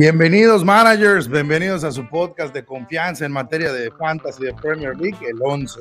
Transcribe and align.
Bienvenidos 0.00 0.64
managers, 0.64 1.28
bienvenidos 1.28 1.82
a 1.82 1.90
su 1.90 2.08
podcast 2.08 2.54
de 2.54 2.64
confianza 2.64 3.26
en 3.26 3.32
materia 3.32 3.72
de 3.72 3.90
fantasy 3.90 4.44
de 4.44 4.54
Premier 4.54 4.96
League, 4.96 5.18
el 5.28 5.36
11. 5.42 5.80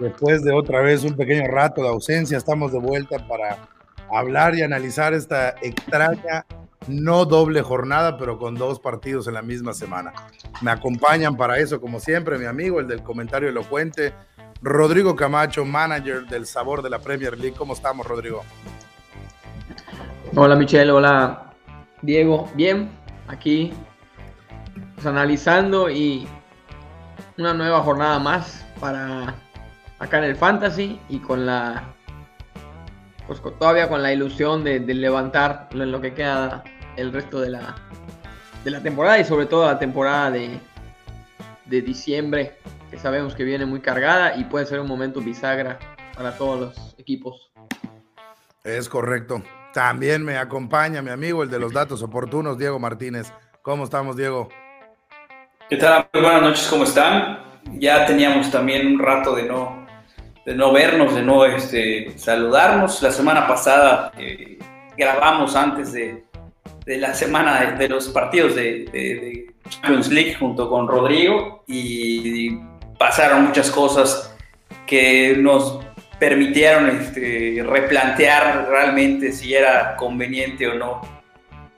Después 0.00 0.42
de 0.42 0.52
otra 0.52 0.80
vez 0.80 1.04
un 1.04 1.16
pequeño 1.16 1.46
rato 1.46 1.80
de 1.80 1.90
ausencia, 1.90 2.36
estamos 2.36 2.72
de 2.72 2.80
vuelta 2.80 3.24
para 3.28 3.56
hablar 4.12 4.56
y 4.56 4.62
analizar 4.62 5.14
esta 5.14 5.50
extraña, 5.62 6.44
no 6.88 7.24
doble 7.24 7.62
jornada, 7.62 8.18
pero 8.18 8.36
con 8.36 8.56
dos 8.56 8.80
partidos 8.80 9.28
en 9.28 9.34
la 9.34 9.42
misma 9.42 9.74
semana. 9.74 10.12
Me 10.60 10.72
acompañan 10.72 11.36
para 11.36 11.56
eso, 11.58 11.80
como 11.80 12.00
siempre, 12.00 12.36
mi 12.36 12.46
amigo, 12.46 12.80
el 12.80 12.88
del 12.88 13.04
comentario 13.04 13.48
elocuente, 13.48 14.12
Rodrigo 14.60 15.14
Camacho, 15.14 15.64
manager 15.64 16.26
del 16.26 16.46
sabor 16.46 16.82
de 16.82 16.90
la 16.90 16.98
Premier 16.98 17.38
League. 17.38 17.54
¿Cómo 17.56 17.74
estamos, 17.74 18.04
Rodrigo? 18.08 18.42
Hola, 20.34 20.56
Michelle. 20.56 20.90
Hola, 20.90 21.54
Diego. 22.02 22.48
Bien, 22.54 22.90
aquí 23.30 23.72
pues, 24.94 25.06
analizando 25.06 25.88
y 25.88 26.28
una 27.38 27.54
nueva 27.54 27.80
jornada 27.82 28.18
más 28.18 28.64
para 28.80 29.34
acá 29.98 30.18
en 30.18 30.24
el 30.24 30.36
Fantasy 30.36 31.00
y 31.08 31.18
con 31.18 31.46
la 31.46 31.94
pues 33.26 33.40
todavía 33.58 33.88
con 33.88 34.02
la 34.02 34.12
ilusión 34.12 34.64
de, 34.64 34.80
levantar 34.80 35.68
lo 35.72 36.00
que 36.00 36.12
queda 36.14 36.64
el 36.96 37.12
resto 37.12 37.40
de 37.40 37.50
la, 37.50 37.76
de 38.64 38.72
la 38.72 38.82
temporada 38.82 39.20
y 39.20 39.24
sobre 39.24 39.46
todo 39.46 39.66
la 39.66 39.78
temporada 39.78 40.32
de, 40.32 40.58
de 41.66 41.80
diciembre 41.80 42.58
que 42.90 42.98
sabemos 42.98 43.36
que 43.36 43.44
viene 43.44 43.66
muy 43.66 43.80
cargada 43.80 44.36
y 44.36 44.44
puede 44.44 44.66
ser 44.66 44.80
un 44.80 44.88
momento 44.88 45.20
bisagra 45.20 45.78
para 46.16 46.36
todos 46.36 46.60
los 46.60 46.94
equipos. 46.98 47.52
Es 48.64 48.88
correcto. 48.88 49.42
También 49.72 50.24
me 50.24 50.36
acompaña 50.36 51.00
mi 51.00 51.10
amigo, 51.10 51.42
el 51.42 51.50
de 51.50 51.60
los 51.60 51.72
datos 51.72 52.02
oportunos, 52.02 52.58
Diego 52.58 52.80
Martínez. 52.80 53.32
¿Cómo 53.62 53.84
estamos, 53.84 54.16
Diego? 54.16 54.48
¿Qué 55.68 55.76
tal? 55.76 56.08
buenas 56.12 56.42
noches, 56.42 56.66
¿cómo 56.68 56.82
están? 56.82 57.38
Ya 57.78 58.04
teníamos 58.04 58.50
también 58.50 58.86
un 58.88 58.98
rato 58.98 59.36
de 59.36 59.44
no, 59.44 59.86
de 60.44 60.56
no 60.56 60.72
vernos, 60.72 61.14
de 61.14 61.22
no 61.22 61.44
este, 61.44 62.18
saludarnos. 62.18 63.00
La 63.00 63.12
semana 63.12 63.46
pasada 63.46 64.10
eh, 64.18 64.58
grabamos 64.96 65.54
antes 65.54 65.92
de, 65.92 66.24
de, 66.84 66.98
la 66.98 67.14
semana 67.14 67.76
de, 67.76 67.88
los 67.88 68.08
partidos 68.08 68.56
de, 68.56 69.46
Champions 69.68 70.08
League 70.08 70.34
junto 70.34 70.68
con 70.68 70.88
Rodrigo 70.88 71.62
y 71.68 72.58
pasaron 72.98 73.44
muchas 73.44 73.70
cosas 73.70 74.36
que 74.84 75.36
nos 75.38 75.78
permitieron 76.20 76.90
este, 76.90 77.64
replantear 77.66 78.68
realmente 78.68 79.32
si 79.32 79.54
era 79.54 79.96
conveniente 79.96 80.68
o 80.68 80.74
no 80.74 81.00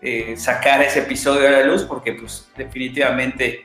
eh, 0.02 0.34
sacar 0.36 0.82
ese 0.82 0.98
episodio 0.98 1.46
a 1.46 1.52
la 1.52 1.62
luz, 1.62 1.84
porque 1.84 2.14
pues 2.14 2.50
definitivamente 2.56 3.62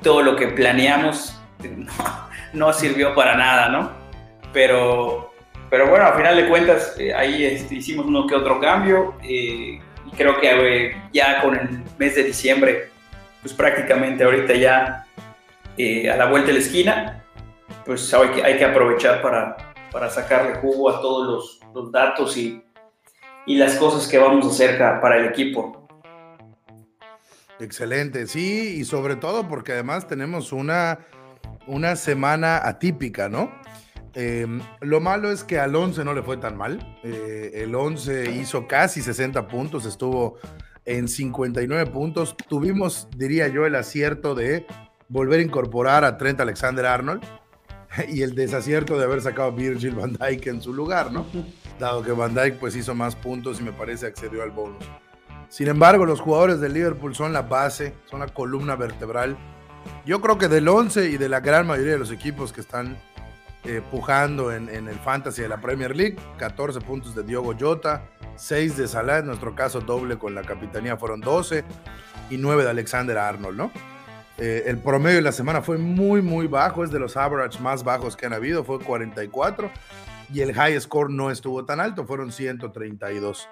todo 0.00 0.22
lo 0.22 0.36
que 0.36 0.46
planeamos 0.46 1.42
no, 2.52 2.72
sirvió 2.72 3.12
para 3.12 3.36
nada, 3.36 3.68
¿no? 3.68 3.90
Pero, 4.52 5.34
pero 5.68 5.88
bueno, 5.88 6.06
al 6.06 6.14
final 6.14 6.36
de 6.36 6.48
cuentas 6.48 6.94
eh, 6.96 7.12
ahí 7.12 7.44
este, 7.44 7.74
hicimos 7.74 8.06
uno 8.06 8.28
que 8.28 8.36
otro 8.36 8.60
cambio 8.60 9.16
eh, 9.24 9.80
y 10.06 10.10
creo 10.16 10.40
que 10.40 10.96
ya 11.12 11.42
con 11.42 11.56
el 11.56 11.82
mes 11.98 12.14
de 12.14 12.22
diciembre, 12.22 12.90
pues 13.42 13.52
prácticamente 13.52 14.22
ahorita 14.22 14.54
ya 14.54 15.06
a 15.76 16.16
la 16.16 16.26
vuelta 16.26 16.48
de 16.48 16.52
la 16.52 16.58
esquina, 16.60 17.24
pues 17.84 18.14
hay 18.14 18.28
que, 18.28 18.44
hay 18.44 18.56
que 18.58 18.64
aprovechar 18.64 19.20
para, 19.20 19.73
para 19.94 20.10
sacarle 20.10 20.56
jugo 20.56 20.90
a 20.90 21.00
todos 21.00 21.60
los, 21.72 21.92
datos 21.92 22.36
y, 22.36 22.64
las 23.46 23.76
cosas 23.76 24.08
que 24.08 24.18
vamos 24.18 24.44
a 24.44 24.48
hacer 24.48 24.76
para 25.00 25.18
el 25.18 25.26
equipo. 25.26 25.86
Excelente, 27.60 28.26
sí, 28.26 28.74
y 28.80 28.84
sobre 28.84 29.14
todo 29.14 29.46
porque 29.46 29.72
además 29.72 30.08
tenemos 30.08 30.52
una, 30.52 30.98
una 31.68 31.94
semana 31.94 32.56
atípica, 32.66 33.28
¿no? 33.28 33.52
Em, 34.14 34.60
lo 34.80 35.00
malo 35.00 35.30
es 35.30 35.44
que 35.44 35.60
al 35.60 35.76
11 35.76 36.04
no 36.04 36.12
le 36.12 36.24
fue 36.24 36.38
tan 36.38 36.56
mal. 36.56 36.98
Eh, 37.04 37.52
el 37.54 37.72
11 37.72 38.32
hizo 38.32 38.66
casi 38.66 39.00
60 39.00 39.46
puntos, 39.46 39.86
estuvo 39.86 40.38
en 40.84 41.06
59 41.06 41.88
puntos. 41.92 42.36
Tuvimos, 42.48 43.06
diría 43.16 43.46
yo, 43.46 43.64
el 43.64 43.76
acierto 43.76 44.34
de 44.34 44.66
volver 45.08 45.38
a 45.38 45.42
incorporar 45.42 46.04
a 46.04 46.18
Trent 46.18 46.40
Alexander 46.40 46.84
Arnold 46.84 47.22
y 48.08 48.22
el 48.22 48.34
desacierto 48.34 48.98
de 48.98 49.04
haber 49.04 49.20
sacado 49.20 49.48
a 49.48 49.50
Virgil 49.50 49.94
van 49.94 50.14
Dijk 50.14 50.46
en 50.46 50.62
su 50.62 50.72
lugar, 50.72 51.12
¿no? 51.12 51.26
Dado 51.78 52.02
que 52.02 52.12
van 52.12 52.34
Dijk 52.34 52.58
pues 52.58 52.76
hizo 52.76 52.94
más 52.94 53.14
puntos 53.16 53.60
y 53.60 53.64
me 53.64 53.72
parece 53.72 54.06
accedió 54.06 54.42
al 54.42 54.50
bonus. 54.50 54.84
Sin 55.48 55.68
embargo, 55.68 56.04
los 56.04 56.20
jugadores 56.20 56.60
del 56.60 56.72
Liverpool 56.72 57.14
son 57.14 57.32
la 57.32 57.42
base, 57.42 57.94
son 58.06 58.20
la 58.20 58.28
columna 58.28 58.76
vertebral. 58.76 59.36
Yo 60.04 60.20
creo 60.20 60.38
que 60.38 60.48
del 60.48 60.66
11 60.66 61.10
y 61.10 61.16
de 61.16 61.28
la 61.28 61.40
gran 61.40 61.66
mayoría 61.66 61.92
de 61.92 61.98
los 61.98 62.10
equipos 62.10 62.52
que 62.52 62.60
están 62.60 62.96
eh, 63.64 63.80
pujando 63.90 64.52
en, 64.52 64.68
en, 64.68 64.88
el 64.88 64.98
fantasy 64.98 65.42
de 65.42 65.48
la 65.48 65.60
Premier 65.60 65.94
League, 65.94 66.16
14 66.38 66.80
puntos 66.80 67.14
de 67.14 67.22
Diogo 67.22 67.54
Jota, 67.58 68.08
6 68.36 68.76
de 68.76 68.88
Salah, 68.88 69.18
en 69.18 69.26
nuestro 69.26 69.54
caso 69.54 69.80
doble 69.80 70.18
con 70.18 70.34
la 70.34 70.42
capitanía 70.42 70.96
fueron 70.96 71.20
12 71.20 71.64
y 72.30 72.36
9 72.36 72.64
de 72.64 72.70
Alexander 72.70 73.16
Arnold, 73.16 73.56
¿no? 73.56 73.93
Eh, 74.38 74.64
el 74.66 74.78
promedio 74.78 75.16
de 75.16 75.22
la 75.22 75.32
semana 75.32 75.62
fue 75.62 75.78
muy, 75.78 76.20
muy 76.20 76.46
bajo, 76.46 76.82
es 76.82 76.90
de 76.90 76.98
los 76.98 77.16
average 77.16 77.60
más 77.60 77.84
bajos 77.84 78.16
que 78.16 78.26
han 78.26 78.32
habido, 78.32 78.64
fue 78.64 78.80
44 78.80 79.70
y 80.32 80.40
el 80.40 80.52
high 80.52 80.80
score 80.80 81.10
no 81.10 81.30
estuvo 81.30 81.64
tan 81.64 81.80
alto, 81.80 82.04
fueron 82.06 82.32
132. 82.32 83.48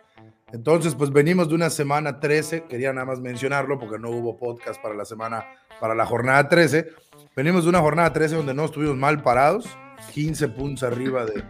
Entonces, 0.52 0.94
pues 0.94 1.10
venimos 1.10 1.48
de 1.48 1.54
una 1.54 1.70
semana 1.70 2.20
13, 2.20 2.64
quería 2.64 2.92
nada 2.92 3.06
más 3.06 3.20
mencionarlo 3.20 3.78
porque 3.78 3.98
no 3.98 4.10
hubo 4.10 4.36
podcast 4.36 4.80
para 4.82 4.94
la 4.94 5.04
semana, 5.04 5.46
para 5.80 5.94
la 5.94 6.04
jornada 6.04 6.48
13. 6.48 6.88
Venimos 7.34 7.64
de 7.64 7.70
una 7.70 7.80
jornada 7.80 8.12
13 8.12 8.36
donde 8.36 8.52
no 8.52 8.64
estuvimos 8.64 8.96
mal 8.96 9.22
parados, 9.22 9.66
15 10.12 10.48
puntos 10.48 10.82
arriba 10.82 11.24
de, 11.24 11.42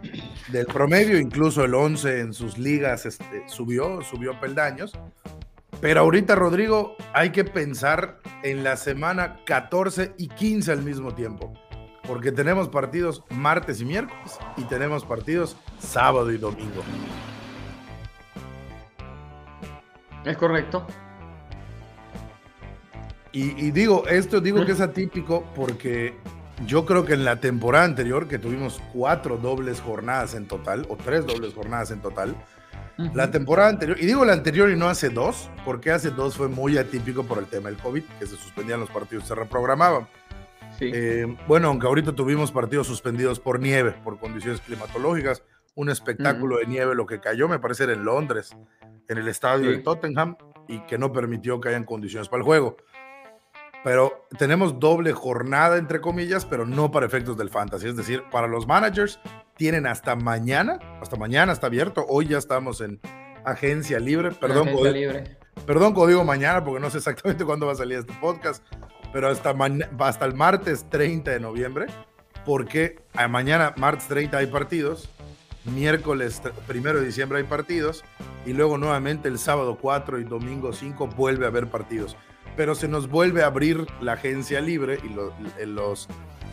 del 0.49 0.66
promedio, 0.66 1.19
incluso 1.19 1.64
el 1.64 1.75
11 1.75 2.20
en 2.20 2.32
sus 2.32 2.59
ligas 2.59 3.06
este, 3.06 3.43
subió, 3.47 4.03
subió 4.03 4.38
peldaños. 4.38 4.93
Pero 5.81 6.00
ahorita, 6.00 6.34
Rodrigo, 6.34 6.97
hay 7.12 7.31
que 7.31 7.44
pensar 7.44 8.21
en 8.43 8.62
la 8.62 8.77
semana 8.77 9.41
14 9.44 10.15
y 10.16 10.28
15 10.28 10.72
al 10.72 10.83
mismo 10.83 11.15
tiempo. 11.15 11.53
Porque 12.06 12.33
tenemos 12.33 12.69
partidos 12.69 13.22
martes 13.31 13.81
y 13.81 13.84
miércoles 13.84 14.38
y 14.56 14.65
tenemos 14.65 15.05
partidos 15.05 15.56
sábado 15.78 16.31
y 16.32 16.38
domingo. 16.38 16.82
Es 20.25 20.37
correcto. 20.37 20.87
Y, 23.34 23.71
digo, 23.71 24.06
esto 24.09 24.43
digo 24.43 24.66
que 24.66 24.72
es 24.72 24.81
atípico 24.82 25.44
porque 25.55 26.15
yo 26.66 26.84
creo 26.84 27.06
que 27.06 27.15
en 27.15 27.25
la 27.25 27.41
temporada 27.41 27.87
anterior, 27.87 28.28
que 28.28 28.38
tuvimos 28.38 28.81
cuatro 28.93 29.38
dobles 29.38 29.81
jornadas 29.81 30.34
en 30.34 30.47
total, 30.47 30.87
o 30.91 30.97
tres 30.97 31.27
dobles 31.27 31.55
jornadas 31.55 31.91
en 31.93 32.00
total, 32.00 32.37
la 32.97 33.30
temporada 33.30 33.70
anterior, 33.70 33.97
y 34.00 34.06
digo 34.06 34.25
la 34.25 34.32
anterior 34.32 34.70
y 34.70 34.76
no 34.76 34.88
hace 34.88 35.08
dos, 35.08 35.50
porque 35.64 35.90
hace 35.90 36.11
dos 36.11 36.37
fue 36.37 36.49
muy 36.49 36.78
atípico 36.78 37.25
por 37.25 37.38
el 37.38 37.46
tema 37.46 37.69
del 37.69 37.78
COVID, 37.78 38.02
que 38.19 38.26
se 38.26 38.37
suspendían 38.37 38.81
los 38.81 38.90
partidos, 38.90 39.26
se 39.26 39.34
reprogramaban. 39.34 40.08
Eh, 40.81 41.37
bueno, 41.46 41.69
aunque 41.69 41.87
ahorita 41.87 42.12
tuvimos 42.12 42.50
partidos 42.50 42.87
suspendidos 42.87 43.38
por 43.38 43.61
nieve, 43.61 43.94
por 44.05 44.19
condiciones 44.19 44.61
climatológicas, 44.61 45.43
un 45.75 45.90
espectáculo 45.90 46.58
de 46.58 46.67
nieve, 46.67 46.94
lo 46.94 47.06
que 47.06 47.20
cayó, 47.20 47.49
me 47.49 47.58
parece, 47.58 47.84
era 47.84 47.93
en 47.93 48.05
Londres, 48.05 48.56
en 49.08 49.19
el 49.19 49.28
estadio 49.28 49.70
de 49.70 49.78
Tottenham, 49.78 50.37
y 50.69 50.81
que 50.87 50.99
no 50.99 51.12
permitió 51.12 51.61
que 51.61 51.70
hayan 51.70 51.84
condiciones 51.84 52.28
para 52.28 52.40
el 52.40 52.44
juego. 52.44 52.76
Pero 53.84 54.29
tenemos 54.38 54.79
doble 54.79 55.12
jornada, 55.12 55.76
entre 55.76 56.00
comillas, 56.00 56.44
pero 56.44 56.67
no 56.67 56.90
para 56.90 57.06
efectos 57.06 57.37
del 57.37 57.50
fantasy. 57.50 57.88
Es 57.88 57.96
decir, 57.96 58.23
para 58.31 58.46
los 58.46 58.67
managers 58.67 59.19
tienen 59.56 59.87
hasta 59.87 60.14
mañana, 60.14 60.79
hasta 61.00 61.17
mañana 61.17 61.52
está 61.52 61.67
abierto. 61.67 62.06
Hoy 62.08 62.29
ya 62.29 62.38
estamos 62.38 62.81
en 62.81 63.00
agencia 63.44 63.99
libre. 63.99 64.31
Perdón, 64.31 64.69
agencia 64.69 64.93
libre. 64.93 65.37
perdón, 65.67 65.94
digo 66.06 66.25
mañana, 66.25 66.62
porque 66.64 66.81
no 66.81 66.90
sé 66.90 66.99
exactamente 66.99 67.44
cuándo 67.46 67.67
va 67.67 67.73
a 67.73 67.76
salir 67.76 67.99
este 67.99 68.12
podcast, 68.14 68.64
pero 69.12 69.29
hasta, 69.29 69.55
hasta 69.99 70.25
el 70.25 70.34
martes 70.34 70.88
30 70.88 71.32
de 71.32 71.40
noviembre, 71.40 71.87
porque 72.44 73.00
mañana, 73.29 73.75
martes 73.76 74.06
30, 74.08 74.38
hay 74.38 74.46
partidos. 74.46 75.11
Miércoles 75.64 76.43
primero 76.67 76.99
de 76.99 77.06
diciembre 77.06 77.38
hay 77.38 77.44
partidos 77.44 78.02
y 78.44 78.52
luego 78.52 78.79
nuevamente 78.79 79.29
el 79.29 79.38
sábado 79.38 79.79
4 79.81 80.19
y 80.19 80.25
domingo 80.25 80.73
5 80.73 81.06
vuelve 81.06 81.44
a 81.44 81.50
haber 81.50 81.69
partidos 81.69 82.17
pero 82.56 82.75
se 82.75 82.88
nos 82.88 83.08
vuelve 83.08 83.43
a 83.43 83.46
abrir 83.46 83.87
la 84.00 84.14
agencia 84.14 84.60
libre 84.60 84.99
y 85.02 85.66
los, 85.66 86.08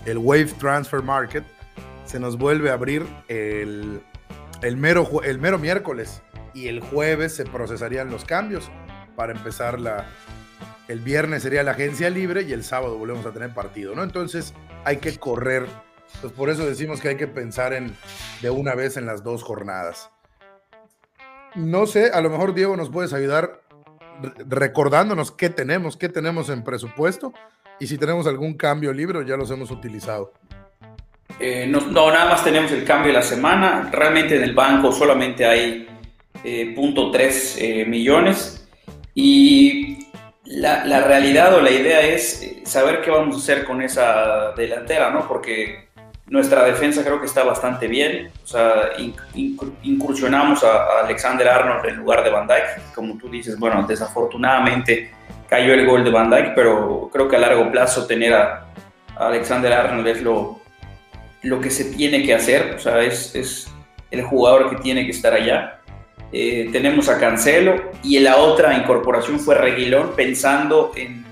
el 0.06 0.18
Wave 0.18 0.54
Transfer 0.60 1.02
Market, 1.02 1.44
se 2.06 2.20
nos 2.20 2.38
vuelve 2.38 2.70
a 2.72 2.74
abrir 2.74 3.06
el, 3.28 4.02
el, 4.62 4.78
mero, 4.78 5.08
el 5.24 5.40
mero 5.40 5.60
miércoles 5.60 6.22
y 6.54 6.68
el 6.68 6.80
jueves 6.80 7.36
se 7.36 7.46
procesarían 7.46 8.10
los 8.10 8.26
cambios 8.26 8.70
para 9.16 9.34
empezar 9.34 9.80
la... 9.80 10.08
El 10.88 11.02
viernes 11.02 11.44
sería 11.44 11.62
la 11.62 11.72
agencia 11.72 12.10
libre 12.10 12.42
y 12.42 12.52
el 12.52 12.64
sábado 12.64 12.98
volvemos 12.98 13.26
a 13.28 13.32
tener 13.32 13.54
partido, 13.54 13.94
¿no? 13.94 14.02
Entonces 14.02 14.56
hay 14.86 14.98
que 14.98 15.20
correr. 15.20 15.68
Pues 16.22 16.34
por 16.34 16.50
eso 16.50 16.66
decimos 16.66 17.00
que 17.00 17.10
hay 17.10 17.16
que 17.16 17.28
pensar 17.28 17.74
en 17.74 17.96
de 18.42 18.50
una 18.50 18.74
vez 18.74 18.98
en 18.98 19.06
las 19.06 19.24
dos 19.24 19.44
jornadas. 19.44 20.10
No 21.54 21.86
sé, 21.86 22.10
a 22.12 22.22
lo 22.22 22.32
mejor 22.32 22.56
Diego 22.56 22.76
nos 22.76 22.90
puedes 22.90 23.14
ayudar 23.14 23.62
recordándonos 24.48 25.32
qué 25.32 25.50
tenemos, 25.50 25.98
qué 25.98 26.10
tenemos 26.10 26.50
en 26.50 26.64
presupuesto 26.64 27.34
y 27.80 27.88
si 27.88 27.98
tenemos 27.98 28.28
algún 28.28 28.56
cambio 28.56 28.94
libre 28.94 29.26
ya 29.26 29.38
los 29.38 29.52
hemos 29.52 29.72
utilizado. 29.72 30.34
Eh, 31.40 31.68
no, 31.68 31.82
nada 32.12 32.26
más 32.26 32.44
tenemos 32.44 32.72
el 32.72 32.84
cambio 32.84 33.08
de 33.08 33.20
la 33.20 33.22
semana. 33.22 33.90
Realmente 33.92 34.36
en 34.36 34.44
el 34.44 34.54
banco 34.54 34.92
solamente 34.92 35.46
hay 35.46 35.88
eh, 36.44 36.76
.3 36.76 37.56
eh, 37.58 37.86
millones 37.86 38.68
y 39.14 40.00
la, 40.46 40.86
la, 40.86 41.02
realidad 41.02 41.54
o 41.54 41.62
la 41.62 41.72
idea 41.72 42.02
es 42.02 42.42
eh, 42.42 42.62
saber 42.66 43.02
qué 43.02 43.12
vamos 43.12 43.36
a 43.36 43.40
hacer 43.40 43.66
con 43.66 43.82
esa 43.82 44.52
delantera, 44.54 45.12
¿no? 45.12 45.28
Porque 45.28 45.89
nuestra 46.30 46.64
defensa 46.64 47.04
creo 47.04 47.20
que 47.20 47.26
está 47.26 47.44
bastante 47.44 47.88
bien. 47.88 48.32
O 48.44 48.48
sea, 48.48 48.92
incursionamos 49.84 50.64
a, 50.64 51.02
Alexander 51.04 51.48
Arnold 51.48 51.86
en 51.86 51.96
lugar 51.98 52.24
de 52.24 52.30
Van 52.30 52.48
Dyke. 52.48 52.94
Como 52.94 53.18
tú 53.18 53.30
dices, 53.30 53.58
bueno, 53.58 53.86
desafortunadamente 53.88 55.12
cayó 55.48 55.74
el 55.74 55.86
gol 55.86 56.04
de 56.04 56.12
Van 56.12 56.30
Dyke, 56.30 56.54
pero 56.56 57.10
creo 57.12 57.28
que 57.28 57.36
a 57.36 57.40
largo 57.40 57.72
plazo 57.72 58.06
tener 58.06 58.34
a, 58.34 58.66
Alexander 59.18 59.74
Arnold 59.74 60.08
es 60.08 60.22
lo, 60.22 60.62
lo 61.42 61.60
que 61.60 61.70
se 61.70 61.86
tiene 61.86 62.24
que 62.24 62.34
hacer. 62.34 62.76
O 62.76 62.80
sea, 62.80 63.02
es, 63.02 63.36
es 63.36 63.68
el 64.12 64.24
jugador 64.24 64.70
que 64.70 64.78
tiene 64.78 65.06
que 65.06 65.12
estar 65.12 65.34
allá. 65.34 65.82
Eh, 66.32 66.70
tenemos 66.72 67.10
a 67.10 67.20
Cancelo 67.20 67.92
y 68.04 68.20
la 68.20 68.38
otra 68.38 68.76
incorporación 68.78 69.40
fue 69.40 69.56
Reguilón 69.56 70.12
pensando 70.16 70.92
en 70.96 71.26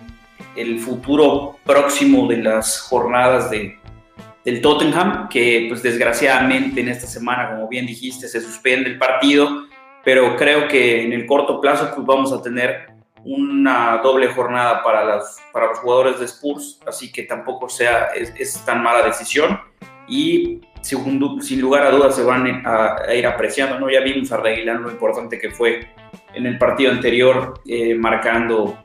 el 0.56 0.80
futuro 0.80 1.56
próximo 1.64 2.28
de 2.28 2.38
las 2.38 2.80
jornadas 2.80 3.52
de, 3.52 3.78
del 4.48 4.62
Tottenham, 4.62 5.28
que 5.28 5.66
pues 5.68 5.84
desgraciadamente 5.84 6.80
en 6.80 6.88
esta 6.88 7.06
semana, 7.06 7.50
como 7.50 7.68
bien 7.68 7.86
dijiste, 7.86 8.30
se 8.30 8.40
suspende 8.40 8.90
el 8.90 8.98
partido, 8.98 9.66
pero 10.06 10.38
creo 10.38 10.70
que 10.70 11.04
en 11.04 11.12
el 11.12 11.26
corto 11.26 11.60
plazo 11.60 11.92
pues 11.94 12.08
vamos 12.08 12.32
a 12.32 12.42
tener 12.42 12.88
una 13.26 13.98
doble 13.98 14.28
jornada 14.28 14.82
para, 14.84 15.04
las, 15.04 15.38
para 15.52 15.68
los 15.68 15.80
jugadores 15.80 16.20
de 16.22 16.26
Spurs, 16.28 16.80
así 16.88 17.12
que 17.12 17.24
tampoco 17.24 17.68
sea, 17.68 18.12
es, 18.16 18.64
tan 18.64 18.82
mala 18.82 19.06
decisión 19.06 19.60
y 20.08 20.62
sin, 20.80 21.42
sin, 21.42 21.60
lugar 21.60 21.86
a 21.86 21.92
dudas 21.92 22.16
se 22.16 22.24
van 22.24 22.64
a, 22.66 23.14
ir 23.14 23.28
apreciando, 23.28 23.78
¿no? 23.78 23.90
Ya 23.90 24.00
vimos 24.00 24.32
a 24.32 24.38
Reguilán 24.38 24.82
lo 24.82 24.90
importante 24.90 25.40
que 25.40 25.52
fue 25.52 25.90
en 26.34 26.46
el 26.46 26.58
partido 26.58 26.94
anterior, 26.94 27.60
eh, 27.68 27.96
marcando 27.96 28.82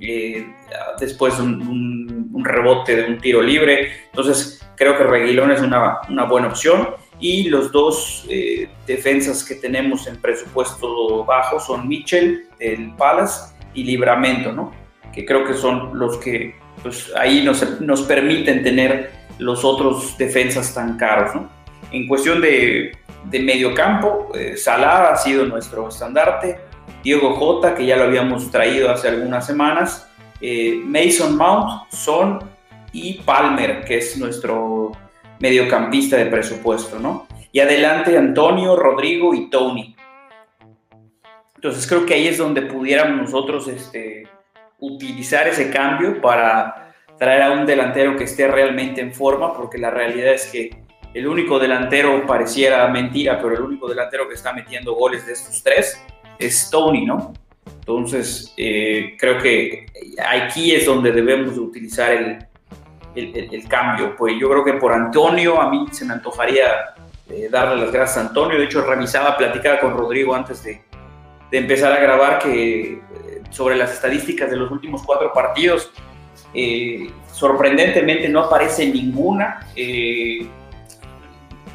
eh, 0.00 0.52
después 0.98 1.38
un, 1.38 2.28
un, 2.32 2.44
rebote 2.44 2.96
de 2.96 3.04
un 3.04 3.18
tiro 3.18 3.40
libre. 3.40 4.06
Entonces, 4.06 4.60
creo 4.80 4.96
que 4.96 5.04
Reguilón 5.04 5.50
es 5.52 5.60
una, 5.60 5.98
una 6.08 6.24
buena 6.24 6.48
opción. 6.48 6.88
Y 7.20 7.50
los 7.50 7.70
dos 7.70 8.24
eh, 8.30 8.70
defensas 8.86 9.44
que 9.44 9.56
tenemos 9.56 10.06
en 10.06 10.16
presupuesto 10.16 11.22
bajo 11.26 11.60
son 11.60 11.86
Mitchell, 11.86 12.48
el 12.58 12.94
Palace, 12.96 13.52
y 13.74 13.84
Libramento, 13.84 14.52
¿no? 14.52 14.72
Que 15.12 15.26
creo 15.26 15.44
que 15.44 15.52
son 15.52 15.98
los 15.98 16.16
que 16.16 16.54
pues, 16.82 17.12
ahí 17.14 17.44
nos, 17.44 17.78
nos 17.82 18.02
permiten 18.02 18.62
tener 18.62 19.10
los 19.38 19.66
otros 19.66 20.16
defensas 20.16 20.72
tan 20.72 20.96
caros, 20.96 21.34
¿no? 21.34 21.50
En 21.92 22.08
cuestión 22.08 22.40
de, 22.40 22.96
de 23.24 23.38
medio 23.40 23.74
campo, 23.74 24.32
eh, 24.34 24.56
Salah 24.56 25.12
ha 25.12 25.16
sido 25.16 25.44
nuestro 25.44 25.88
estandarte, 25.88 26.58
Diego 27.04 27.34
Jota, 27.34 27.74
que 27.74 27.84
ya 27.84 27.96
lo 27.96 28.04
habíamos 28.04 28.50
traído 28.50 28.90
hace 28.90 29.08
algunas 29.08 29.46
semanas, 29.46 30.08
eh, 30.40 30.80
Mason 30.86 31.36
Mount, 31.36 31.92
Son 31.92 32.38
y 32.92 33.14
Palmer, 33.20 33.84
que 33.84 33.98
es 33.98 34.16
nuestro 34.18 34.92
mediocampista 35.38 36.16
de 36.16 36.26
presupuesto, 36.26 36.98
¿no? 36.98 37.26
Y 37.52 37.60
adelante 37.60 38.16
Antonio, 38.16 38.76
Rodrigo 38.76 39.34
y 39.34 39.50
Tony. 39.50 39.96
Entonces 41.56 41.86
creo 41.86 42.06
que 42.06 42.14
ahí 42.14 42.28
es 42.28 42.38
donde 42.38 42.62
pudiéramos 42.62 43.22
nosotros 43.22 43.68
este, 43.68 44.26
utilizar 44.78 45.48
ese 45.48 45.70
cambio 45.70 46.20
para 46.20 46.94
traer 47.18 47.42
a 47.42 47.52
un 47.52 47.66
delantero 47.66 48.16
que 48.16 48.24
esté 48.24 48.48
realmente 48.48 49.00
en 49.00 49.12
forma, 49.12 49.54
porque 49.54 49.76
la 49.76 49.90
realidad 49.90 50.32
es 50.32 50.46
que 50.46 50.70
el 51.12 51.26
único 51.26 51.58
delantero 51.58 52.24
pareciera 52.26 52.86
mentira, 52.88 53.40
pero 53.42 53.56
el 53.56 53.62
único 53.62 53.88
delantero 53.88 54.28
que 54.28 54.34
está 54.34 54.52
metiendo 54.52 54.94
goles 54.94 55.26
de 55.26 55.32
estos 55.32 55.62
tres 55.62 56.02
es 56.38 56.70
Tony, 56.70 57.04
¿no? 57.04 57.32
Entonces, 57.80 58.54
eh, 58.56 59.16
creo 59.18 59.38
que 59.38 59.86
aquí 60.26 60.72
es 60.72 60.86
donde 60.86 61.12
debemos 61.12 61.58
utilizar 61.58 62.12
el, 62.12 62.38
el, 63.14 63.68
cambio. 63.68 64.16
Pues 64.16 64.34
yo 64.38 64.48
creo 64.48 64.64
que 64.64 64.72
por 64.74 64.92
Antonio, 64.92 65.60
a 65.60 65.70
mí 65.70 65.86
se 65.90 66.04
me 66.04 66.14
antojaría 66.14 66.94
eh, 67.28 67.48
darle 67.50 67.82
las 67.82 67.92
gracias 67.92 68.18
a 68.18 68.28
Antonio. 68.28 68.58
De 68.58 68.64
hecho, 68.64 68.82
revisaba, 68.82 69.36
platicaba 69.36 69.80
con 69.80 69.96
Rodrigo 69.96 70.34
antes 70.34 70.62
de, 70.62 70.82
empezar 71.52 71.92
a 71.92 72.00
grabar 72.00 72.38
que 72.38 72.92
eh, 72.92 73.00
sobre 73.50 73.76
las 73.76 73.92
estadísticas 73.92 74.50
de 74.50 74.56
los 74.56 74.70
últimos 74.70 75.02
cuatro 75.02 75.32
partidos, 75.32 75.90
sorprendentemente 77.32 78.28
no 78.28 78.40
aparece 78.40 78.86
ninguna. 78.86 79.66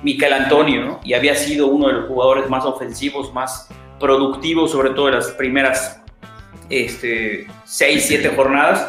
Miquel 0.05 0.33
Antonio, 0.33 0.99
y 1.03 1.13
había 1.13 1.33
sido 1.33 1.65
uno 1.65 1.87
de 1.87 1.93
los 1.93 2.07
jugadores 2.07 2.47
más 2.47 2.63
ofensivos, 2.63 3.33
más 3.33 3.67
productivo, 3.99 4.67
sobre 4.67 4.91
todo 4.91 5.07
en 5.07 5.15
las 5.15 5.31
primeras 5.31 5.99
este, 6.69 7.47
6, 7.65 8.05
7 8.07 8.29
jornadas, 8.35 8.87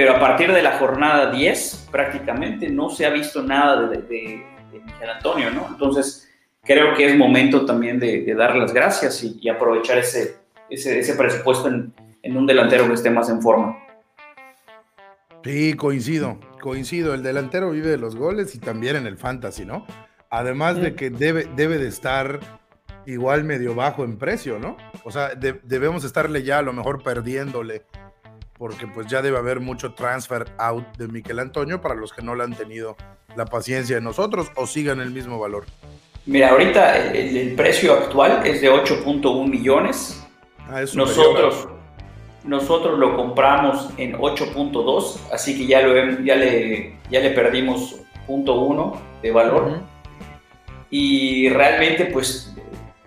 pero 0.00 0.16
a 0.16 0.18
partir 0.18 0.50
de 0.50 0.62
la 0.62 0.78
jornada 0.78 1.30
10 1.30 1.88
prácticamente 1.90 2.70
no 2.70 2.88
se 2.88 3.04
ha 3.04 3.10
visto 3.10 3.42
nada 3.42 3.86
de, 3.86 3.98
de, 3.98 4.42
Miguel 4.72 5.10
Antonio, 5.14 5.50
¿no? 5.50 5.66
Entonces 5.68 6.26
creo 6.62 6.94
que 6.94 7.04
es 7.04 7.14
momento 7.18 7.66
también 7.66 8.00
de, 8.00 8.22
de 8.22 8.34
dar 8.34 8.56
las 8.56 8.72
gracias 8.72 9.22
y, 9.22 9.46
aprovechar 9.50 9.98
ese, 9.98 10.36
ese, 10.70 11.00
ese 11.00 11.14
presupuesto 11.16 11.68
en, 11.68 11.92
en, 12.22 12.34
un 12.34 12.46
delantero 12.46 12.88
que 12.88 12.94
esté 12.94 13.10
más 13.10 13.28
en 13.28 13.42
forma. 13.42 13.76
Sí, 15.44 15.74
coincido, 15.74 16.40
coincido. 16.62 17.12
El 17.12 17.22
delantero 17.22 17.70
vive 17.70 17.90
de 17.90 17.98
los 17.98 18.16
goles 18.16 18.54
y 18.54 18.58
también 18.58 18.96
en 18.96 19.06
el 19.06 19.18
fantasy, 19.18 19.66
¿no? 19.66 19.84
Además 20.30 20.80
de 20.80 20.94
que 20.94 21.10
debe, 21.10 21.46
debe 21.56 21.76
de 21.76 21.88
estar 21.88 22.40
igual 23.04 23.44
medio 23.44 23.74
bajo 23.74 24.02
en 24.04 24.16
precio, 24.16 24.58
¿no? 24.58 24.78
O 25.04 25.10
sea, 25.10 25.34
debemos 25.34 26.04
estarle 26.04 26.42
ya 26.42 26.56
a 26.56 26.62
lo 26.62 26.72
mejor 26.72 27.02
perdiéndole, 27.02 27.82
porque 28.60 28.86
pues 28.86 29.06
ya 29.06 29.22
debe 29.22 29.38
haber 29.38 29.58
mucho 29.58 29.94
transfer 29.94 30.44
out 30.58 30.84
de 30.98 31.08
Miquel 31.08 31.38
Antonio 31.38 31.80
para 31.80 31.94
los 31.94 32.12
que 32.12 32.20
no 32.20 32.34
le 32.34 32.44
han 32.44 32.54
tenido 32.54 32.94
la 33.34 33.46
paciencia 33.46 33.96
de 33.96 34.02
nosotros 34.02 34.52
o 34.54 34.66
sigan 34.66 35.00
el 35.00 35.12
mismo 35.12 35.38
valor. 35.38 35.64
Mira, 36.26 36.50
ahorita 36.50 37.10
el, 37.14 37.54
precio 37.54 37.94
actual 37.94 38.42
es 38.44 38.60
de 38.60 38.70
8.1 38.70 39.48
millones. 39.48 40.22
Ah, 40.68 40.82
nosotros, 40.94 41.68
nosotros 42.44 42.98
lo 42.98 43.16
compramos 43.16 43.88
en 43.96 44.12
8.2, 44.18 45.32
así 45.32 45.56
que 45.56 45.66
ya, 45.66 45.80
lo, 45.80 45.94
ya, 46.22 46.36
le, 46.36 46.98
ya 47.10 47.20
le 47.20 47.30
perdimos 47.30 47.96
0.1 48.28 48.94
de 49.22 49.30
valor. 49.30 49.80
Y 50.90 51.48
realmente, 51.48 52.04
pues 52.04 52.54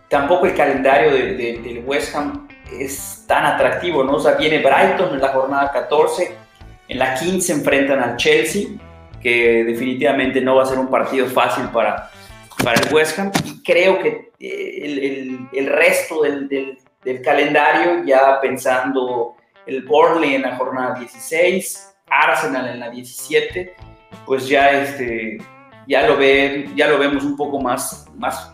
tampoco 0.09 0.47
el 0.47 0.55
calendario 0.55 1.11
de, 1.11 1.59
del 1.61 1.83
West 1.85 2.15
Ham 2.15 2.47
es 2.79 3.23
tan 3.27 3.45
atractivo, 3.45 4.03
¿no? 4.03 4.13
O 4.13 4.19
sea, 4.19 4.33
viene 4.33 4.59
Brighton 4.59 5.13
en 5.13 5.21
la 5.21 5.29
jornada 5.29 5.71
14, 5.71 6.35
en 6.87 6.99
la 6.99 7.15
15 7.15 7.53
enfrentan 7.53 7.99
al 7.99 8.17
Chelsea, 8.17 8.69
que 9.21 9.63
definitivamente 9.63 10.41
no 10.41 10.55
va 10.55 10.63
a 10.63 10.65
ser 10.65 10.79
un 10.79 10.89
partido 10.89 11.27
fácil 11.27 11.65
para, 11.69 12.09
para 12.63 12.79
el 12.79 12.93
West 12.93 13.17
Ham, 13.17 13.31
y 13.45 13.63
creo 13.63 13.99
que 13.99 14.31
eh, 14.39 15.47
el, 15.53 15.67
resto 15.67 16.21
del, 16.21 16.77
calendario, 17.23 18.03
ya 18.05 18.39
pensando 18.41 19.35
el 19.65 19.83
Burnley 19.83 20.35
en 20.35 20.41
la 20.43 20.57
jornada 20.57 20.99
16, 20.99 21.95
Arsenal 22.09 22.67
en 22.67 22.79
la 22.79 22.89
17, 22.89 23.75
pues 24.25 24.47
ya, 24.47 24.71
este, 24.71 25.37
ya, 25.87 26.07
lo, 26.07 26.17
ve, 26.17 26.69
ya 26.75 26.87
lo 26.87 26.97
vemos 26.97 27.23
un 27.23 27.37
poco 27.37 27.59
más, 27.59 28.05
más 28.15 28.53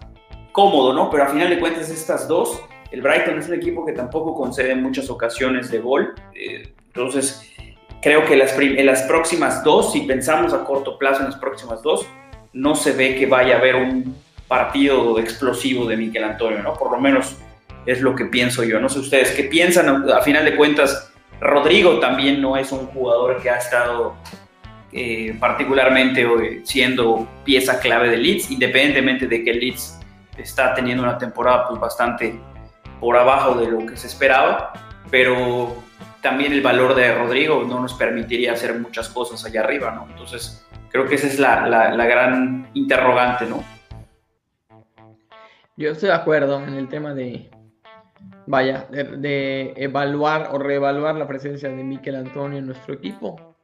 cómodo, 0.51 0.93
¿no? 0.93 1.09
Pero 1.09 1.23
a 1.23 1.27
final 1.27 1.49
de 1.49 1.59
cuentas 1.59 1.89
estas 1.89 2.27
dos, 2.27 2.61
el 2.91 3.01
Brighton 3.01 3.37
es 3.37 3.47
un 3.47 3.55
equipo 3.55 3.85
que 3.85 3.93
tampoco 3.93 4.35
concede 4.35 4.75
muchas 4.75 5.09
ocasiones 5.09 5.69
de 5.71 5.79
gol, 5.79 6.13
eh, 6.33 6.73
entonces 6.87 7.51
creo 8.01 8.25
que 8.25 8.33
en 8.33 8.85
las 8.85 9.03
próximas 9.03 9.63
dos, 9.63 9.93
si 9.93 10.01
pensamos 10.01 10.53
a 10.53 10.63
corto 10.63 10.97
plazo 10.97 11.19
en 11.19 11.25
las 11.25 11.35
próximas 11.37 11.81
dos, 11.81 12.07
no 12.53 12.75
se 12.75 12.93
ve 12.93 13.15
que 13.15 13.25
vaya 13.25 13.55
a 13.55 13.59
haber 13.59 13.75
un 13.75 14.15
partido 14.47 15.19
explosivo 15.19 15.85
de 15.85 15.97
Miguel 15.97 16.23
Antonio, 16.23 16.63
¿no? 16.63 16.73
Por 16.73 16.91
lo 16.91 16.99
menos 16.99 17.37
es 17.85 18.01
lo 18.01 18.15
que 18.15 18.25
pienso 18.25 18.63
yo. 18.63 18.79
No 18.79 18.89
sé 18.89 18.99
ustedes 18.99 19.31
qué 19.31 19.43
piensan. 19.43 20.09
A 20.11 20.21
final 20.21 20.43
de 20.45 20.55
cuentas, 20.55 21.11
Rodrigo 21.39 21.99
también 21.99 22.41
no 22.41 22.57
es 22.57 22.71
un 22.71 22.87
jugador 22.87 23.41
que 23.41 23.49
ha 23.49 23.57
estado 23.57 24.15
eh, 24.91 25.37
particularmente 25.39 26.23
eh, 26.23 26.61
siendo 26.63 27.27
pieza 27.45 27.79
clave 27.79 28.09
de 28.09 28.17
Leeds, 28.17 28.51
independientemente 28.51 29.27
de 29.27 29.43
que 29.43 29.53
Leeds 29.53 29.99
está 30.37 30.73
teniendo 30.73 31.03
una 31.03 31.17
temporada 31.17 31.67
pues 31.67 31.79
bastante 31.79 32.39
por 32.99 33.17
abajo 33.17 33.55
de 33.55 33.67
lo 33.67 33.85
que 33.85 33.97
se 33.97 34.07
esperaba, 34.07 34.73
pero 35.09 35.75
también 36.21 36.51
el 36.51 36.61
valor 36.61 36.95
de 36.95 37.15
Rodrigo 37.15 37.63
no 37.67 37.79
nos 37.79 37.93
permitiría 37.93 38.53
hacer 38.53 38.77
muchas 38.77 39.09
cosas 39.09 39.43
allá 39.45 39.61
arriba, 39.61 39.91
¿no? 39.91 40.07
Entonces, 40.09 40.65
creo 40.89 41.07
que 41.07 41.15
esa 41.15 41.27
es 41.27 41.39
la, 41.39 41.67
la, 41.67 42.05
gran 42.05 42.69
interrogante, 42.73 43.45
¿no? 43.45 43.63
Yo 45.77 45.91
estoy 45.91 46.09
de 46.09 46.15
acuerdo 46.15 46.61
en 46.61 46.73
el 46.73 46.89
tema 46.89 47.13
de, 47.13 47.49
vaya, 48.47 48.85
de, 48.89 49.73
evaluar 49.77 50.49
o 50.51 50.57
reevaluar 50.57 51.15
la 51.15 51.27
presencia 51.27 51.69
de 51.69 51.83
Miquel 51.83 52.15
Antonio 52.15 52.59
en 52.59 52.65
nuestro 52.65 52.93
equipo. 52.93 53.55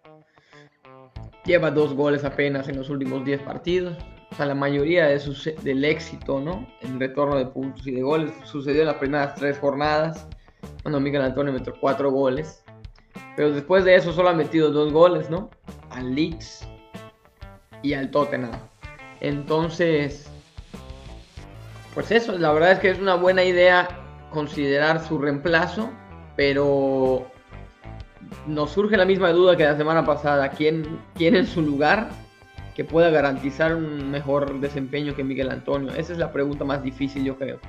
Lleva 1.44 1.72
dos 1.72 1.94
goles 1.94 2.24
apenas 2.24 2.70
en 2.70 2.78
los 2.78 2.90
últimos 2.90 3.26
10 3.26 3.42
partidos. 3.42 3.98
O 4.36 4.38
sea, 4.38 4.48
la 4.48 4.56
mayoría 4.56 5.06
de 5.06 5.56
del 5.64 5.86
éxito, 5.86 6.42
¿no? 6.42 6.68
En 6.82 7.00
retorno 7.00 7.38
de 7.38 7.46
puntos 7.46 7.88
y 7.88 7.92
de 7.92 8.02
goles 8.02 8.34
sucedió 8.44 8.82
en 8.82 8.88
las 8.88 8.98
primeras 8.98 9.34
tres 9.36 9.58
jornadas, 9.60 10.28
cuando 10.82 11.00
Miguel 11.00 11.22
Antonio 11.22 11.54
metió 11.54 11.74
cuatro 11.80 12.12
goles. 12.12 12.62
Pero 13.38 13.54
después 13.54 13.86
de 13.86 13.96
eso 13.96 14.12
solo 14.12 14.28
ha 14.28 14.34
metido 14.34 14.72
dos 14.72 14.92
goles, 14.92 15.30
¿no? 15.30 15.50
Al 15.90 16.14
Leeds 16.14 16.68
y 17.82 17.94
al 17.94 18.12
Tottenham. 18.12 18.52
Entonces, 19.22 20.30
pues 21.94 22.12
eso, 22.12 22.38
la 22.38 22.52
verdad 22.52 22.74
es 22.74 22.80
que 22.80 22.90
es 22.90 23.00
una 23.00 23.16
buena 23.16 23.42
idea 23.42 23.88
considerar 24.32 25.00
su 25.08 25.18
reemplazo, 25.18 25.90
pero 26.36 27.26
nos 28.48 28.72
surge 28.72 28.98
la 28.98 29.06
misma 29.06 29.30
duda 29.30 29.56
que 29.56 29.64
la 29.64 29.78
semana 29.78 30.06
pasada. 30.06 30.50
¿Quién, 30.50 31.00
quién 31.16 31.38
en 31.38 31.48
su 31.48 31.62
lugar 31.62 32.25
que 32.76 32.84
pueda 32.84 33.10
garantizar 33.10 33.74
un 33.76 34.12
mejor 34.12 34.60
desempeño 34.60 35.16
que 35.16 35.24
Miguel 35.24 35.50
Antonio? 35.50 35.92
Esa 35.96 36.14
es 36.14 36.20
la 36.20 36.32
pregunta 36.32 36.64
más 36.66 36.84
difícil, 36.84 37.24
yo 37.24 37.38
creo. 37.38 37.60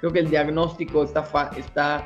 Creo 0.00 0.12
que 0.12 0.18
el 0.18 0.28
diagnóstico 0.28 1.04
está, 1.04 1.50
está 1.56 2.04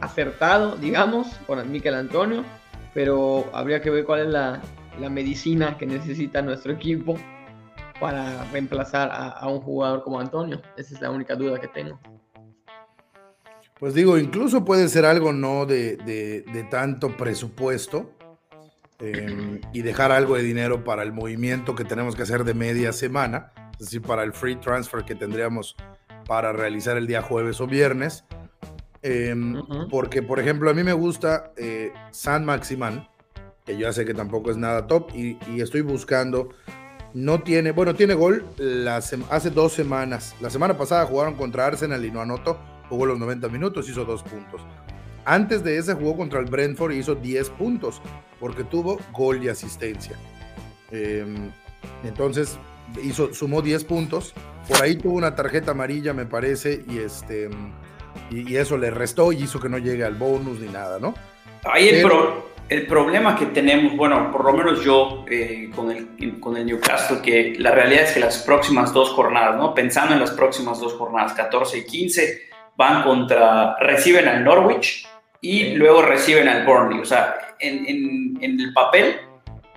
acertado, 0.00 0.76
digamos, 0.76 1.28
con 1.46 1.70
Miguel 1.70 1.94
Antonio, 1.94 2.44
pero 2.92 3.46
habría 3.52 3.80
que 3.80 3.90
ver 3.90 4.04
cuál 4.04 4.20
es 4.20 4.28
la, 4.28 4.60
la 5.00 5.08
medicina 5.08 5.78
que 5.78 5.86
necesita 5.86 6.42
nuestro 6.42 6.72
equipo 6.72 7.16
para 8.00 8.44
reemplazar 8.52 9.10
a, 9.12 9.46
un 9.48 9.60
jugador 9.60 10.02
como 10.02 10.20
Antonio. 10.20 10.60
Esa 10.76 10.94
es 10.94 11.00
la 11.00 11.10
única 11.10 11.34
duda 11.34 11.58
que 11.58 11.68
tengo. 11.68 11.98
Pues 13.78 13.94
digo, 13.94 14.18
incluso 14.18 14.64
puede 14.64 14.88
ser 14.88 15.04
algo 15.04 15.32
no 15.32 15.66
de, 15.66 16.66
tanto 16.70 17.16
presupuesto 17.16 18.10
em, 19.00 19.60
y 19.72 19.82
dejar 19.82 20.12
algo 20.12 20.36
de 20.36 20.42
dinero 20.42 20.84
para 20.84 21.02
el 21.02 21.12
movimiento 21.12 21.74
que 21.74 21.84
tenemos 21.84 22.16
que 22.16 22.22
hacer 22.22 22.44
de 22.44 22.54
media 22.54 22.92
semana, 22.92 23.52
es 23.72 23.86
decir, 23.86 24.02
para 24.02 24.22
el 24.22 24.32
free 24.32 24.56
transfer 24.56 25.04
que 25.04 25.14
tendríamos 25.14 25.76
para 26.26 26.52
realizar 26.52 26.96
el 26.96 27.06
día 27.06 27.22
jueves 27.22 27.60
o 27.60 27.66
viernes. 27.66 28.24
Em, 29.02 29.62
porque, 29.88 30.22
por 30.22 30.40
ejemplo, 30.40 30.70
a 30.70 30.74
mí 30.74 30.82
me 30.82 30.92
gusta 30.92 31.52
eh, 31.56 31.92
San 32.10 32.44
Maximán, 32.44 33.08
que 33.64 33.74
yo 33.74 33.80
ya 33.80 33.92
sé 33.92 34.04
que 34.04 34.14
tampoco 34.14 34.50
es 34.50 34.56
nada 34.56 34.86
top, 34.86 35.10
y, 35.14 35.38
y 35.48 35.60
estoy 35.60 35.82
buscando 35.82 36.50
no 37.14 37.42
tiene, 37.42 37.72
bueno, 37.72 37.94
tiene 37.94 38.14
gol 38.14 38.44
hace 38.90 39.50
dos 39.50 39.72
semanas. 39.72 40.34
La 40.40 40.50
semana 40.50 40.76
pasada 40.76 41.06
jugaron 41.06 41.34
contra 41.34 41.66
Arsenal 41.66 42.04
y 42.04 42.10
no 42.10 42.20
anotó. 42.20 42.58
Jugó 42.88 43.06
los 43.06 43.18
90 43.18 43.48
minutos, 43.48 43.88
hizo 43.88 44.04
dos 44.04 44.22
puntos. 44.22 44.62
Antes 45.28 45.62
de 45.62 45.76
ese 45.76 45.92
jugó 45.92 46.16
contra 46.16 46.40
el 46.40 46.46
Brentford 46.46 46.92
y 46.92 47.00
hizo 47.00 47.14
10 47.14 47.50
puntos, 47.50 48.00
porque 48.40 48.64
tuvo 48.64 48.98
gol 49.12 49.44
y 49.44 49.50
asistencia. 49.50 50.16
Em, 50.90 51.50
entonces, 52.02 52.58
hizo, 53.04 53.34
sumó 53.34 53.60
10 53.60 53.84
puntos. 53.84 54.32
Por 54.66 54.82
ahí 54.82 54.96
tuvo 54.96 55.18
una 55.18 55.36
tarjeta 55.36 55.72
amarilla, 55.72 56.14
me 56.14 56.24
parece, 56.24 56.82
y, 56.88 57.00
este, 57.00 57.50
y, 58.30 58.56
eso 58.56 58.78
le 58.78 58.88
restó 58.88 59.30
y 59.30 59.42
hizo 59.42 59.60
que 59.60 59.68
no 59.68 59.76
llegue 59.76 60.02
al 60.02 60.14
bonus 60.14 60.60
ni 60.60 60.68
nada, 60.68 60.98
¿no? 60.98 61.12
Ahí 61.70 61.90
el, 61.90 62.06
pro, 62.06 62.48
el 62.70 62.86
problema 62.86 63.36
que 63.36 63.44
tenemos, 63.46 63.98
bueno, 63.98 64.32
por 64.32 64.46
lo 64.46 64.54
menos 64.54 64.82
yo 64.82 65.26
eh, 65.28 65.68
con, 65.76 65.90
el, 65.90 66.40
con 66.40 66.56
el 66.56 66.64
Newcastle, 66.64 67.20
que 67.20 67.54
la 67.58 67.72
realidad 67.72 68.04
es 68.04 68.12
que 68.12 68.20
las 68.20 68.38
próximas 68.38 68.94
dos 68.94 69.10
jornadas, 69.10 69.58
¿no? 69.58 69.74
Pensando 69.74 70.14
en 70.14 70.20
las 70.20 70.30
próximas 70.30 70.80
dos 70.80 70.94
jornadas, 70.94 71.34
14 71.34 71.76
y 71.76 71.84
15, 71.84 72.42
van 72.78 73.02
contra, 73.02 73.76
reciben 73.78 74.26
al 74.26 74.42
Norwich 74.42 75.06
y 75.40 75.74
luego 75.74 76.02
reciben 76.02 76.48
al 76.48 76.64
Burnley. 76.64 77.00
O 77.00 77.04
sea, 77.04 77.54
en, 77.58 77.86
en, 77.86 78.38
en 78.40 78.60
el 78.60 78.72
papel, 78.72 79.16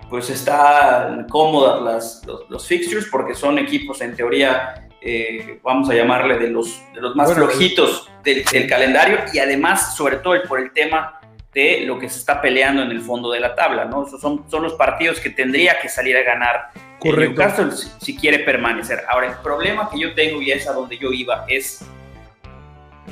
pues 0.08 0.28
están 0.30 1.26
cómodas 1.28 1.82
las, 1.82 2.22
los, 2.48 2.66
fixtures 2.66 3.06
porque 3.10 3.34
son 3.34 3.58
equipos 3.58 4.00
en 4.02 4.14
teoría, 4.14 4.88
eh, 5.00 5.58
vamos 5.62 5.88
a 5.88 5.94
llamarle 5.94 6.38
de 6.38 6.48
los, 6.48 6.82
de 6.94 7.00
los 7.00 7.16
más 7.16 7.32
flojitos 7.32 8.10
del, 8.22 8.44
del, 8.44 8.66
calendario 8.68 9.20
y 9.32 9.38
además, 9.38 9.96
sobre 9.96 10.16
todo 10.16 10.36
por 10.46 10.60
el 10.60 10.70
tema 10.72 11.18
de 11.54 11.80
lo 11.86 11.98
que 11.98 12.08
se 12.08 12.18
está 12.18 12.40
peleando 12.40 12.82
en 12.82 12.90
el 12.90 13.00
fondo 13.00 13.30
de 13.30 13.40
la 13.40 13.54
tabla, 13.54 13.84
¿no? 13.84 14.06
Esos 14.06 14.20
son, 14.20 14.44
son 14.50 14.62
los 14.62 14.74
partidos 14.74 15.20
que 15.20 15.30
tendría 15.30 15.78
que 15.80 15.88
salir 15.88 16.16
a 16.16 16.22
ganar 16.22 16.70
Correcto. 16.98 17.42
Newcastle 17.42 17.70
si, 18.00 18.16
quiere 18.16 18.40
permanecer. 18.40 19.02
Ahora, 19.08 19.28
el 19.28 19.36
problema 19.38 19.90
que 19.90 19.98
yo 19.98 20.14
tengo, 20.14 20.40
y 20.40 20.52
es 20.52 20.68
a 20.68 20.72
donde 20.72 20.96
yo 20.96 21.10
iba, 21.10 21.44
es 21.48 21.84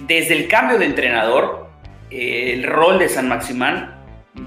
desde 0.06 0.34
el 0.34 0.48
cambio 0.48 0.78
de 0.78 0.84
entrenador, 0.86 1.69
el 2.10 2.64
rol 2.64 2.98
de 2.98 3.08
San 3.08 3.28
Maximán 3.28 3.96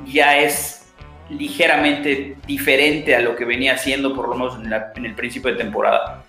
ya 0.05 0.37
es 0.37 0.93
ligeramente 1.29 2.35
diferente 2.45 3.15
a 3.15 3.21
lo 3.21 3.35
que 3.35 3.45
venía 3.45 3.73
haciendo 3.73 4.13
por 4.13 4.29
lo 4.29 4.35
menos 4.35 4.55
en, 4.55 4.73
en 4.95 5.05
el 5.05 5.15
principio 5.15 5.51
de 5.51 5.57
temporada. 5.57 6.23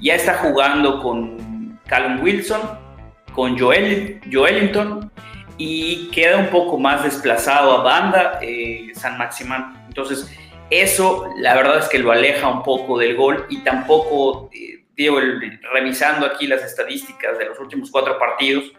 Ya 0.00 0.14
está 0.14 0.34
jugando 0.34 1.02
con 1.02 1.78
Callum 1.86 2.22
Wilson, 2.22 2.60
con 3.32 3.58
Joel, 3.58 4.20
Joelinton 4.30 5.10
y 5.56 6.10
queda 6.10 6.38
un 6.38 6.48
poco 6.48 6.78
más 6.78 7.04
desplazado 7.04 7.72
a 7.72 7.82
banda 7.82 8.38
eh, 8.42 8.92
San 8.94 9.18
Maximán. 9.18 9.84
Entonces, 9.88 10.30
eso 10.70 11.26
la 11.36 11.54
verdad 11.54 11.78
es 11.78 11.88
que 11.88 11.98
lo 11.98 12.12
aleja 12.12 12.48
un 12.48 12.62
poco 12.62 12.98
del 12.98 13.16
gol 13.16 13.44
y 13.50 13.62
tampoco, 13.62 14.50
eh, 14.52 14.84
digo, 14.96 15.18
revisando 15.72 16.26
aquí 16.26 16.46
las 16.46 16.62
estadísticas 16.62 17.38
de 17.38 17.46
los 17.46 17.58
últimos 17.58 17.90
cuatro 17.90 18.18
partidos, 18.18 18.72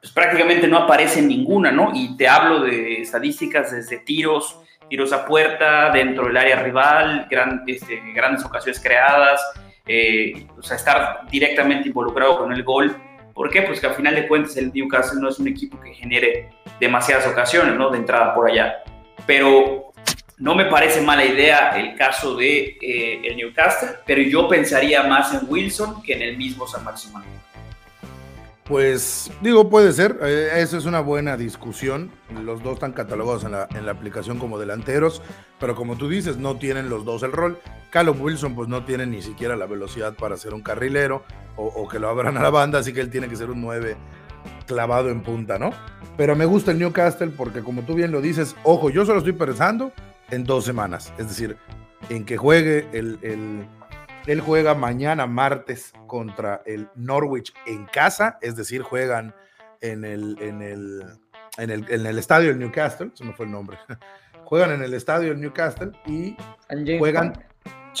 pues 0.00 0.12
prácticamente 0.12 0.66
no 0.66 0.78
aparece 0.78 1.22
ninguna, 1.22 1.70
¿no? 1.70 1.92
Y 1.94 2.16
te 2.16 2.26
hablo 2.26 2.60
de 2.60 3.02
estadísticas 3.02 3.72
desde 3.72 3.98
tiros, 3.98 4.60
tiros 4.88 5.12
a 5.12 5.24
puerta, 5.24 5.90
dentro 5.90 6.26
del 6.26 6.36
área 6.36 6.62
rival, 6.62 7.28
este, 7.66 8.02
grandes 8.14 8.44
ocasiones 8.44 8.80
creadas, 8.80 9.40
eh, 9.86 10.46
o 10.56 10.62
sea, 10.62 10.76
estar 10.76 11.20
directamente 11.30 11.88
involucrado 11.88 12.38
con 12.38 12.52
el 12.52 12.62
gol 12.62 12.96
¿Por 13.40 13.48
qué? 13.48 13.62
Pues 13.62 13.80
que 13.80 13.86
al 13.86 13.94
final 13.94 14.14
de 14.14 14.28
cuentas 14.28 14.54
el 14.58 14.70
Newcastle 14.70 15.18
no 15.18 15.30
es 15.30 15.38
un 15.38 15.48
equipo 15.48 15.80
que 15.80 15.94
genere 15.94 16.50
demasiadas 16.78 17.26
ocasiones, 17.26 17.74
¿no? 17.74 17.88
De 17.88 17.96
entrada 17.96 18.34
por 18.34 18.50
allá. 18.50 18.82
Pero 19.26 19.92
no 20.36 20.54
me 20.54 20.66
parece 20.66 21.00
mala 21.00 21.24
idea 21.24 21.70
el 21.78 21.94
caso 21.94 22.36
de 22.36 22.76
eh, 22.82 23.20
el 23.24 23.36
Newcastle, 23.38 23.90
pero 24.04 24.20
yo 24.20 24.46
pensaría 24.46 25.04
más 25.04 25.32
en 25.32 25.48
Wilson 25.48 26.02
que 26.02 26.12
en 26.12 26.20
el 26.20 26.36
mismo 26.36 26.66
San 26.66 26.84
Maximiliano. 26.84 27.49
Pues 28.70 29.32
digo, 29.40 29.68
puede 29.68 29.92
ser, 29.92 30.20
eh, 30.22 30.50
eso 30.58 30.78
es 30.78 30.84
una 30.84 31.00
buena 31.00 31.36
discusión. 31.36 32.12
Los 32.44 32.62
dos 32.62 32.74
están 32.74 32.92
catalogados 32.92 33.42
en 33.42 33.50
la, 33.50 33.66
en 33.74 33.84
la, 33.84 33.90
aplicación 33.90 34.38
como 34.38 34.60
delanteros, 34.60 35.22
pero 35.58 35.74
como 35.74 35.96
tú 35.96 36.08
dices, 36.08 36.36
no 36.36 36.54
tienen 36.54 36.88
los 36.88 37.04
dos 37.04 37.24
el 37.24 37.32
rol. 37.32 37.58
Callum 37.90 38.20
Wilson 38.20 38.54
pues 38.54 38.68
no 38.68 38.84
tiene 38.84 39.06
ni 39.06 39.22
siquiera 39.22 39.56
la 39.56 39.66
velocidad 39.66 40.14
para 40.14 40.36
ser 40.36 40.54
un 40.54 40.62
carrilero 40.62 41.24
o, 41.56 41.88
que 41.88 41.98
lo 41.98 42.08
abran 42.08 42.36
a 42.36 42.42
la 42.42 42.50
banda, 42.50 42.78
así 42.78 42.92
que 42.92 43.00
él 43.00 43.10
tiene 43.10 43.28
que 43.28 43.34
ser 43.34 43.50
un 43.50 43.60
9 43.60 43.96
clavado 44.68 45.10
en 45.10 45.24
punta, 45.24 45.58
¿no? 45.58 45.70
Pero 46.16 46.36
me 46.36 46.44
gusta 46.44 46.70
el 46.70 46.78
Newcastle 46.78 47.32
porque 47.36 47.62
como 47.62 47.82
tú 47.82 47.96
bien 47.96 48.12
lo 48.12 48.20
dices, 48.20 48.54
ojo, 48.62 48.88
yo 48.88 49.04
solo 49.04 49.18
estoy 49.18 49.32
pensando 49.32 49.92
en 50.30 50.44
dos 50.44 50.64
semanas, 50.64 51.12
es 51.18 51.26
decir, 51.26 51.56
en 52.08 52.24
que 52.24 52.36
juegue 52.36 52.86
el 52.92 53.18
él 54.26 54.40
juega 54.40 54.74
mañana 54.74 55.26
martes 55.26 55.92
contra 56.06 56.62
el 56.66 56.88
Norwich 56.94 57.52
en 57.66 57.86
casa, 57.86 58.38
es 58.42 58.56
decir, 58.56 58.82
juegan 58.82 59.34
en 59.80 60.04
el, 60.04 60.36
en 60.40 60.62
el, 60.62 61.04
en 61.58 61.70
el, 61.70 61.86
en 61.90 62.06
el 62.06 62.18
estadio 62.18 62.48
del 62.48 62.58
Newcastle, 62.58 63.10
se 63.14 63.24
me 63.24 63.32
fue 63.32 63.46
el 63.46 63.52
nombre. 63.52 63.78
juegan 64.44 64.72
en 64.72 64.82
el 64.82 64.94
estadio 64.94 65.30
del 65.30 65.40
Newcastle 65.40 65.92
y 66.06 66.36
juegan 66.98 67.32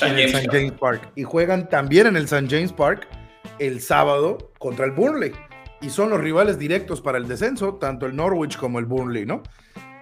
en 0.02 0.18
el 0.18 0.34
St. 0.34 0.48
James 0.50 0.72
Park. 0.72 1.12
Y 1.14 1.22
juegan 1.22 1.68
también 1.68 2.06
en 2.06 2.16
el 2.16 2.24
St. 2.24 2.48
James 2.48 2.72
Park 2.72 3.06
el 3.58 3.80
sábado 3.80 4.52
contra 4.58 4.84
el 4.84 4.92
Burnley. 4.92 5.32
Y 5.80 5.90
son 5.90 6.10
los 6.10 6.20
rivales 6.20 6.58
directos 6.58 7.00
para 7.00 7.18
el 7.18 7.26
descenso, 7.26 7.76
tanto 7.76 8.06
el 8.06 8.14
Norwich 8.14 8.58
como 8.58 8.78
el 8.78 8.84
Burnley, 8.84 9.24
¿no? 9.24 9.42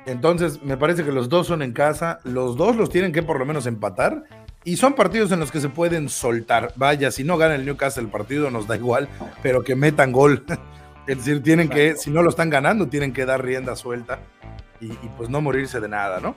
Entonces, 0.06 0.62
me 0.62 0.76
parece 0.76 1.04
que 1.04 1.12
los 1.12 1.28
dos 1.28 1.46
son 1.46 1.62
en 1.62 1.72
casa, 1.72 2.18
los 2.24 2.56
dos 2.56 2.76
los 2.76 2.88
tienen 2.88 3.12
que 3.12 3.22
por 3.22 3.38
lo 3.38 3.44
menos 3.44 3.66
empatar 3.66 4.24
y 4.68 4.76
son 4.76 4.92
partidos 4.92 5.32
en 5.32 5.40
los 5.40 5.50
que 5.50 5.62
se 5.62 5.70
pueden 5.70 6.10
soltar. 6.10 6.74
Vaya, 6.76 7.10
si 7.10 7.24
no 7.24 7.38
gana 7.38 7.54
el 7.54 7.64
Newcastle 7.64 8.02
el 8.02 8.10
partido 8.10 8.50
nos 8.50 8.66
da 8.66 8.76
igual, 8.76 9.08
pero 9.42 9.64
que 9.64 9.74
metan 9.74 10.12
gol. 10.12 10.44
es 11.06 11.16
decir, 11.16 11.42
tienen 11.42 11.70
que, 11.70 11.96
si 11.96 12.10
no 12.10 12.22
lo 12.22 12.28
están 12.28 12.50
ganando, 12.50 12.86
tienen 12.86 13.14
que 13.14 13.24
dar 13.24 13.42
rienda 13.42 13.76
suelta 13.76 14.20
y, 14.78 14.88
pues 15.16 15.30
no 15.30 15.40
morirse 15.40 15.80
de 15.80 15.88
nada, 15.88 16.20
¿no? 16.20 16.36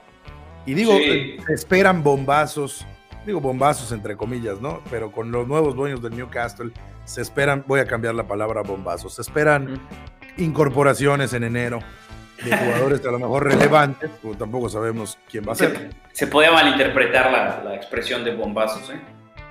Y 0.64 0.72
digo, 0.72 0.94
eh, 0.94 1.36
esperan 1.50 2.02
bombazos, 2.02 2.86
digo 3.26 3.40
bombazos 3.40 3.92
entre 3.92 4.16
comillas, 4.16 4.62
¿no? 4.62 4.80
Pero 4.90 5.12
con 5.12 5.30
los 5.30 5.46
nuevos 5.46 5.76
dueños 5.76 6.00
del 6.00 6.16
Newcastle 6.16 6.72
se 7.04 7.20
esperan, 7.20 7.64
voy 7.66 7.80
a 7.80 7.86
cambiar 7.86 8.14
la 8.14 8.26
palabra 8.26 8.62
bombazos, 8.62 9.16
se 9.16 9.20
esperan 9.20 9.78
incorporaciones 10.38 11.34
en 11.34 11.44
enero 11.44 11.80
de 12.44 12.56
jugadores 12.56 13.04
a 13.06 13.10
lo 13.10 13.18
mejor 13.18 13.44
relevantes, 13.44 14.10
como 14.20 14.36
tampoco 14.36 14.68
sabemos 14.68 15.18
quién 15.30 15.44
va 15.46 15.52
a 15.52 15.56
ser. 15.56 15.90
Se, 16.12 16.26
puede 16.26 16.50
malinterpretar 16.50 17.30
la, 17.30 17.62
la, 17.64 17.74
expresión 17.74 18.24
de 18.24 18.34
bombazos, 18.34 18.90
¿eh? 18.90 19.00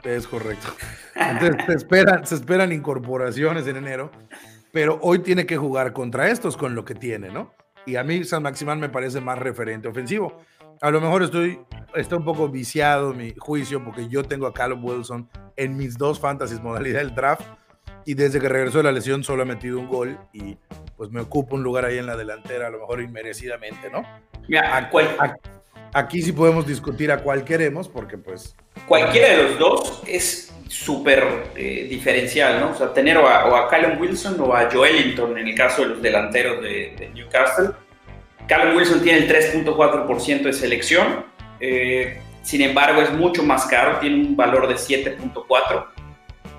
Es 0.04 0.28
correcto. 0.28 0.68
Entonces 1.16 1.66
se 1.66 1.74
esperan, 1.74 2.26
se 2.26 2.36
esperan 2.36 2.72
incorporaciones 2.72 3.68
en 3.68 3.78
enero 3.78 4.12
pero 4.72 5.00
hoy 5.02 5.20
tiene 5.20 5.46
que 5.46 5.58
jugar 5.58 5.94
contra 5.94 6.30
estos 6.30 6.58
con 6.58 6.76
lo 6.76 6.86
que 6.86 6.96
tiene, 6.96 7.30
¿no? 7.30 7.54
Y 7.86 7.96
a 7.96 8.04
mí 8.04 8.24
San 8.24 8.44
Maximán 8.44 8.80
me 8.80 8.90
parece 8.90 9.22
más 9.22 9.38
referente 9.38 9.88
ofensivo. 9.88 10.42
A 10.82 10.92
lo 10.92 11.02
mejor 11.02 11.24
estoy 11.24 11.60
está 11.96 12.16
un 12.16 12.24
poco 12.24 12.48
viciado 12.48 13.14
mi 13.14 13.34
juicio 13.38 13.84
porque 13.84 14.08
yo 14.08 14.24
tengo 14.24 14.48
a 14.48 14.54
Caleb 14.54 14.84
Wilson 14.84 15.30
en 15.58 15.76
mis 15.76 15.98
dos 15.98 16.20
fantasies 16.20 16.62
modalidad 16.62 17.00
del 17.00 17.14
draft 17.14 17.46
y 18.05 18.13
desde 18.13 18.39
que 18.39 18.50
regresó 18.50 18.79
de 18.79 18.86
la 18.86 18.91
lesión 18.91 19.24
solo 19.24 19.43
ha 19.43 19.46
metido 19.46 19.79
un 19.79 19.88
gol 19.88 20.17
y 20.34 20.58
pues 20.98 21.12
me 21.12 21.22
ocupa 21.22 21.55
un 21.55 21.63
lugar 21.63 21.86
ahí 21.86 21.98
en 21.98 22.05
la 22.05 22.15
delantera, 22.15 22.67
a 22.67 22.70
lo 22.70 22.79
mejor 22.79 23.01
inmerecidamente, 23.01 23.89
¿no? 23.89 24.03
Mira, 24.48 24.89
aquí 25.93 26.22
sí 26.22 26.31
podemos 26.31 26.65
discutir 26.65 27.12
a 27.12 27.17
cuál 27.17 27.43
queremos 27.43 27.88
porque 27.88 28.17
pues... 28.17 28.55
Cualquiera 28.88 29.29
de 29.29 29.43
los 29.43 29.60
dos 29.60 30.03
es 30.08 30.53
súper 30.67 31.51
eh, 31.55 31.88
diferencial, 31.89 32.60
¿no? 32.60 32.72
O 32.72 32.75
sea, 32.75 32.93
tener 32.93 33.17
o 33.17 33.27
a, 33.27 33.46
o 33.46 33.67
Callum 33.67 34.00
Wilson 34.00 34.39
o 34.39 34.53
a 34.55 34.70
Joelinton 34.72 35.38
en 35.38 35.48
el 35.50 35.55
caso 35.55 35.81
de 35.81 35.88
los 35.89 36.01
delanteros 36.01 36.62
de, 36.62 37.12
Newcastle. 37.13 37.72
Callum 38.48 38.77
Wilson 38.77 39.01
tiene 39.01 39.20
el 39.20 39.29
3.4% 39.29 40.43
de 40.43 40.53
selección, 40.53 41.25
eh, 41.60 42.22
sin 42.41 42.62
embargo 42.62 43.01
es 43.01 43.12
mucho 43.12 43.43
más 43.43 43.65
caro, 43.65 44.00
tiene 44.00 44.15
un 44.15 44.36
valor 44.36 44.67
de 44.67 44.75
7.4 44.75 45.86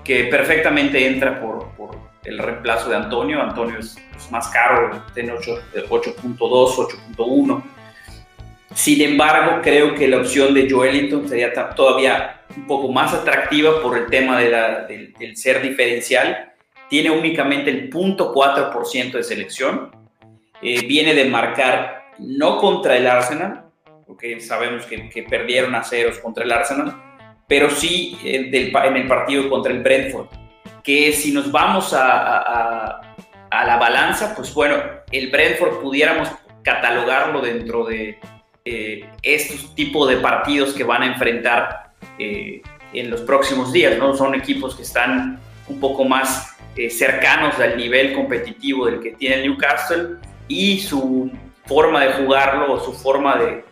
que 0.03 0.25
perfectamente 0.25 1.05
entra 1.07 1.39
por, 1.39 1.71
el 2.23 2.37
reemplazo 2.37 2.89
de 2.89 2.95
Antonio. 2.95 3.41
Antonio 3.41 3.79
es, 3.79 3.97
más 4.31 4.47
caro, 4.47 5.03
tiene 5.13 5.33
8.2, 5.33 6.37
8.1. 6.37 7.63
Sin 8.73 9.01
embargo, 9.01 9.59
creo 9.61 9.93
que 9.93 10.07
la 10.07 10.17
opción 10.17 10.53
de 10.53 10.69
Joelinton 10.69 11.27
sería 11.27 11.51
todavía 11.75 12.41
un 12.55 12.65
poco 12.65 12.91
más 12.91 13.13
atractiva 13.13 13.81
por 13.81 13.97
el 13.97 14.07
tema 14.07 14.39
de 14.39 15.13
del, 15.19 15.37
ser 15.37 15.61
diferencial. 15.61 16.53
Tiene 16.89 17.11
únicamente 17.11 17.69
el 17.69 17.89
0.4% 17.89 19.11
de 19.11 19.23
selección. 19.23 19.91
Eh, 20.61 20.85
viene 20.87 21.13
de 21.13 21.25
marcar 21.25 22.05
no 22.19 22.57
contra 22.57 22.95
el 22.95 23.05
Arsenal, 23.05 23.65
porque 24.07 24.39
sabemos 24.39 24.85
que 24.85 25.23
perdieron 25.23 25.75
a 25.75 25.83
ceros 25.83 26.19
contra 26.19 26.45
el 26.45 26.51
Arsenal, 26.51 26.95
pero 27.47 27.69
sí 27.69 28.17
eh, 28.23 28.49
en 28.51 28.95
el 28.95 29.07
partido 29.07 29.49
contra 29.49 29.71
el 29.71 29.83
Brentford, 29.83 30.27
que 30.83 31.13
si 31.13 31.31
nos 31.31 31.51
vamos 31.51 31.93
a, 31.93 32.99
a, 33.49 33.65
la 33.65 33.77
balanza, 33.77 34.33
pues 34.35 34.53
bueno, 34.53 34.75
el 35.11 35.29
Brentford 35.29 35.79
pudiéramos 35.79 36.29
catalogarlo 36.63 37.41
dentro 37.41 37.85
de 37.85 38.19
eh, 38.65 39.05
estos 39.21 39.75
tipos 39.75 40.09
de 40.09 40.17
partidos 40.17 40.73
que 40.73 40.83
van 40.83 41.03
a 41.03 41.05
enfrentar 41.07 41.93
eh, 42.17 42.61
en 42.93 43.09
los 43.09 43.21
próximos 43.21 43.71
días, 43.71 43.97
¿no? 43.97 44.15
Son 44.15 44.35
equipos 44.35 44.75
que 44.75 44.83
están 44.83 45.39
un 45.67 45.79
poco 45.79 46.03
más 46.03 46.49
cercanos 46.89 47.59
al 47.59 47.77
nivel 47.77 48.13
competitivo 48.13 48.87
del 48.87 48.99
que 48.99 49.11
tiene 49.11 49.35
el 49.35 49.43
Newcastle 49.43 50.17
y 50.47 50.79
su 50.79 51.31
forma 51.65 52.03
de 52.03 52.13
jugarlo 52.13 52.73
o 52.73 52.79
su 52.83 52.93
forma 52.93 53.37
de, 53.37 53.63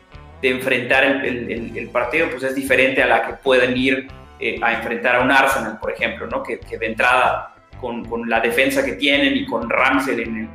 de 0.42 0.50
enfrentar 0.50 1.04
el, 1.04 1.90
partido, 1.92 2.30
pues 2.30 2.44
es 2.44 2.56
diferente 2.56 3.02
a 3.04 3.08
la 3.08 3.28
que 3.28 3.34
pueden 3.34 3.78
ir 3.78 4.08
eh, 4.40 4.60
a 4.62 4.74
enfrentar 4.74 5.18
a 5.18 5.22
un 5.22 5.32
Arsenal, 5.32 5.78
por 5.80 5.92
ejemplo, 5.92 6.26
¿no? 6.28 6.42
que, 6.42 6.58
de 6.58 6.86
entrada, 6.86 7.56
con, 7.80 8.06
con, 8.06 8.28
la 8.28 8.40
defensa 8.40 8.84
que 8.84 8.94
tienen 8.94 9.38
y 9.38 9.46
con 9.46 9.70
Ramsey 9.70 10.22
en 10.22 10.38
el, 10.38 10.50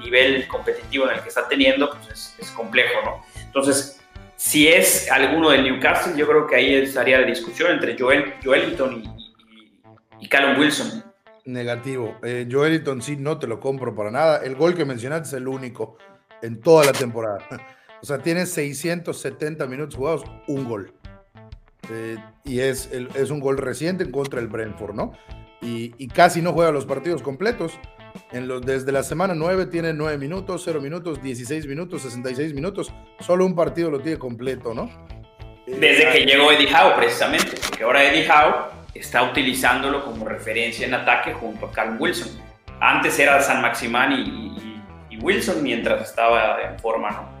nivel 0.00 0.46
competitivo 0.48 1.08
en 1.08 1.16
el 1.16 1.22
que 1.22 1.28
está 1.28 1.48
teniendo, 1.48 1.90
pues 1.90 2.36
es, 2.38 2.50
complejo. 2.50 3.00
¿no? 3.04 3.24
Entonces, 3.44 4.00
si 4.36 4.68
es 4.68 5.10
alguno 5.10 5.50
del 5.50 5.64
Newcastle, 5.64 6.16
yo 6.16 6.26
creo 6.26 6.46
que 6.46 6.56
ahí 6.56 6.74
estaría 6.74 7.20
la 7.20 7.26
discusión 7.26 7.72
entre 7.72 7.96
Joel, 7.98 8.34
Joelinton 8.44 9.02
y, 9.02 10.24
y, 10.24 10.28
Callum 10.28 10.58
Wilson. 10.58 11.04
Negativo. 11.44 12.18
Eh, 12.22 12.48
Joelinton 12.50 13.00
sí, 13.00 13.16
no 13.16 13.38
te 13.38 13.46
lo 13.46 13.60
compro 13.60 13.94
para 13.94 14.10
nada. 14.10 14.40
El 14.44 14.56
gol 14.56 14.74
que 14.74 14.84
mencionaste 14.84 15.28
es 15.28 15.32
el 15.34 15.48
único 15.48 15.98
en 16.42 16.60
toda 16.60 16.84
la 16.84 16.92
temporada. 16.92 17.38
O 18.02 18.06
sea, 18.06 18.18
tiene 18.18 18.46
670 18.46 19.66
minutos 19.66 19.94
jugados, 19.94 20.24
un 20.46 20.64
gol. 20.64 20.92
Eh, 21.90 22.16
y 22.44 22.60
es, 22.60 22.90
es 22.92 23.30
un 23.30 23.40
gol 23.40 23.58
reciente 23.58 24.04
en 24.04 24.10
contra 24.10 24.40
del 24.40 24.48
Brentford, 24.48 24.94
¿no? 24.94 25.12
Y, 25.62 26.08
casi 26.08 26.42
no 26.42 26.52
juega 26.52 26.70
los 26.70 26.86
partidos 26.86 27.22
completos. 27.22 27.78
En 28.32 28.46
los, 28.48 28.62
desde 28.62 28.92
la 28.92 29.02
semana 29.02 29.34
9 29.34 29.66
tiene 29.66 29.92
9 29.92 30.16
minutos, 30.16 30.62
0 30.64 30.80
minutos, 30.80 31.22
16 31.22 31.66
minutos, 31.66 32.02
66 32.02 32.54
minutos. 32.54 32.92
Solo 33.20 33.44
un 33.44 33.54
partido 33.54 33.90
lo 33.90 34.00
tiene 34.00 34.18
completo, 34.18 34.74
¿no? 34.74 34.90
Desde 35.66 36.10
que 36.12 36.22
eh, 36.22 36.26
llegó 36.26 36.52
Eddie 36.52 36.68
Howe, 36.72 36.96
precisamente, 36.96 37.56
porque 37.66 37.82
ahora 37.82 38.04
Eddie 38.04 38.28
Howe 38.30 38.70
está 38.94 39.22
utilizándolo 39.24 40.04
como 40.04 40.24
referencia 40.24 40.86
en 40.86 40.94
ataque 40.94 41.32
junto 41.32 41.66
a 41.66 41.72
Carl 41.72 41.96
Wilson. 41.98 42.28
Antes 42.80 43.18
era 43.18 43.40
San 43.40 43.60
Maximán 43.60 44.12
y, 44.12 44.76
y 45.10 45.18
Wilson 45.18 45.62
mientras 45.62 46.08
estaba 46.08 46.62
en 46.62 46.78
forma, 46.78 47.10
¿no? 47.10 47.35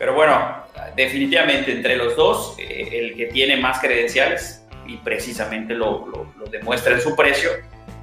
Pero 0.00 0.14
bueno, 0.14 0.64
definitivamente 0.96 1.72
entre 1.72 1.94
los 1.94 2.16
dos, 2.16 2.54
eh, 2.58 2.88
el 2.90 3.14
que 3.14 3.26
tiene 3.26 3.58
más 3.58 3.80
credenciales 3.80 4.64
y 4.86 4.96
precisamente 4.96 5.74
lo, 5.74 6.06
lo, 6.38 6.46
demuestra 6.46 6.94
en 6.94 7.02
su 7.02 7.14
precio 7.14 7.50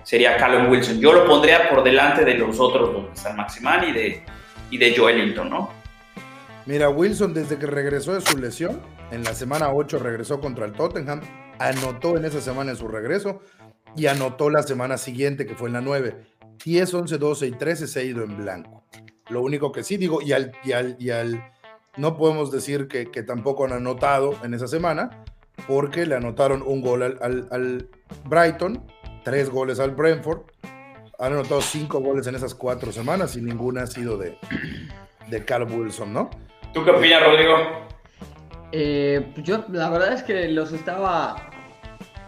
sería 0.03 0.37
Callum 0.37 0.69
Wilson. 0.69 0.99
Yo 0.99 1.11
lo 1.11 1.25
pondría 1.25 1.67
por 1.71 1.83
delante 1.83 2.23
de 2.23 2.35
los 2.35 2.59
otros 2.59 2.93
dos, 2.93 3.09
de 3.09 3.15
San 3.15 3.35
Maximán 3.35 3.89
y 3.89 3.93
de, 3.93 4.23
y 4.69 4.77
de 4.77 4.95
Joelinton, 4.95 5.49
¿no? 5.49 5.71
Mira, 6.67 6.87
Wilson 6.87 7.33
desde 7.33 7.57
que 7.57 7.65
regresó 7.65 8.13
de 8.13 8.21
su 8.21 8.37
lesión, 8.37 8.79
en 9.09 9.23
la 9.23 9.33
semana 9.33 9.73
8 9.73 9.97
regresó 9.97 10.39
contra 10.39 10.67
el 10.67 10.73
Tottenham, 10.73 11.21
anotó 11.57 12.15
en 12.15 12.25
esa 12.25 12.41
semana 12.41 12.69
en 12.69 12.77
su 12.77 12.87
regreso 12.87 13.41
y 13.95 14.05
anotó 14.05 14.51
la 14.51 14.61
semana 14.61 14.99
siguiente, 14.99 15.47
que 15.47 15.55
fue 15.55 15.69
en 15.69 15.73
la 15.73 15.81
9. 15.81 16.15
10, 16.63 16.93
11, 16.93 17.17
12 17.17 17.47
y 17.47 17.51
13 17.53 17.87
se 17.87 17.99
ha 17.99 18.03
ido 18.03 18.23
en 18.23 18.37
blanco. 18.37 18.83
Lo 19.29 19.41
único 19.41 19.71
que 19.71 19.83
sí 19.83 19.97
digo, 19.97 20.21
y 20.21 20.33
al, 20.33 20.51
y 20.63 20.73
al, 20.73 20.95
y 20.99 21.09
al 21.09 21.56
no 21.97 22.15
podemos 22.15 22.51
decir 22.51 22.87
que, 22.87 23.05
tampoco 23.23 23.65
han 23.65 23.73
anotado 23.73 24.35
en 24.43 24.53
esa 24.53 24.67
semana, 24.67 25.23
porque 25.67 26.05
le 26.05 26.15
anotaron 26.15 26.61
un 26.61 26.81
gol 26.81 27.03
al, 27.03 27.89
Brighton, 28.25 28.83
tres 29.23 29.49
goles 29.49 29.79
al 29.79 29.91
Brentford. 29.91 30.41
Han 31.19 31.33
anotado 31.33 31.61
cinco 31.61 31.99
goles 31.99 32.27
en 32.27 32.35
esas 32.35 32.53
cuatro 32.53 32.91
semanas 32.91 33.35
y 33.35 33.41
ninguna 33.41 33.83
ha 33.83 33.87
sido 33.87 34.17
de, 34.17 34.37
de 35.27 35.45
Carl 35.45 35.63
Wilson, 35.71 36.13
¿no? 36.13 36.29
¿Tú 36.73 36.85
qué 36.85 36.91
opinas, 36.91 37.23
Rodrigo? 37.23 37.55
Eh, 38.71 39.31
pues 39.33 39.45
yo 39.45 39.65
la 39.69 39.89
verdad 39.89 40.13
es 40.13 40.23
que 40.23 40.47
los 40.49 40.73
estaba 40.73 41.49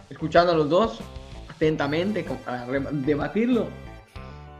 escuchando 0.08 0.52
a 0.52 0.56
los 0.56 0.68
dos 0.68 1.00
atentamente 1.48 2.24
para 2.44 2.66
debatirlo 2.66 3.68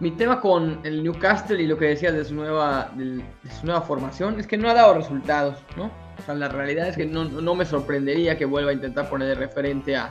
mi 0.00 0.10
tema 0.10 0.40
con 0.40 0.80
el 0.82 1.02
Newcastle 1.02 1.62
y 1.62 1.66
lo 1.66 1.76
que 1.76 1.86
decías 1.86 2.14
de 2.14 2.24
su 2.24 2.34
nueva, 2.34 2.90
de, 2.96 3.22
su 3.58 3.66
nueva 3.66 3.82
formación 3.82 4.40
es 4.40 4.46
que 4.46 4.56
no 4.56 4.68
ha 4.68 4.74
dado 4.74 4.94
resultados, 4.94 5.58
¿no? 5.76 5.90
O 6.18 6.22
sea, 6.24 6.34
la 6.34 6.48
realidad 6.48 6.88
es 6.88 6.96
que 6.96 7.06
no, 7.06 7.54
me 7.54 7.64
sorprendería 7.64 8.36
que 8.36 8.46
vuelva 8.46 8.70
a 8.70 8.74
intentar 8.74 9.08
poner 9.08 9.28
de 9.28 9.34
referente 9.34 9.96
a, 9.96 10.10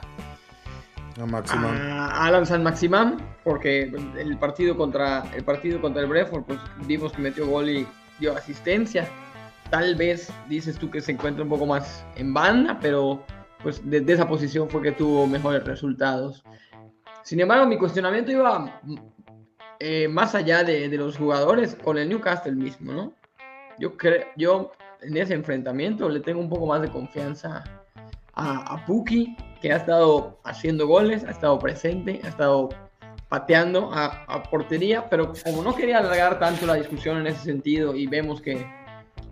a, 1.20 2.26
Alan 2.26 2.46
San 2.46 2.64
Maximán, 2.64 3.18
porque 3.44 3.92
el 4.18 4.38
partido 4.38 4.78
contra 4.78 5.24
el 5.36 5.44
partido 5.44 5.82
contra 5.82 6.04
el 6.04 6.08
Brentford, 6.08 6.44
pues 6.44 6.60
vimos 6.86 7.12
que 7.12 7.22
metió 7.22 7.48
gol 7.48 7.70
y 7.70 7.88
dio 8.20 8.36
asistencia. 8.36 9.08
Tal 9.72 9.96
vez 9.96 10.32
dices 10.48 10.78
tú 10.78 10.90
que 10.90 11.02
se 11.02 11.12
encuentra 11.12 11.44
un 11.44 11.50
poco 11.50 11.66
más 11.66 12.06
en 12.16 12.34
banda, 12.34 12.78
pero 12.80 13.24
pues 13.62 13.82
desde 13.84 14.14
esa 14.14 14.28
posición 14.28 14.70
fue 14.70 14.82
que 14.82 14.92
tuvo 14.92 15.28
mejores 15.28 15.64
resultados. 15.64 16.44
Sin 17.24 17.40
embargo, 17.40 17.68
mi 17.68 17.78
cuestionamiento 17.78 18.32
iba 18.32 18.82
eh, 19.80 20.08
más 20.08 20.36
allá 20.36 20.64
de, 20.64 20.88
los 20.90 21.18
jugadores, 21.18 21.76
con 21.76 21.98
el 21.98 22.10
Newcastle 22.10 22.54
mismo, 22.54 22.92
¿no? 22.92 23.14
Yo 23.78 23.96
creo, 23.98 24.26
yo 24.36 24.72
en 25.02 25.16
ese 25.16 25.34
enfrentamiento 25.34 26.10
le 26.10 26.20
tengo 26.20 26.42
un 26.42 26.50
poco 26.50 26.66
más 26.66 26.82
de 26.82 26.90
confianza 26.90 27.64
a, 28.34 28.74
a 28.74 28.86
Puki, 28.86 29.38
que 29.62 29.72
ha 29.72 29.78
estado 29.78 30.40
haciendo 30.44 30.88
goles, 30.88 31.24
ha 31.24 31.32
estado 31.32 31.58
presente, 31.60 32.20
ha 32.24 32.28
estado 32.28 32.70
pateando 33.30 33.92
a, 33.94 34.44
portería, 34.50 35.08
pero 35.08 35.34
como 35.44 35.62
no 35.62 35.76
quería 35.76 36.00
alargar 36.00 36.40
tanto 36.40 36.66
la 36.66 36.74
discusión 36.74 37.18
en 37.18 37.28
ese 37.28 37.44
sentido 37.44 37.96
y 37.96 38.08
vemos 38.08 38.42
que, 38.42 38.66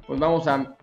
pues 0.06 0.20
vamos 0.20 0.48
a, 0.48 0.78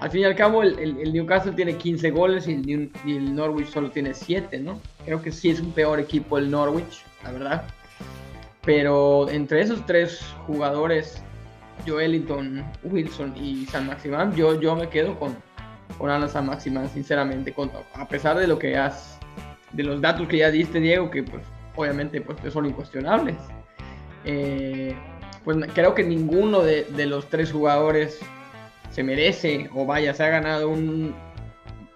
al 0.00 0.10
fin 0.10 0.22
y 0.22 0.24
al 0.24 0.34
cabo 0.34 0.62
el, 0.62 1.12
Newcastle 1.12 1.52
tiene 1.52 1.76
15 1.76 2.10
goles 2.10 2.48
y 2.48 2.54
el, 2.54 2.90
y 3.04 3.16
el, 3.16 3.34
Norwich 3.34 3.68
solo 3.68 3.90
tiene 3.90 4.14
7, 4.14 4.58
¿no? 4.60 4.80
Creo 5.04 5.20
que 5.20 5.30
sí 5.30 5.50
es 5.50 5.60
un 5.60 5.72
peor 5.72 6.00
equipo 6.00 6.38
el 6.38 6.50
Norwich, 6.50 7.04
la 7.22 7.32
verdad. 7.32 7.64
Pero 8.64 9.28
entre 9.28 9.60
esos 9.60 9.84
tres 9.86 10.24
jugadores, 10.46 11.22
Joelinton, 11.86 12.64
Wilson 12.84 13.34
y 13.36 13.66
San 13.66 13.86
Maximán, 13.86 14.34
yo, 14.34 14.58
yo 14.60 14.74
me 14.74 14.88
quedo 14.88 15.18
con, 15.18 15.36
con 15.98 16.28
San 16.28 16.46
Maximán, 16.46 16.88
sinceramente, 16.88 17.54
a 17.94 18.08
pesar 18.08 18.38
de 18.38 18.46
lo 18.46 18.58
que 18.58 18.76
has, 18.76 19.18
de 19.72 19.82
los 19.82 20.00
datos 20.00 20.26
que 20.28 20.38
ya 20.38 20.50
diste, 20.50 20.80
Diego, 20.80 21.10
que 21.10 21.22
pues 21.22 21.42
obviamente 21.76 22.20
pues, 22.20 22.52
son 22.52 22.66
incuestionables. 22.66 23.36
Eh, 24.24 24.96
pues 25.44 25.58
creo 25.74 25.94
que 25.94 26.02
ninguno 26.02 26.60
de, 26.60 26.84
de, 26.84 27.04
los 27.04 27.28
tres 27.28 27.52
jugadores 27.52 28.18
se 28.90 29.02
merece 29.02 29.68
o 29.74 29.84
vaya, 29.84 30.14
se 30.14 30.24
ha 30.24 30.28
ganado 30.28 30.70
un, 30.70 31.14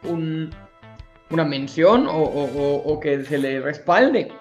un 0.02 0.50
una 1.30 1.44
mención 1.44 2.06
o, 2.06 2.14
o, 2.14 3.00
que 3.00 3.24
se 3.24 3.38
le 3.38 3.60
respalde 3.60 4.32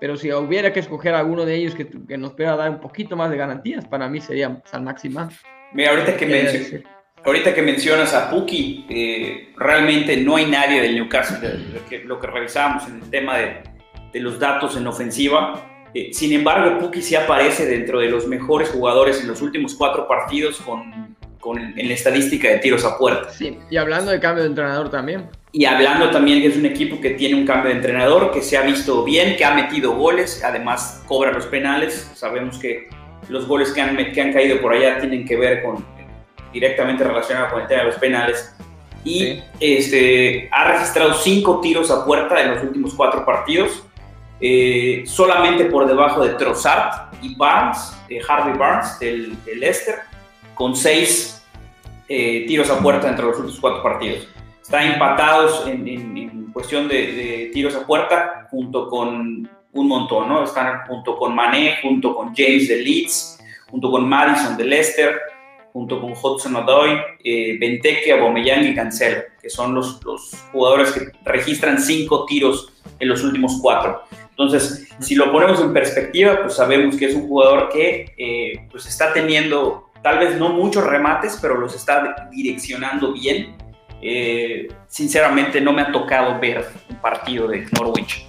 pero 0.00 0.16
si 0.16 0.32
hubiera 0.32 0.72
que 0.72 0.80
escoger 0.80 1.14
alguno 1.14 1.44
de 1.44 1.54
ellos 1.54 1.74
que, 1.74 1.86
que 1.86 2.16
nos 2.16 2.32
pueda 2.32 2.56
dar 2.56 2.70
un 2.70 2.80
poquito 2.80 3.16
más 3.16 3.30
de 3.30 3.36
garantías, 3.36 3.84
para 3.84 4.08
mí 4.08 4.20
sería 4.20 4.62
San 4.64 4.84
Máxima. 4.84 5.28
Mira, 5.72 5.90
ahorita 5.90 6.16
que, 6.16 6.26
mencionas, 6.26 6.84
ahorita 7.24 7.54
que 7.54 7.62
mencionas 7.62 8.14
a 8.14 8.30
Puki, 8.30 8.86
eh, 8.88 9.52
realmente 9.56 10.16
no 10.16 10.36
hay 10.36 10.46
nadie 10.46 10.80
del 10.80 10.94
Newcastle, 10.94 11.58
lo 11.72 11.86
que, 11.86 11.98
lo 12.04 12.18
que 12.18 12.26
revisamos 12.26 12.88
en 12.88 13.02
el 13.02 13.10
tema 13.10 13.36
de, 13.36 13.62
de 14.12 14.20
los 14.20 14.38
datos 14.38 14.76
en 14.76 14.86
ofensiva. 14.86 15.66
Eh, 15.92 16.10
sin 16.12 16.32
embargo, 16.32 16.78
Puki 16.78 17.02
sí 17.02 17.14
aparece 17.14 17.66
dentro 17.66 18.00
de 18.00 18.08
los 18.08 18.26
mejores 18.26 18.70
jugadores 18.70 19.20
en 19.20 19.28
los 19.28 19.42
últimos 19.42 19.74
cuatro 19.74 20.08
partidos 20.08 20.60
con, 20.60 21.09
con, 21.40 21.58
en 21.58 21.88
la 21.88 21.94
estadística 21.94 22.48
de 22.48 22.58
tiros 22.58 22.84
a 22.84 22.96
puerta. 22.96 23.30
Sí, 23.30 23.58
y 23.70 23.76
hablando 23.76 24.10
de 24.10 24.20
cambio 24.20 24.44
de 24.44 24.50
entrenador 24.50 24.90
también. 24.90 25.28
Y 25.52 25.64
hablando 25.64 26.10
también 26.10 26.40
que 26.40 26.48
es 26.48 26.56
un 26.56 26.66
equipo 26.66 27.00
que 27.00 27.10
tiene 27.10 27.34
un 27.34 27.44
cambio 27.44 27.70
de 27.70 27.76
entrenador, 27.76 28.30
que 28.30 28.40
se 28.40 28.56
ha 28.56 28.62
visto 28.62 29.02
bien, 29.02 29.36
que 29.36 29.44
ha 29.44 29.52
metido 29.54 29.92
goles, 29.92 30.42
además 30.44 31.02
cobra 31.06 31.32
los 31.32 31.46
penales. 31.46 32.12
Sabemos 32.14 32.58
que 32.58 32.88
los 33.28 33.48
goles 33.48 33.72
que 33.72 33.80
han, 33.80 33.96
que 34.12 34.20
han 34.20 34.32
caído 34.32 34.60
por 34.60 34.72
allá 34.72 35.00
tienen 35.00 35.24
que 35.24 35.36
ver 35.36 35.62
con 35.62 35.84
directamente 36.52 37.02
relacionado 37.02 37.50
con 37.50 37.62
el 37.62 37.66
tema 37.66 37.80
de 37.82 37.86
los 37.88 37.96
penales. 37.96 38.54
Y 39.02 39.18
sí. 39.18 39.42
este, 39.58 40.48
ha 40.52 40.72
registrado 40.72 41.14
cinco 41.14 41.60
tiros 41.60 41.90
a 41.90 42.04
puerta 42.04 42.40
en 42.40 42.54
los 42.54 42.62
últimos 42.62 42.94
cuatro 42.94 43.24
partidos, 43.24 43.82
eh, 44.40 45.02
solamente 45.06 45.64
por 45.64 45.86
debajo 45.86 46.24
de 46.24 46.34
Trossard 46.34 47.12
y 47.22 47.34
Barnes, 47.34 47.92
eh, 48.08 48.20
Harvey 48.26 48.56
Barnes 48.56 48.98
del, 49.00 49.42
del 49.44 49.60
Leicester, 49.60 49.96
con 50.60 50.76
seis 50.76 51.42
eh, 52.06 52.44
tiros 52.46 52.68
a 52.68 52.78
puerta 52.80 53.08
entre 53.08 53.24
los 53.24 53.34
últimos 53.38 53.58
cuatro 53.58 53.82
partidos 53.82 54.28
están 54.60 54.92
empatados 54.92 55.66
en, 55.66 55.88
en, 55.88 56.18
en 56.18 56.52
cuestión 56.52 56.86
de, 56.86 57.12
de, 57.12 57.50
tiros 57.50 57.74
a 57.74 57.86
puerta 57.86 58.46
junto 58.50 58.90
con 58.90 59.48
un 59.72 59.88
montón, 59.88 60.28
¿no? 60.28 60.44
Están 60.44 60.86
junto 60.86 61.16
con 61.16 61.34
Mané, 61.34 61.78
junto 61.80 62.14
con 62.14 62.34
James 62.34 62.68
de 62.68 62.76
Leeds, 62.76 63.38
junto 63.70 63.90
con 63.90 64.06
Madison 64.06 64.58
de 64.58 64.64
Leicester, 64.66 65.18
junto 65.72 65.98
con 65.98 66.12
Hudson 66.12 66.54
Odoi, 66.56 66.90
eh, 67.24 67.56
Benteke, 67.58 68.12
Aubameyang 68.12 68.66
y 68.66 68.74
Cancelo, 68.74 69.22
que 69.40 69.48
son 69.48 69.74
los, 69.74 70.04
los, 70.04 70.44
jugadores 70.52 70.92
que 70.92 71.06
registran 71.24 71.80
cinco 71.80 72.26
tiros 72.26 72.70
en 72.98 73.08
los 73.08 73.24
últimos 73.24 73.58
cuatro. 73.62 74.02
Entonces, 74.28 74.86
si 74.98 75.14
lo 75.14 75.32
ponemos 75.32 75.58
en 75.62 75.72
perspectiva, 75.72 76.42
pues 76.42 76.54
sabemos 76.54 76.96
que 76.96 77.06
es 77.06 77.14
un 77.14 77.28
jugador 77.28 77.70
que 77.70 78.12
eh, 78.18 78.66
pues 78.70 78.84
está 78.84 79.14
teniendo 79.14 79.89
tal 80.02 80.18
vez 80.18 80.36
no 80.36 80.50
muchos 80.50 80.84
remates, 80.84 81.38
pero 81.40 81.56
los 81.56 81.74
está 81.74 82.28
direccionando 82.30 83.12
bien. 83.12 83.56
Eh, 84.02 84.68
sinceramente 84.86 85.60
no 85.60 85.72
me 85.72 85.82
ha 85.82 85.92
tocado 85.92 86.38
ver 86.40 86.66
un 86.88 86.96
partido 86.96 87.46
de 87.48 87.66
Norwich 87.72 88.24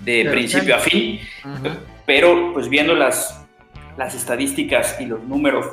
de 0.00 0.20
pero 0.24 0.32
principio 0.32 0.76
a 0.76 0.78
fin, 0.78 1.20
uh 1.44 1.48
-huh. 1.48 1.76
pero 2.04 2.52
pues 2.52 2.68
viendo 2.68 2.94
las, 2.94 3.46
las 3.96 4.14
estadísticas 4.14 5.00
y 5.00 5.06
los 5.06 5.22
números 5.22 5.66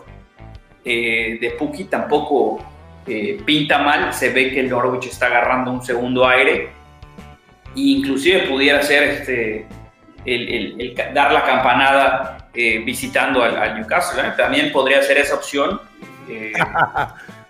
eh, 0.85 1.37
de 1.41 1.51
Puki 1.51 1.85
tampoco 1.85 2.63
eh, 3.05 3.41
pinta 3.45 3.79
mal, 3.79 4.13
se 4.13 4.29
ve 4.29 4.51
que 4.51 4.61
el 4.61 4.69
Norwich 4.69 5.07
está 5.07 5.25
agarrando 5.27 5.71
un 5.71 5.83
segundo 5.83 6.25
aire. 6.25 6.69
E 7.75 7.81
inclusive 7.81 8.47
pudiera 8.47 8.81
ser 8.81 9.03
este, 9.03 9.67
el, 10.25 10.47
el, 10.49 10.81
el 10.81 11.13
dar 11.13 11.31
la 11.31 11.43
campanada 11.43 12.46
eh, 12.57 12.79
visitando 12.79 13.43
al, 13.43 13.55
al 13.55 13.75
Newcastle, 13.75 14.21
¿eh? 14.21 14.33
también 14.35 14.71
podría 14.71 15.01
ser 15.03 15.17
esa 15.17 15.35
opción. 15.35 15.79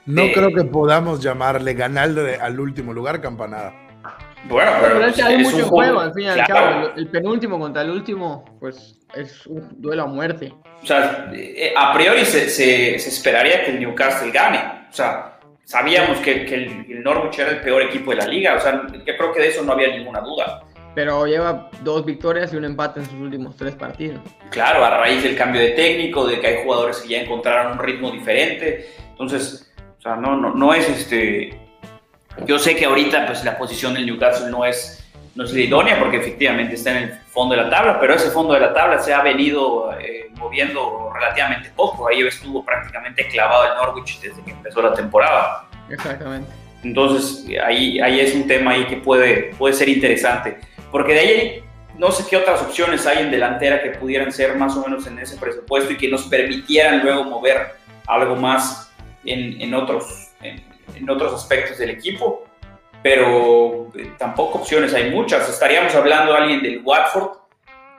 No 0.08 0.24
de... 0.24 0.32
creo 0.32 0.54
que 0.54 0.64
podamos 0.64 1.22
llamarle 1.22 1.74
ganarle 1.74 2.36
al 2.36 2.58
último 2.62 2.94
lugar 2.94 3.20
campanada. 3.20 3.74
Bueno, 4.46 4.72
pero, 4.80 4.94
pero 4.96 5.08
es, 5.08 5.22
hay 5.22 5.38
mucho 5.40 5.66
juego, 5.66 6.00
al 6.00 6.14
fin 6.14 6.24
y 6.24 6.28
al 6.28 6.46
claro. 6.46 6.54
cabo. 6.54 6.94
El, 6.96 7.00
el, 7.00 7.08
penúltimo 7.10 7.60
contra 7.60 7.82
el 7.82 7.90
último, 7.90 8.46
pues 8.58 8.98
es 9.16 9.46
un 9.48 9.82
duelo 9.82 10.04
a 10.04 10.08
muerte. 10.08 10.54
O 10.82 10.86
sea, 10.86 11.30
a 11.78 11.94
priori 11.94 12.24
se, 12.24 12.50
se, 12.50 12.98
se 13.00 13.10
esperaría 13.10 13.66
que 13.66 13.72
el 13.72 13.80
Newcastle 13.80 14.32
gane. 14.32 14.88
O 14.90 14.94
sea, 14.94 15.40
sabíamos 15.66 16.20
que, 16.20 16.46
que 16.46 16.56
el, 16.56 16.86
el, 16.90 17.04
Norwich 17.04 17.40
era 17.40 17.52
el 17.52 17.60
peor 17.60 17.82
equipo 17.82 18.12
de 18.12 18.18
la 18.18 18.28
liga. 18.28 18.56
O 18.56 18.60
sea, 18.62 18.88
yo 18.88 19.18
creo 19.18 19.34
que 19.34 19.42
de 19.42 19.48
eso 19.50 19.64
no 19.64 19.74
había 19.74 19.90
ninguna 19.90 20.22
duda. 20.22 20.64
Pero 20.98 21.28
lleva 21.28 21.70
dos 21.84 22.04
victorias 22.04 22.52
y 22.52 22.56
un 22.56 22.66
empate 22.66 23.02
en 23.02 23.06
sus 23.06 23.20
últimos 23.20 23.56
tres 23.56 23.76
partidos. 23.76 24.20
Claro, 24.50 24.84
a 24.84 24.90
raíz 24.90 25.22
del 25.22 25.38
cambio 25.38 25.62
de 25.62 25.70
técnico, 25.74 26.26
de 26.26 26.40
que 26.40 26.48
hay 26.48 26.64
jugadores 26.64 26.98
que 26.98 27.10
ya 27.10 27.22
encontraron 27.22 27.74
un 27.74 27.78
ritmo 27.78 28.10
diferente. 28.10 28.96
Entonces, 29.12 29.72
o 30.00 30.02
sea, 30.02 30.16
no, 30.16 30.36
no, 30.36 30.56
no 30.56 30.74
es 30.74 30.90
este. 30.90 31.56
Yo 32.48 32.58
sé 32.58 32.76
que 32.76 32.86
ahorita 32.86 33.28
pues, 33.28 33.46
la 33.46 33.60
posición 33.60 33.94
del 33.94 34.08
Newcastle 34.08 34.50
no 34.50 34.66
es, 34.66 35.08
no 35.36 35.44
es 35.44 35.54
la 35.54 35.60
idónea 35.62 36.00
porque 36.00 36.18
efectivamente 36.18 36.74
está 36.74 36.98
en 36.98 37.04
el 37.04 37.12
fondo 37.28 37.56
de 37.56 37.62
la 37.62 37.70
tabla, 37.70 38.00
pero 38.00 38.16
ese 38.16 38.32
fondo 38.32 38.56
de 38.56 38.62
la 38.62 38.74
tabla 38.74 38.98
se 38.98 39.14
ha 39.14 39.22
venido 39.22 39.92
eh, 40.00 40.32
moviendo 40.34 41.12
relativamente 41.14 41.72
poco. 41.76 42.08
Ahí 42.08 42.22
estuvo 42.22 42.66
prácticamente 42.66 43.28
clavado 43.28 43.72
el 43.72 43.76
Norwich 43.76 44.20
desde 44.20 44.42
que 44.42 44.50
empezó 44.50 44.82
la 44.82 44.96
temporada. 44.96 45.68
Exactamente. 45.92 46.50
Entonces, 46.82 47.46
ahí, 47.64 48.00
ahí 48.00 48.20
es 48.20 48.34
un 48.34 48.48
tema 48.48 48.72
ahí 48.72 48.86
que 48.86 48.98
puede, 48.98 49.54
puede 49.60 49.76
ser 49.76 49.90
interesante. 49.90 50.58
Porque 50.92 51.14
de 51.14 51.20
ahí 51.20 51.64
no 51.98 52.12
sé 52.12 52.26
qué 52.30 52.38
otras 52.38 52.62
opciones 52.62 53.06
hay 53.08 53.24
en 53.24 53.32
delantera 53.32 53.82
que 53.82 53.92
pudieran 53.92 54.32
ser 54.32 54.56
más 54.56 54.76
o 54.76 54.82
menos 54.82 55.08
en 55.08 55.20
ese 55.20 55.38
presupuesto 55.38 55.92
y 55.92 55.98
que 55.98 56.08
nos 56.08 56.24
permitieran 56.24 57.04
luego 57.04 57.24
mover 57.24 57.72
algo 58.08 58.36
más 58.36 58.92
en, 59.26 59.60
en 59.62 59.74
otros, 59.74 60.32
en, 60.42 60.64
en, 60.96 61.10
otros 61.10 61.34
aspectos 61.34 61.78
del 61.78 61.90
equipo, 61.90 62.46
pero 63.04 63.92
eh, 63.96 64.12
tampoco 64.18 64.60
opciones 64.60 64.94
hay 64.94 65.10
muchas. 65.10 65.50
Estaríamos 65.50 65.94
hablando 65.96 66.34
de 66.34 66.38
alguien 66.38 66.62
del 66.62 66.82
Watford, 66.84 67.38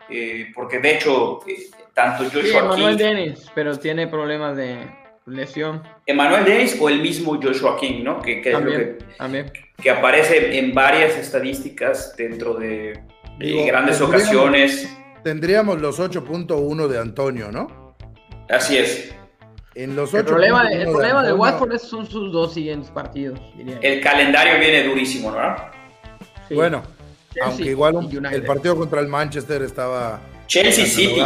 eh, 0.08 0.50
porque 0.54 0.78
de 0.78 0.94
hecho, 0.94 1.40
eh, 1.46 1.66
tanto 1.92 2.24
Joshua 2.24 2.42
sí, 2.42 2.56
Emanuel 2.56 2.96
King, 2.96 3.04
Dennis, 3.04 3.50
pero 3.54 3.76
tiene 3.76 4.06
problemas 4.06 4.56
de 4.56 4.78
lesión. 5.26 5.82
Emanuel 6.06 6.44
Dennis 6.44 6.78
o 6.80 6.88
el 6.88 7.00
mismo 7.00 7.38
Joshua 7.42 7.76
King, 7.78 8.02
¿no? 8.02 8.22
Que, 8.22 8.40
que, 8.40 8.52
también, 8.52 8.98
que, 8.98 9.04
también. 9.16 9.52
Que 9.80 9.90
aparece 9.90 10.58
en 10.58 10.74
varias 10.74 11.16
estadísticas 11.16 12.14
dentro 12.16 12.54
de, 12.54 13.00
Digo, 13.38 13.64
grandes 13.64 13.98
tendríamos, 13.98 14.24
ocasiones. 14.24 14.96
Tendríamos 15.22 15.80
los 15.80 16.00
8.1 16.00 16.88
de 16.88 16.98
Antonio, 16.98 17.52
¿no? 17.52 17.94
Así 18.48 18.76
es. 18.76 19.14
En 19.74 19.94
los 19.94 20.12
el 20.14 20.24
problema, 20.24 20.68
de, 20.68 20.82
el 20.82 20.90
problema 20.90 21.22
de, 21.22 21.28
de 21.28 21.34
Watford 21.34 21.78
son 21.78 22.06
sus 22.06 22.32
dos 22.32 22.54
siguientes 22.54 22.90
partidos. 22.90 23.40
Diría. 23.56 23.78
El 23.80 24.00
calendario 24.00 24.58
viene 24.58 24.82
durísimo, 24.82 25.30
¿no? 25.30 25.54
Sí. 26.48 26.54
Bueno, 26.54 26.82
Chelsea 27.32 27.44
aunque 27.46 27.70
igual 27.70 27.94
un, 27.94 28.26
el 28.26 28.42
partido 28.42 28.76
contra 28.76 29.00
el 29.00 29.06
Manchester 29.06 29.62
estaba. 29.62 30.20
Chelsea 30.48 30.86
City. 30.86 31.22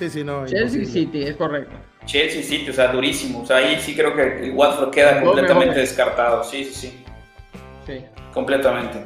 Sí, 0.00 0.10
sí, 0.10 0.24
no. 0.24 0.44
Chelsea 0.46 0.80
imposible. 0.80 0.86
City, 0.86 1.22
es 1.22 1.36
correcto. 1.36 1.76
Chelsea 2.06 2.42
City, 2.42 2.70
o 2.70 2.72
sea, 2.72 2.90
durísimo. 2.90 3.42
O 3.42 3.46
sea, 3.46 3.58
ahí 3.58 3.78
sí 3.80 3.94
creo 3.94 4.16
que 4.16 4.46
el 4.46 4.52
Watford 4.54 4.90
queda 4.90 5.22
completamente 5.22 5.78
descartado. 5.78 6.42
Sí, 6.42 6.64
sí, 6.64 6.74
sí. 6.74 7.01
Sí. 7.86 8.04
Completamente. 8.32 9.04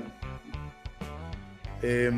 Eh, 1.82 2.10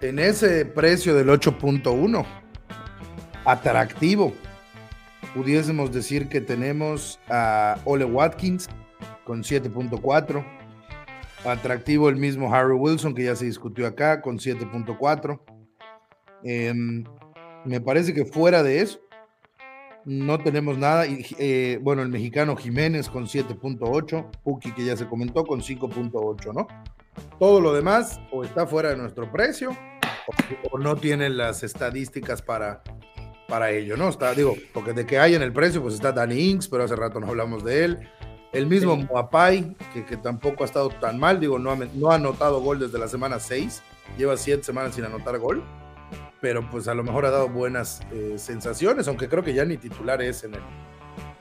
en 0.00 0.18
ese 0.18 0.64
precio 0.64 1.14
del 1.14 1.28
8.1, 1.28 2.24
atractivo 3.44 4.32
pudiésemos 5.34 5.92
decir 5.92 6.28
que 6.28 6.40
tenemos 6.40 7.20
a 7.28 7.78
Ole 7.84 8.04
Watkins 8.04 8.68
con 9.24 9.42
7.4. 9.42 10.44
Atractivo 11.44 12.08
el 12.08 12.16
mismo 12.16 12.52
Harry 12.52 12.74
Wilson, 12.74 13.14
que 13.14 13.24
ya 13.24 13.36
se 13.36 13.46
discutió 13.46 13.86
acá, 13.86 14.20
con 14.20 14.38
7.4. 14.38 15.40
Eh, 16.44 16.74
me 17.64 17.80
parece 17.80 18.12
que 18.12 18.24
fuera 18.24 18.62
de 18.62 18.80
eso, 18.80 19.00
no 20.04 20.38
tenemos 20.38 20.78
nada. 20.78 21.06
Y, 21.06 21.26
eh, 21.38 21.78
bueno, 21.82 22.02
el 22.02 22.08
mexicano 22.08 22.56
Jiménez 22.56 23.08
con 23.08 23.26
7.8, 23.26 24.30
Puki 24.42 24.72
que 24.72 24.84
ya 24.84 24.96
se 24.96 25.06
comentó 25.06 25.44
con 25.44 25.60
5.8, 25.60 26.52
¿no? 26.54 26.66
Todo 27.38 27.60
lo 27.60 27.72
demás 27.72 28.20
o 28.32 28.44
está 28.44 28.66
fuera 28.66 28.90
de 28.90 28.96
nuestro 28.96 29.30
precio 29.30 29.70
o, 29.70 30.76
o 30.76 30.78
no 30.78 30.96
tienen 30.96 31.36
las 31.36 31.62
estadísticas 31.62 32.40
para, 32.40 32.82
para 33.50 33.70
ello, 33.70 33.96
¿no? 33.96 34.08
Está, 34.08 34.32
digo, 34.32 34.54
porque 34.72 34.94
de 34.94 35.04
que 35.04 35.18
hay 35.18 35.34
en 35.34 35.42
el 35.42 35.52
precio, 35.52 35.82
pues 35.82 35.94
está 35.94 36.12
Danny 36.12 36.50
Inks, 36.50 36.68
pero 36.68 36.84
hace 36.84 36.96
rato 36.96 37.20
no 37.20 37.26
hablamos 37.26 37.64
de 37.64 37.84
él. 37.84 38.08
El 38.52 38.66
mismo 38.66 38.96
sí. 38.96 39.06
Moapai, 39.10 39.76
que, 39.92 40.04
que, 40.04 40.16
tampoco 40.16 40.62
ha 40.62 40.66
estado 40.66 40.88
tan 40.88 41.18
mal, 41.18 41.38
digo, 41.38 41.58
no 41.58 41.70
ha, 41.70 41.76
no 41.76 42.10
ha 42.10 42.14
anotado 42.14 42.60
gol 42.60 42.78
desde 42.78 42.98
la 42.98 43.06
semana 43.06 43.38
6, 43.38 43.82
lleva 44.16 44.36
7 44.36 44.62
semanas 44.64 44.94
sin 44.94 45.04
anotar 45.04 45.38
gol, 45.38 45.62
pero 46.40 46.68
pues 46.70 46.88
a 46.88 46.94
lo 46.94 47.02
mejor 47.02 47.26
ha 47.26 47.30
dado 47.30 47.48
buenas 47.48 48.00
eh, 48.12 48.34
sensaciones, 48.36 49.08
aunque 49.08 49.28
creo 49.28 49.44
que 49.44 49.52
ya 49.52 49.64
ni 49.64 49.76
titular 49.76 50.22
es 50.22 50.44
en 50.44 50.54
el, 50.54 50.62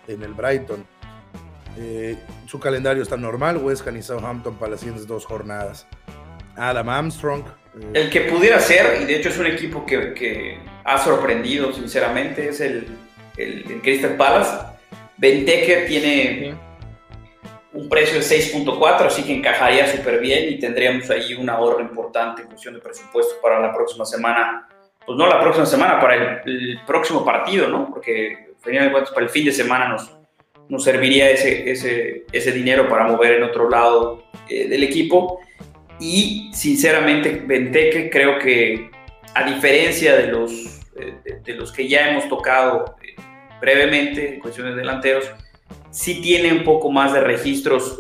en 0.08 0.24
el 0.24 0.34
Brighton. 0.34 0.86
Eh, 1.78 2.18
su 2.46 2.60
calendario 2.60 3.02
está 3.02 3.16
normal, 3.16 3.58
West 3.58 3.88
Ham 3.88 3.98
y 3.98 4.02
Southampton 4.02 4.56
para 4.56 4.72
las 4.72 4.82
siguientes 4.82 5.08
dos 5.08 5.26
jornadas. 5.26 5.88
Adam 6.56 6.90
Armstrong. 6.90 7.44
Eh, 7.76 7.92
el 7.94 8.10
que 8.10 8.22
pudiera 8.22 8.60
ser, 8.60 9.02
y 9.02 9.06
de 9.06 9.16
hecho 9.16 9.30
es 9.30 9.38
un 9.38 9.46
equipo 9.46 9.86
que, 9.86 10.14
que 10.14 10.60
ha 10.84 10.98
sorprendido, 10.98 11.72
sinceramente, 11.72 12.50
es 12.50 12.60
el, 12.60 12.88
el, 13.38 13.72
el 13.72 13.82
Crystal 13.82 14.18
Palace. 14.18 14.52
Benteke 15.18 15.86
tiene 15.88 16.56
un 17.72 17.88
precio 17.88 18.16
de 18.16 18.26
6.4, 18.26 19.06
así 19.06 19.24
que 19.24 19.36
encajaría 19.36 19.88
súper 19.88 20.20
bien 20.20 20.52
y 20.52 20.60
tendríamos 20.60 21.10
ahí 21.10 21.34
un 21.36 21.50
ahorro 21.50 21.82
importante 21.82 22.42
en 22.42 22.48
cuestión 22.50 22.74
de 22.74 22.82
presupuesto 22.82 23.36
para 23.42 23.60
la 23.60 23.74
próxima 23.74 24.06
semana. 24.06 24.68
Pues 25.10 25.18
no 25.18 25.26
la 25.26 25.42
próxima 25.42 25.66
semana, 25.66 26.00
para 26.00 26.44
el, 26.46 26.82
próximo 26.86 27.26
partido, 27.26 27.68
¿no? 27.68 27.90
Porque 27.90 28.52
para 28.64 29.26
el 29.26 29.30
fin 29.30 29.44
de 29.44 29.52
semana 29.52 29.90
nos, 29.90 30.16
nos 30.68 30.84
serviría 30.84 31.32
ese, 31.32 31.72
ese, 31.72 32.26
ese 32.32 32.52
dinero 32.52 32.88
para 32.88 33.08
mover 33.08 33.38
en 33.38 33.42
otro 33.42 33.68
lado 33.72 34.26
eh, 34.48 34.68
del 34.68 34.84
equipo. 34.84 35.40
Y 36.00 36.52
sinceramente, 36.54 37.42
Benteke 37.44 38.12
creo 38.12 38.38
que 38.38 38.92
a 39.34 39.52
diferencia 39.52 40.16
de 40.16 40.28
los, 40.28 40.52
eh, 41.00 41.40
de, 41.44 41.54
los 41.56 41.72
que 41.72 41.88
ya 41.88 42.12
hemos 42.12 42.30
tocado 42.30 42.96
eh, 43.02 43.16
brevemente 43.60 44.36
en 44.36 44.40
cuestiones 44.40 44.76
de 44.76 44.82
delanteros, 44.82 45.26
sí 45.90 46.22
tiene 46.22 46.54
un 46.54 46.64
poco 46.64 46.92
más 46.92 47.14
de 47.14 47.22
registros 47.22 48.00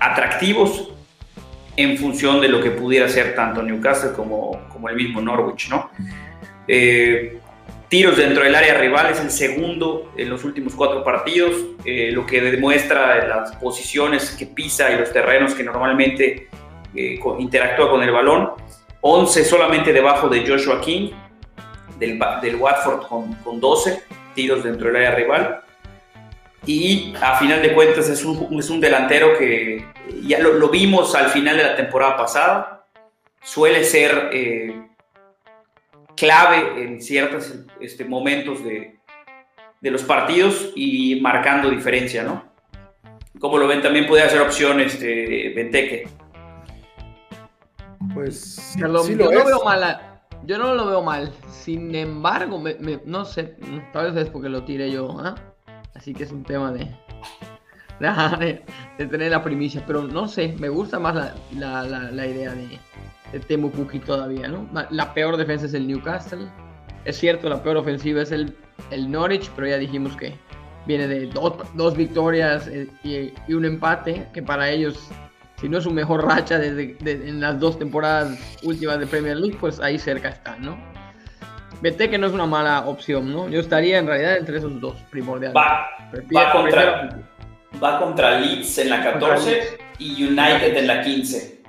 atractivos 0.00 0.92
en 1.76 1.96
función 1.96 2.40
de 2.40 2.48
lo 2.48 2.60
que 2.60 2.70
pudiera 2.70 3.08
ser 3.08 3.34
tanto 3.34 3.62
Newcastle 3.62 4.12
como, 4.12 4.68
como 4.68 4.88
el 4.88 4.96
mismo 4.96 5.20
Norwich, 5.20 5.68
¿no? 5.68 5.90
Eh, 6.66 7.38
tiros 7.88 8.16
dentro 8.16 8.44
del 8.44 8.54
área 8.54 8.74
rival 8.74 9.10
es 9.10 9.20
el 9.20 9.30
segundo 9.30 10.12
en 10.16 10.28
los 10.28 10.44
últimos 10.44 10.74
cuatro 10.74 11.02
partidos, 11.02 11.54
eh, 11.84 12.10
lo 12.12 12.24
que 12.26 12.40
demuestra 12.40 13.26
las 13.26 13.56
posiciones 13.56 14.30
que 14.32 14.46
pisa 14.46 14.92
y 14.92 14.98
los 14.98 15.12
terrenos 15.12 15.54
que 15.54 15.64
normalmente 15.64 16.48
interactúa 17.38 17.90
con 17.90 18.02
el 18.02 18.10
balón. 18.10 18.50
11 19.02 19.44
solamente 19.44 19.92
debajo 19.92 20.28
de 20.28 20.46
Joshua 20.46 20.80
King, 20.80 21.10
del, 21.98 22.18
del 22.42 22.56
Watford 22.56 23.06
con, 23.06 23.34
con 23.36 23.60
12 23.60 24.02
tiros 24.34 24.62
dentro 24.62 24.88
del 24.88 24.96
área 24.96 25.14
rival 25.14 25.60
y 26.66 27.14
a 27.20 27.36
final 27.36 27.62
de 27.62 27.72
cuentas 27.72 28.08
es 28.08 28.24
un, 28.24 28.58
es 28.58 28.68
un 28.68 28.80
delantero 28.80 29.36
que 29.38 29.84
ya 30.24 30.38
lo, 30.40 30.68
vimos 30.68 31.14
al 31.14 31.30
final 31.30 31.56
de 31.56 31.62
la 31.62 31.76
temporada 31.76 32.16
pasada, 32.16 32.86
suele 33.42 33.84
ser 33.84 34.30
eh, 34.32 34.88
clave 36.16 36.82
en 36.82 37.00
ciertos 37.00 37.54
este, 37.80 38.04
momentos 38.04 38.62
de, 38.62 38.98
de, 39.80 39.90
los 39.90 40.02
partidos 40.02 40.72
y 40.76 41.18
marcando 41.20 41.70
diferencia, 41.70 42.22
¿no? 42.22 42.44
Como 43.38 43.56
lo 43.56 43.66
ven, 43.66 43.80
también 43.80 44.06
puede 44.06 44.22
hacer 44.22 44.40
opción 44.42 44.80
este, 44.80 45.54
Benteke. 45.56 46.08
Pues 48.12 48.74
yo 48.76 48.86
no 48.88 49.02
veo 49.02 49.64
mal, 49.64 50.22
yo 50.44 50.58
no 50.58 50.74
lo 50.74 50.86
veo 50.86 51.02
mal. 51.02 51.32
Sin 51.50 51.94
embargo, 51.94 52.62
no 53.06 53.24
sé, 53.24 53.56
tal 53.94 54.12
vez 54.12 54.26
es 54.26 54.30
porque 54.30 54.50
lo 54.50 54.64
tiré 54.64 54.90
yo, 54.90 55.18
¿ah? 55.20 55.49
Así 55.94 56.14
que 56.14 56.24
es 56.24 56.32
un 56.32 56.44
tema 56.44 56.72
de, 58.00 58.62
de, 58.98 59.06
tener 59.06 59.30
la 59.30 59.42
primicia. 59.42 59.82
Pero 59.86 60.04
no 60.04 60.28
sé, 60.28 60.54
me 60.58 60.68
gusta 60.68 60.98
más 60.98 61.34
la, 61.54 62.26
idea 62.26 62.52
de, 62.52 62.78
de 63.32 63.40
Temu 63.40 63.70
todavía, 64.04 64.48
¿no? 64.48 64.68
La 64.90 65.14
peor 65.14 65.36
defensa 65.36 65.66
es 65.66 65.74
el 65.74 65.86
Newcastle. 65.86 66.46
Es 67.04 67.18
cierto, 67.18 67.48
la 67.48 67.62
peor 67.62 67.78
ofensiva 67.78 68.22
es 68.22 68.30
el, 68.30 68.56
el 68.90 69.10
Norwich, 69.10 69.50
pero 69.56 69.68
ya 69.68 69.78
dijimos 69.78 70.16
que 70.16 70.34
viene 70.86 71.06
de 71.06 71.26
dos, 71.26 71.54
dos 71.74 71.96
victorias 71.96 72.66
eh, 72.68 72.88
y, 73.04 73.52
un 73.52 73.64
empate, 73.64 74.26
que 74.32 74.42
para 74.42 74.70
ellos, 74.70 75.08
si 75.60 75.68
no 75.68 75.78
es 75.78 75.84
su 75.84 75.90
mejor 75.90 76.24
racha 76.24 76.58
desde, 76.58 76.96
en 77.28 77.40
las 77.40 77.58
dos 77.60 77.78
temporadas 77.78 78.38
últimas 78.62 78.98
de 78.98 79.06
Premier 79.06 79.36
League, 79.36 79.56
pues 79.60 79.80
ahí 79.80 79.98
cerca 79.98 80.30
están, 80.30 80.62
¿no? 80.62 80.89
Vete 81.80 82.10
que 82.10 82.18
no 82.18 82.26
es 82.26 82.32
una 82.32 82.46
mala 82.46 82.86
opción, 82.86 83.32
¿no? 83.32 83.48
Yo 83.48 83.60
estaría 83.60 83.98
en 83.98 84.06
realidad 84.06 84.36
entre 84.36 84.58
esos 84.58 84.78
dos 84.80 84.96
primordiales. 85.10 85.56
Va, 85.56 86.52
contra, 86.52 87.08
va 87.82 87.98
contra 87.98 88.38
Leeds 88.38 88.78
en 88.78 88.90
la 88.90 89.02
14 89.02 89.78
y 89.98 90.24
United 90.24 90.76
en 90.76 90.86
la 90.86 91.00
15. 91.00 91.62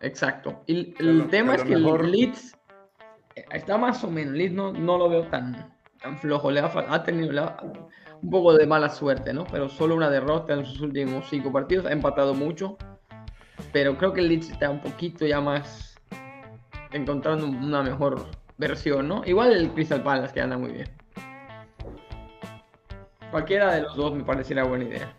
Exacto. 0.00 0.62
Y 0.66 0.94
el 1.02 1.28
tema 1.28 1.56
es 1.56 1.64
que 1.64 1.76
Leeds 1.76 2.56
eh, 3.34 3.44
está 3.50 3.76
más 3.76 4.04
o 4.04 4.10
menos. 4.10 4.34
Leeds 4.34 4.54
no, 4.54 4.72
no 4.72 4.98
lo 4.98 5.08
veo 5.08 5.22
tan, 5.24 5.74
tan 6.00 6.16
flojo. 6.18 6.50
Le 6.52 6.60
ha, 6.60 7.02
tenido 7.02 7.56
un 8.22 8.30
poco 8.30 8.54
de 8.54 8.66
mala 8.66 8.88
suerte, 8.88 9.32
¿no? 9.32 9.46
Pero 9.50 9.68
solo 9.68 9.96
una 9.96 10.10
derrota 10.10 10.54
en 10.54 10.64
sus 10.64 10.80
últimos 10.80 11.28
cinco 11.28 11.52
partidos. 11.52 11.86
Ha 11.86 11.92
empatado 11.92 12.34
mucho. 12.34 12.78
Pero 13.72 13.98
creo 13.98 14.12
que 14.12 14.20
el 14.20 14.28
Leeds 14.28 14.50
está 14.50 14.70
un 14.70 14.80
poquito 14.80 15.26
ya 15.26 15.40
más 15.40 15.96
encontrando 16.92 17.46
una 17.46 17.82
mejor 17.82 18.26
versión, 18.60 19.08
¿no? 19.08 19.22
Igual 19.24 19.52
el 19.52 19.70
Crystal 19.70 20.02
Palace 20.02 20.34
que 20.34 20.40
anda 20.40 20.56
muy 20.56 20.70
bien. 20.72 20.88
Cualquiera 23.30 23.74
de 23.74 23.82
los 23.82 23.96
dos 23.96 24.14
me 24.14 24.22
parecería 24.22 24.64
buena 24.64 24.84
idea. 24.84 25.12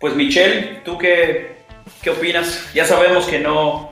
Pues 0.00 0.14
Michelle, 0.14 0.82
¿tú 0.84 0.98
qué, 0.98 1.58
qué 2.02 2.10
opinas? 2.10 2.72
Ya 2.74 2.84
sabemos 2.84 3.26
que 3.26 3.38
no, 3.38 3.90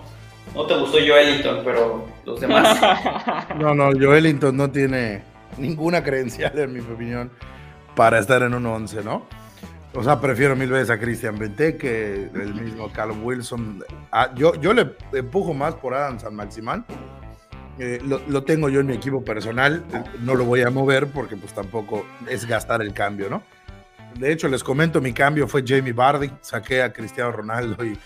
no 0.55 0.67
te 0.67 0.77
gustó 0.77 0.99
Joelinton, 0.99 1.63
pero 1.65 2.07
los 2.25 2.41
demás. 2.41 2.79
no, 3.59 3.75
no, 3.75 3.91
Joelinton 3.93 4.57
no 4.57 4.71
tiene 4.71 5.23
ninguna 5.57 6.03
credencial, 6.03 6.59
en 6.59 6.73
mi 6.73 6.81
opinión, 6.81 7.31
para 7.95 8.19
estar 8.19 8.43
en 8.43 8.55
un 8.55 8.67
11, 8.67 9.05
¿no? 9.05 9.27
O 9.95 10.03
sea, 10.03 10.21
prefiero 10.21 10.55
mil 10.57 10.69
veces 10.69 10.91
a 10.91 10.99
Christian 10.99 11.39
Bente 11.39 11.77
que 11.79 12.29
el 12.35 12.55
mismo 12.55 12.93
Callum 12.93 13.25
Wilson. 13.25 13.83
Ah, 14.13 14.31
yo, 14.35 14.55
yo 14.57 14.75
le 14.75 14.95
empujo 15.13 15.55
más 15.55 15.75
por 15.75 15.95
Adam 15.95 16.21
San 16.21 16.35
Maximán, 16.35 16.85
eh, 17.79 18.01
lo, 18.03 18.43
tengo 18.43 18.69
yo 18.69 18.81
en 18.81 18.87
mi 18.87 18.95
equipo 18.95 19.23
personal, 19.23 19.85
no 20.23 20.35
lo 20.35 20.45
voy 20.45 20.63
a 20.63 20.71
mover 20.71 21.09
porque 21.09 21.37
pues 21.37 21.53
tampoco 21.53 22.07
es 22.29 22.47
gastar 22.47 22.81
el 22.81 22.95
cambio, 22.95 23.29
¿no? 23.29 23.43
De 24.19 24.33
hecho, 24.33 24.49
les 24.49 24.65
comento, 24.65 25.03
mi 25.03 25.13
cambio 25.13 25.47
fue 25.47 25.63
Jamie 25.67 25.93
Bardi, 25.93 26.31
saqué 26.41 26.83
a 26.83 26.91
Cristiano 26.91 27.33
Ronaldo 27.33 27.85
y, 27.85 27.99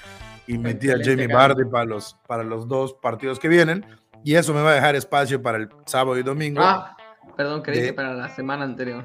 y 0.48 0.58
metí 0.58 0.90
a 0.90 0.96
Jamie 1.00 1.28
Bardi 1.28 1.64
para 1.66 1.84
los, 1.84 2.16
para 2.26 2.42
los 2.42 2.66
dos 2.66 2.94
partidos 2.94 3.38
que 3.38 3.48
vienen 3.48 3.86
y 4.24 4.34
eso 4.34 4.52
me 4.52 4.60
va 4.60 4.72
a 4.72 4.74
dejar 4.74 4.96
espacio 4.96 5.40
para 5.40 5.58
el 5.58 5.68
sábado 5.86 6.18
y 6.18 6.24
domingo. 6.24 6.60
Ah, 6.62 6.96
perdón, 7.36 7.62
creí 7.62 7.82
que 7.82 7.92
para 7.92 8.12
la 8.14 8.28
semana 8.28 8.64
anterior. 8.64 9.04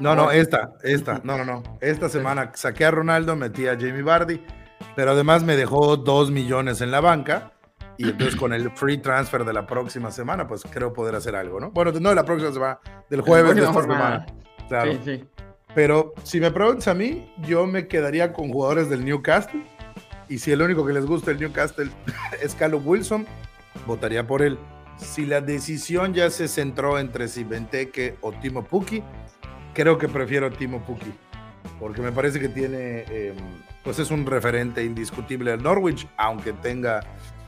No, 0.00 0.16
no, 0.16 0.32
esta, 0.32 0.72
esta, 0.82 1.20
no, 1.24 1.38
no, 1.38 1.44
no. 1.44 1.62
Esta 1.80 2.08
semana 2.08 2.50
saqué 2.54 2.84
a 2.84 2.90
Ronaldo, 2.90 3.36
metí 3.36 3.68
a 3.68 3.74
Jamie 3.74 4.02
Bardi, 4.02 4.44
pero 4.96 5.12
además 5.12 5.44
me 5.44 5.54
dejó 5.54 5.96
dos 5.96 6.32
millones 6.32 6.80
en 6.80 6.90
la 6.90 7.00
banca 7.00 7.52
y 7.96 8.10
entonces 8.10 8.36
con 8.36 8.52
el 8.52 8.70
free 8.72 8.98
transfer 8.98 9.44
de 9.44 9.52
la 9.52 9.66
próxima 9.66 10.10
semana, 10.10 10.46
pues 10.46 10.62
creo 10.70 10.92
poder 10.92 11.14
hacer 11.14 11.36
algo, 11.36 11.60
¿no? 11.60 11.70
Bueno, 11.70 11.92
no 11.92 12.08
de 12.08 12.14
la 12.14 12.24
próxima 12.24 12.52
semana, 12.52 12.80
del 13.08 13.20
jueves 13.20 13.54
de 13.54 13.62
esta 13.62 13.80
semana. 13.80 14.26
Claro. 14.68 14.92
Sí, 14.92 15.00
sí. 15.04 15.24
Pero 15.74 16.14
si 16.22 16.40
me 16.40 16.50
preguntas 16.50 16.86
a 16.88 16.94
mí, 16.94 17.32
yo 17.42 17.66
me 17.66 17.88
quedaría 17.88 18.32
con 18.32 18.50
jugadores 18.50 18.88
del 18.88 19.04
Newcastle. 19.04 19.62
Y 20.28 20.38
si 20.38 20.52
el 20.52 20.62
único 20.62 20.86
que 20.86 20.92
les 20.92 21.04
gusta 21.04 21.32
el 21.32 21.40
Newcastle 21.40 21.90
es 22.42 22.54
Callum 22.54 22.86
Wilson, 22.86 23.26
votaría 23.86 24.26
por 24.26 24.42
él. 24.42 24.58
Si 24.96 25.26
la 25.26 25.40
decisión 25.40 26.14
ya 26.14 26.30
se 26.30 26.46
centró 26.46 26.98
entre 26.98 27.26
si 27.26 27.42
Benteke 27.42 28.16
o 28.20 28.32
Timo 28.32 28.64
Puki, 28.64 29.02
creo 29.74 29.98
que 29.98 30.08
prefiero 30.08 30.50
Timo 30.50 30.80
Puki. 30.84 31.12
Porque 31.80 32.00
me 32.00 32.12
parece 32.12 32.38
que 32.38 32.48
tiene, 32.48 33.04
em, 33.08 33.36
pues 33.82 33.98
es 33.98 34.10
un 34.12 34.24
referente 34.26 34.84
indiscutible 34.84 35.50
del 35.50 35.62
Norwich, 35.62 36.06
aunque 36.16 36.52
tenga 36.52 37.00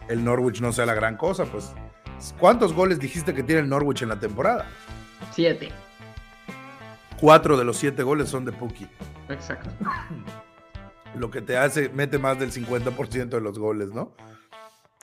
el 0.09 0.25
Norwich 0.25 0.61
no 0.61 0.73
sea 0.73 0.87
la 0.87 0.95
gran 0.95 1.16
cosa, 1.16 1.45
pues. 1.45 1.73
¿Cuántos 2.38 2.73
goles 2.73 2.99
dijiste 2.99 3.35
que 3.35 3.42
tiene 3.42 3.62
el 3.62 3.69
Norwich 3.69 4.03
en 4.03 4.09
la 4.09 4.19
temporada? 4.19 4.66
Siete. 5.33 5.71
Cuatro 7.21 7.57
de 7.57 7.64
los 7.64 7.77
siete 7.77 8.03
goles 8.03 8.29
son 8.29 8.45
de 8.45 8.53
Puki. 8.53 8.87
Exacto. 9.29 9.71
Lo 11.14 11.31
que 11.31 11.40
te 11.40 11.57
hace, 11.57 11.88
mete 11.88 12.19
más 12.19 12.38
del 12.38 12.53
50% 12.53 13.29
de 13.29 13.40
los 13.40 13.59
goles, 13.59 13.88
¿no? 13.88 14.12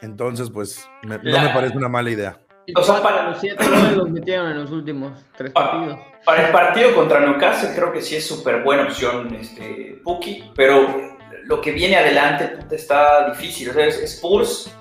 Entonces, 0.02 0.52
pues, 0.52 0.88
no 1.02 1.18
me 1.18 1.50
parece 1.50 1.76
una 1.76 1.90
mala 1.90 2.12
idea. 2.12 2.40
O 2.76 2.84
sea, 2.84 3.02
para 3.02 3.30
los 3.30 3.40
siete 3.40 3.68
goles 3.68 3.98
los 3.98 4.10
metieron 4.10 4.52
en 4.52 4.62
los 4.62 4.72
últimos 4.72 5.26
tres 5.36 5.52
partidos. 5.52 6.00
Para 6.24 6.48
el 6.48 6.52
partido 6.52 6.96
contra 6.96 7.20
Newcastle 7.20 7.72
creo 7.76 7.92
que 7.92 8.02
sí 8.02 8.16
es 8.16 8.26
súper 8.26 8.64
buena 8.64 8.84
opción 8.84 9.34
este 9.36 10.00
Puki, 10.04 10.52
pero 10.56 11.18
lo 11.46 11.60
que 11.60 11.72
viene 11.72 11.98
adelante 11.98 12.60
está 12.72 13.30
difícil. 13.32 13.70
O 13.70 13.74
sea, 13.74 13.86
es 13.86 13.98
Spurs, 14.04 14.72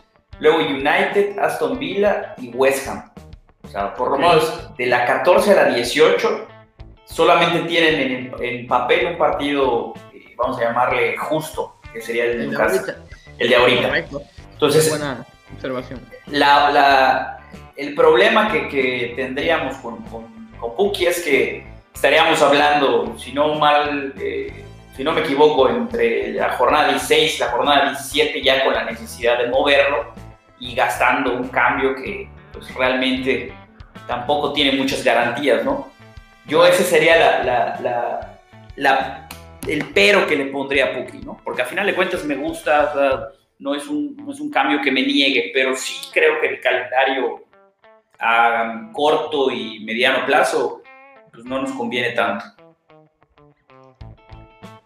luego 0.42 0.58
United, 0.58 1.38
Aston 1.38 1.78
Villa 1.78 2.34
y 2.36 2.48
West 2.48 2.88
Ham. 2.88 3.10
O 3.62 3.68
sea, 3.68 3.94
por 3.94 4.10
lo 4.10 4.18
menos 4.18 4.76
de 4.76 4.86
la 4.86 5.06
14 5.06 5.52
a 5.52 5.54
la 5.54 5.74
18 5.74 6.48
solamente 7.04 7.60
tienen 7.60 8.34
en, 8.40 8.66
papel 8.66 9.06
un 9.06 9.18
partido, 9.18 9.94
eh, 10.12 10.34
vamos 10.36 10.58
a 10.58 10.64
llamarle 10.64 11.16
justo, 11.16 11.76
que 11.92 12.00
sería 12.00 12.24
el, 12.24 12.50
de 12.50 12.56
ahorita. 12.56 12.96
El 13.38 13.48
de 13.48 13.56
ahorita. 13.56 14.04
Entonces, 14.52 14.90
buena 14.90 15.24
observación. 15.54 16.00
el 17.76 17.94
problema 17.94 18.50
que, 18.50 19.12
tendríamos 19.14 19.76
con, 19.76 20.02
con, 20.04 20.42
Puki 20.76 21.06
es 21.06 21.22
que 21.22 21.66
estaríamos 21.94 22.42
hablando, 22.42 23.16
si 23.16 23.32
no 23.32 23.54
mal, 23.54 24.12
eh, 24.18 24.64
si 24.96 25.04
no 25.04 25.12
me 25.12 25.20
equivoco, 25.20 25.68
entre 25.68 26.32
la 26.32 26.52
jornada 26.54 26.88
16 26.88 27.36
y 27.36 27.38
la 27.38 27.48
jornada 27.48 27.90
17 27.90 28.42
ya 28.42 28.64
con 28.64 28.74
la 28.74 28.84
necesidad 28.84 29.38
de 29.38 29.48
moverlo 29.48 30.21
y 30.62 30.76
gastando 30.76 31.34
un 31.34 31.48
cambio 31.48 31.92
que 31.96 32.28
pues, 32.52 32.72
realmente 32.72 33.52
tampoco 34.06 34.52
tiene 34.52 34.78
muchas 34.78 35.02
garantías, 35.02 35.64
¿no? 35.64 35.90
Yo 36.46 36.64
ese 36.64 36.84
sería 36.84 37.42
la, 37.42 37.80
la, 37.80 38.38
la, 38.76 39.28
el 39.66 39.86
pero 39.92 40.24
que 40.24 40.36
le 40.36 40.46
pondría 40.46 40.86
a 40.86 40.92
Puki, 40.94 41.18
¿no? 41.18 41.40
Porque 41.42 41.62
al 41.62 41.68
final 41.68 41.84
de 41.84 41.96
cuentas 41.96 42.24
me 42.24 42.36
gusta, 42.36 43.32
no, 43.58 43.74
es 43.74 43.88
un, 43.88 44.16
no 44.16 44.30
es 44.30 44.38
un 44.38 44.52
cambio 44.52 44.80
que 44.80 44.92
me 44.92 45.02
niegue, 45.02 45.50
pero 45.52 45.74
sí 45.74 45.96
creo 46.12 46.40
que 46.40 46.46
el 46.46 46.60
calendario 46.60 47.44
a 48.20 48.88
corto 48.92 49.50
y 49.50 49.80
mediano 49.80 50.24
plazo 50.26 50.80
pues 51.32 51.44
no 51.44 51.60
nos 51.60 51.72
conviene 51.72 52.10
tanto. 52.10 52.44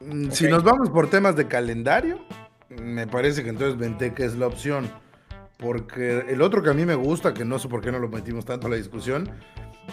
Mm, 0.00 0.30
si 0.30 0.48
nos 0.48 0.64
vamos 0.64 0.88
por 0.88 1.10
temas 1.10 1.36
de 1.36 1.46
calendario, 1.46 2.18
me 2.70 3.06
parece 3.06 3.44
que 3.44 3.50
entonces 3.50 3.76
Venteca 3.76 4.24
es 4.24 4.36
la 4.36 4.46
opción. 4.46 4.90
Porque 5.58 6.24
el 6.28 6.42
otro 6.42 6.62
que 6.62 6.70
a 6.70 6.74
mí 6.74 6.84
me 6.84 6.94
gusta, 6.94 7.32
que 7.32 7.44
no 7.44 7.58
sé 7.58 7.68
por 7.68 7.80
qué 7.80 7.90
no 7.90 7.98
lo 7.98 8.08
metimos 8.08 8.44
tanto 8.44 8.66
a 8.66 8.70
la 8.70 8.76
discusión, 8.76 9.30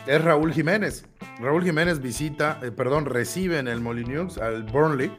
es 0.05 0.21
Raúl 0.21 0.53
Jiménez. 0.53 1.05
Raúl 1.39 1.63
Jiménez 1.63 2.01
visita, 2.01 2.59
eh, 2.61 2.71
perdón, 2.71 3.05
recibe 3.05 3.59
en 3.59 3.67
el 3.67 3.79
Molineux 3.79 4.37
al 4.37 4.63
Burnley. 4.63 5.11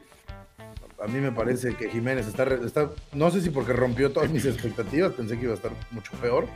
A 1.02 1.06
mí 1.06 1.20
me 1.20 1.32
parece 1.32 1.74
que 1.74 1.88
Jiménez 1.88 2.26
está, 2.26 2.44
está, 2.44 2.90
no 3.12 3.30
sé 3.30 3.40
si 3.40 3.50
porque 3.50 3.72
rompió 3.72 4.12
todas 4.12 4.30
mis 4.30 4.44
expectativas, 4.46 5.12
pensé 5.12 5.36
que 5.36 5.44
iba 5.44 5.52
a 5.52 5.56
estar 5.56 5.72
mucho 5.90 6.12
peor, 6.12 6.46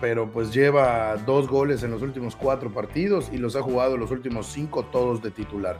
pero 0.00 0.30
pues 0.30 0.52
lleva 0.52 1.16
dos 1.18 1.48
goles 1.48 1.82
en 1.82 1.90
los 1.90 2.02
últimos 2.02 2.36
cuatro 2.36 2.72
partidos 2.72 3.30
y 3.32 3.38
los 3.38 3.54
ha 3.54 3.62
jugado 3.62 3.96
los 3.96 4.10
últimos 4.10 4.46
cinco 4.46 4.84
todos 4.84 5.22
de 5.22 5.30
titular. 5.30 5.78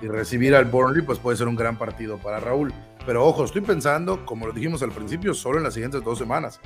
Y 0.00 0.06
recibir 0.06 0.54
al 0.54 0.66
Burnley 0.66 1.02
pues 1.02 1.18
puede 1.18 1.36
ser 1.36 1.48
un 1.48 1.56
gran 1.56 1.76
partido 1.76 2.18
para 2.18 2.38
Raúl. 2.38 2.72
Pero 3.08 3.24
ojo, 3.24 3.42
estoy 3.42 3.62
pensando, 3.62 4.26
como 4.26 4.46
lo 4.46 4.52
dijimos 4.52 4.82
al 4.82 4.90
principio, 4.90 5.32
solo 5.32 5.56
en 5.56 5.64
las 5.64 5.72
siguientes 5.72 6.04
dos 6.04 6.18
semanas. 6.18 6.60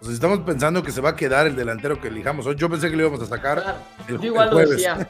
O 0.00 0.04
sea, 0.04 0.08
si 0.08 0.14
estamos 0.14 0.40
pensando 0.40 0.82
que 0.82 0.90
se 0.90 1.00
va 1.00 1.10
a 1.10 1.14
quedar 1.14 1.46
el 1.46 1.54
delantero 1.54 2.00
que 2.00 2.08
elijamos 2.08 2.44
hoy, 2.44 2.56
yo 2.56 2.68
pensé 2.68 2.90
que 2.90 2.96
lo 2.96 3.02
íbamos 3.02 3.22
a 3.22 3.26
sacar 3.26 3.76
el, 4.08 4.18
yo 4.18 4.26
igual 4.26 4.50
lo 4.50 4.56
decía, 4.56 5.08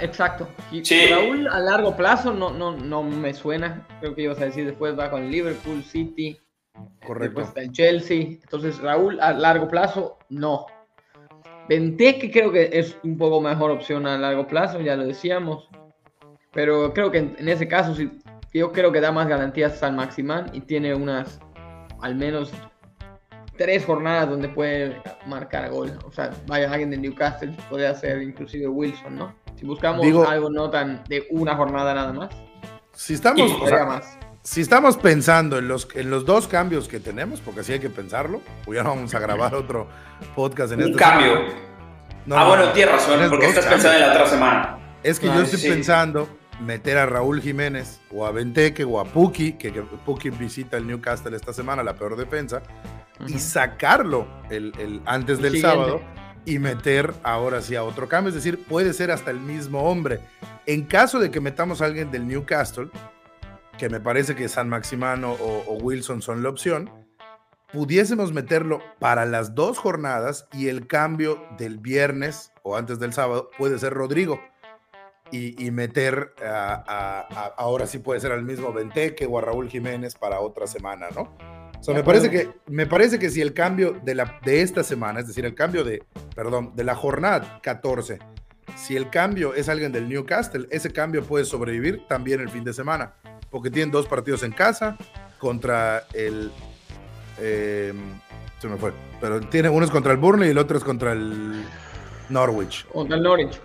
exacto. 0.00 0.48
Raúl 1.10 1.46
a 1.46 1.60
largo 1.60 1.94
plazo 1.94 2.32
no, 2.32 2.50
no, 2.50 2.74
no 2.74 3.02
me 3.02 3.34
suena, 3.34 3.86
creo 4.00 4.14
que 4.14 4.22
ibas 4.22 4.40
a 4.40 4.46
decir 4.46 4.64
después 4.64 4.98
va 4.98 5.10
con 5.10 5.30
Liverpool, 5.30 5.84
City, 5.84 6.40
Correcto. 7.06 7.40
después 7.40 7.48
está 7.48 7.60
el 7.60 7.72
Chelsea, 7.72 8.38
entonces 8.42 8.78
Raúl 8.78 9.20
a 9.20 9.34
largo 9.34 9.68
plazo 9.68 10.16
no. 10.30 10.64
que 11.68 12.30
creo 12.32 12.50
que 12.50 12.70
es 12.72 12.96
un 13.02 13.18
poco 13.18 13.42
mejor 13.42 13.70
opción 13.70 14.06
a 14.06 14.16
largo 14.16 14.46
plazo, 14.46 14.80
ya 14.80 14.96
lo 14.96 15.04
decíamos, 15.04 15.68
pero 16.50 16.94
creo 16.94 17.10
que 17.10 17.18
en, 17.18 17.48
ese 17.48 17.68
caso 17.68 17.94
sí, 17.94 18.10
yo 18.52 18.72
creo 18.72 18.92
que 18.92 19.00
da 19.00 19.12
más 19.12 19.28
garantías 19.28 19.78
San 19.78 19.96
Maximán 19.96 20.50
y 20.52 20.60
tiene 20.60 20.94
unas 20.94 21.40
al 22.00 22.14
menos 22.14 22.52
tres 23.56 23.84
jornadas 23.84 24.28
donde 24.28 24.48
puede 24.48 25.00
marcar 25.26 25.70
gol. 25.70 25.98
O 26.04 26.12
sea, 26.12 26.30
vaya 26.46 26.70
alguien 26.70 26.90
de 26.90 26.98
Newcastle, 26.98 27.54
podría 27.70 27.94
ser 27.94 28.22
inclusive 28.22 28.68
Wilson, 28.68 29.16
¿no? 29.16 29.34
Si 29.58 29.66
buscamos 29.66 30.04
algo 30.28 30.50
no 30.50 30.70
tan 30.70 31.04
de 31.04 31.26
una 31.30 31.56
jornada 31.56 31.94
nada 31.94 32.12
más. 32.12 32.30
Si 32.92 33.14
estamos, 33.14 33.50
si 34.42 34.60
estamos 34.60 34.96
pensando 34.96 35.58
en 35.58 35.68
los, 35.68 35.88
en 35.94 36.10
los 36.10 36.26
dos 36.26 36.48
cambios 36.48 36.88
que 36.88 37.00
tenemos, 37.00 37.40
porque 37.40 37.60
así 37.60 37.72
hay 37.72 37.78
que 37.78 37.88
pensarlo, 37.88 38.42
pues 38.64 38.76
ya 38.76 38.82
vamos 38.82 39.14
a 39.14 39.18
grabar 39.18 39.54
otro 39.54 39.86
podcast 40.34 40.72
en 40.72 40.80
Un 40.80 40.86
este 40.86 40.98
cambio. 40.98 41.44
ah, 42.32 42.48
bueno, 42.48 42.72
tienes 42.72 42.92
razón, 42.92 43.30
porque 43.30 43.46
estás 43.46 43.66
pensando 43.66 43.96
en 43.96 44.00
la 44.02 44.10
otra 44.10 44.26
semana. 44.26 44.78
Es 45.02 45.18
que 45.18 45.26
yo 45.26 45.40
estoy 45.40 45.70
pensando 45.70 46.28
meter 46.64 46.98
a 46.98 47.06
Raúl 47.06 47.40
Jiménez 47.40 48.00
o 48.10 48.26
a 48.26 48.32
Venteque 48.32 48.84
o 48.84 49.00
a 49.00 49.04
Puki, 49.04 49.54
que, 49.54 49.72
que 49.72 49.82
Puki 49.82 50.30
visita 50.30 50.76
el 50.76 50.86
Newcastle 50.86 51.36
esta 51.36 51.52
semana, 51.52 51.82
la 51.82 51.94
peor 51.94 52.16
defensa, 52.16 52.62
y 53.26 53.38
sacarlo 53.38 54.26
el, 54.50 55.02
antes 55.06 55.40
del 55.40 55.60
sábado 55.60 56.00
y 56.44 56.58
meter 56.58 57.12
ahora 57.22 57.62
sí 57.62 57.76
a 57.76 57.84
otro 57.84 58.08
cambio. 58.08 58.30
Es 58.30 58.34
decir, 58.34 58.64
puede 58.64 58.92
ser 58.92 59.10
hasta 59.10 59.30
el 59.30 59.40
mismo 59.40 59.82
hombre. 59.84 60.20
En 60.66 60.84
caso 60.84 61.18
de 61.18 61.30
que 61.30 61.40
metamos 61.40 61.82
a 61.82 61.86
alguien 61.86 62.10
del 62.10 62.26
Newcastle, 62.26 62.88
que 63.78 63.88
me 63.88 64.00
parece 64.00 64.34
que 64.34 64.48
San 64.48 64.68
Maximano 64.68 65.32
o, 65.32 65.74
Wilson 65.80 66.22
son 66.22 66.42
la 66.42 66.48
opción, 66.48 66.90
pudiésemos 67.72 68.32
meterlo 68.32 68.80
para 68.98 69.24
las 69.24 69.54
dos 69.54 69.78
jornadas 69.78 70.46
y 70.52 70.68
el 70.68 70.86
cambio 70.86 71.42
del 71.58 71.78
viernes 71.78 72.52
o 72.62 72.76
antes 72.76 72.98
del 72.98 73.12
sábado 73.12 73.50
puede 73.56 73.78
ser 73.78 73.94
Rodrigo. 73.94 74.40
Y, 75.32 75.70
meter 75.70 76.34
a, 76.44 77.54
ahora 77.56 77.86
sí 77.86 77.98
puede 77.98 78.20
ser 78.20 78.32
al 78.32 78.44
mismo 78.44 78.70
Venteque 78.70 79.24
o 79.24 79.38
a 79.38 79.40
Raúl 79.40 79.70
Jiménez 79.70 80.14
para 80.14 80.40
otra 80.40 80.66
semana, 80.66 81.08
¿no? 81.14 81.34
O 81.82 81.84
sea, 81.84 81.94
me 81.94 82.04
parece, 82.04 82.30
que, 82.30 82.50
me 82.66 82.86
parece 82.86 83.18
que 83.18 83.28
si 83.28 83.40
el 83.40 83.54
cambio 83.54 83.98
de, 84.04 84.14
la, 84.14 84.38
de 84.44 84.60
esta 84.60 84.84
semana, 84.84 85.18
es 85.18 85.26
decir, 85.26 85.44
el 85.44 85.54
cambio 85.54 85.82
de, 85.82 86.04
perdón, 86.36 86.76
de 86.76 86.84
la 86.84 86.94
jornada 86.94 87.60
14, 87.60 88.20
si 88.76 88.94
el 88.94 89.10
cambio 89.10 89.54
es 89.54 89.68
alguien 89.68 89.90
del 89.90 90.08
Newcastle, 90.08 90.68
ese 90.70 90.92
cambio 90.92 91.24
puede 91.24 91.44
sobrevivir 91.44 92.06
también 92.06 92.40
el 92.40 92.50
fin 92.50 92.62
de 92.62 92.72
semana, 92.72 93.14
porque 93.50 93.70
tienen 93.70 93.90
dos 93.90 94.06
partidos 94.06 94.44
en 94.44 94.52
casa 94.52 94.96
contra 95.38 96.04
el... 96.12 96.52
Em, 97.40 98.20
se 98.60 98.68
me 98.68 98.76
fue, 98.76 98.92
pero 99.20 99.40
tiene 99.40 99.68
uno 99.68 99.84
es 99.84 99.90
contra 99.90 100.12
el 100.12 100.18
Burnley 100.18 100.48
y 100.48 100.52
el 100.52 100.58
otro 100.58 100.78
es 100.78 100.84
contra 100.84 101.12
el 101.12 101.64
Norwich. 102.28 102.86
Contra 102.86 103.16
el 103.16 103.24
Norwich. 103.24 103.60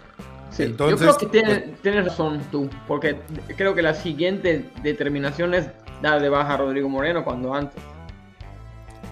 Sí, 0.57 0.63
Entonces, 0.63 0.99
yo 0.99 1.05
creo 1.05 1.17
que 1.19 1.25
tienes, 1.27 1.59
pues 1.59 1.81
tienes 1.83 2.05
razón 2.05 2.41
tú, 2.51 2.67
porque 2.87 3.19
creo 3.55 3.75
que 3.75 3.83
la 3.83 3.93
siguiente 3.93 4.67
determinación 4.81 5.53
es 5.53 5.69
dar 6.01 6.19
de 6.19 6.29
baja 6.29 6.55
a 6.55 6.57
Rodrigo 6.57 6.89
Moreno 6.89 7.23
cuando 7.23 7.53
antes. 7.53 7.79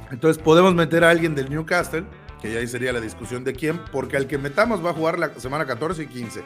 Entonces 0.10 0.42
podemos 0.42 0.74
meter 0.74 1.04
a 1.04 1.12
alguien 1.12 1.36
del 1.36 1.52
Newcastle, 1.52 2.04
que 2.42 2.52
ya 2.52 2.58
ahí 2.58 2.68
sería 2.68 2.92
la 2.92 3.00
discusión 3.00 3.44
de 3.44 3.54
quién, 3.54 3.80
porque 3.92 4.18
al 4.18 4.26
que 4.26 4.40
metamos 4.40 4.84
va 4.84 4.90
a 4.90 4.94
jugar 4.94 5.20
la 5.20 5.30
semana 5.36 5.68
14 5.68 6.02
y 6.02 6.08
15. 6.08 6.42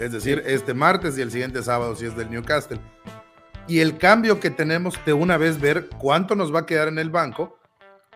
Es 0.00 0.10
decir, 0.10 0.42
este 0.44 0.74
martes 0.74 1.16
y 1.16 1.22
el 1.22 1.30
siguiente 1.30 1.62
sábado 1.62 1.94
si 1.94 2.06
es 2.06 2.16
del 2.16 2.28
Newcastle. 2.28 2.80
Y 3.68 3.78
el 3.78 3.98
cambio 3.98 4.40
que 4.40 4.50
tenemos 4.50 4.98
de 5.06 5.12
una 5.12 5.36
vez 5.36 5.60
ver 5.60 5.88
cuánto 5.96 6.34
nos 6.34 6.52
va 6.52 6.60
a 6.60 6.66
quedar 6.66 6.88
en 6.88 6.98
el 6.98 7.10
banco, 7.10 7.56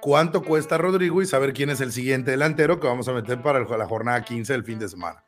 cuánto 0.00 0.42
cuesta 0.42 0.78
Rodrigo 0.78 1.22
y 1.22 1.26
saber 1.26 1.52
quién 1.52 1.70
es 1.70 1.80
el 1.80 1.92
siguiente 1.92 2.32
delantero 2.32 2.80
que 2.80 2.88
vamos 2.88 3.06
a 3.06 3.12
meter 3.12 3.40
para 3.40 3.60
la 3.60 3.86
jornada 3.86 4.24
15 4.24 4.52
del 4.52 4.64
fin 4.64 4.80
de 4.80 4.88
semana. 4.88 5.22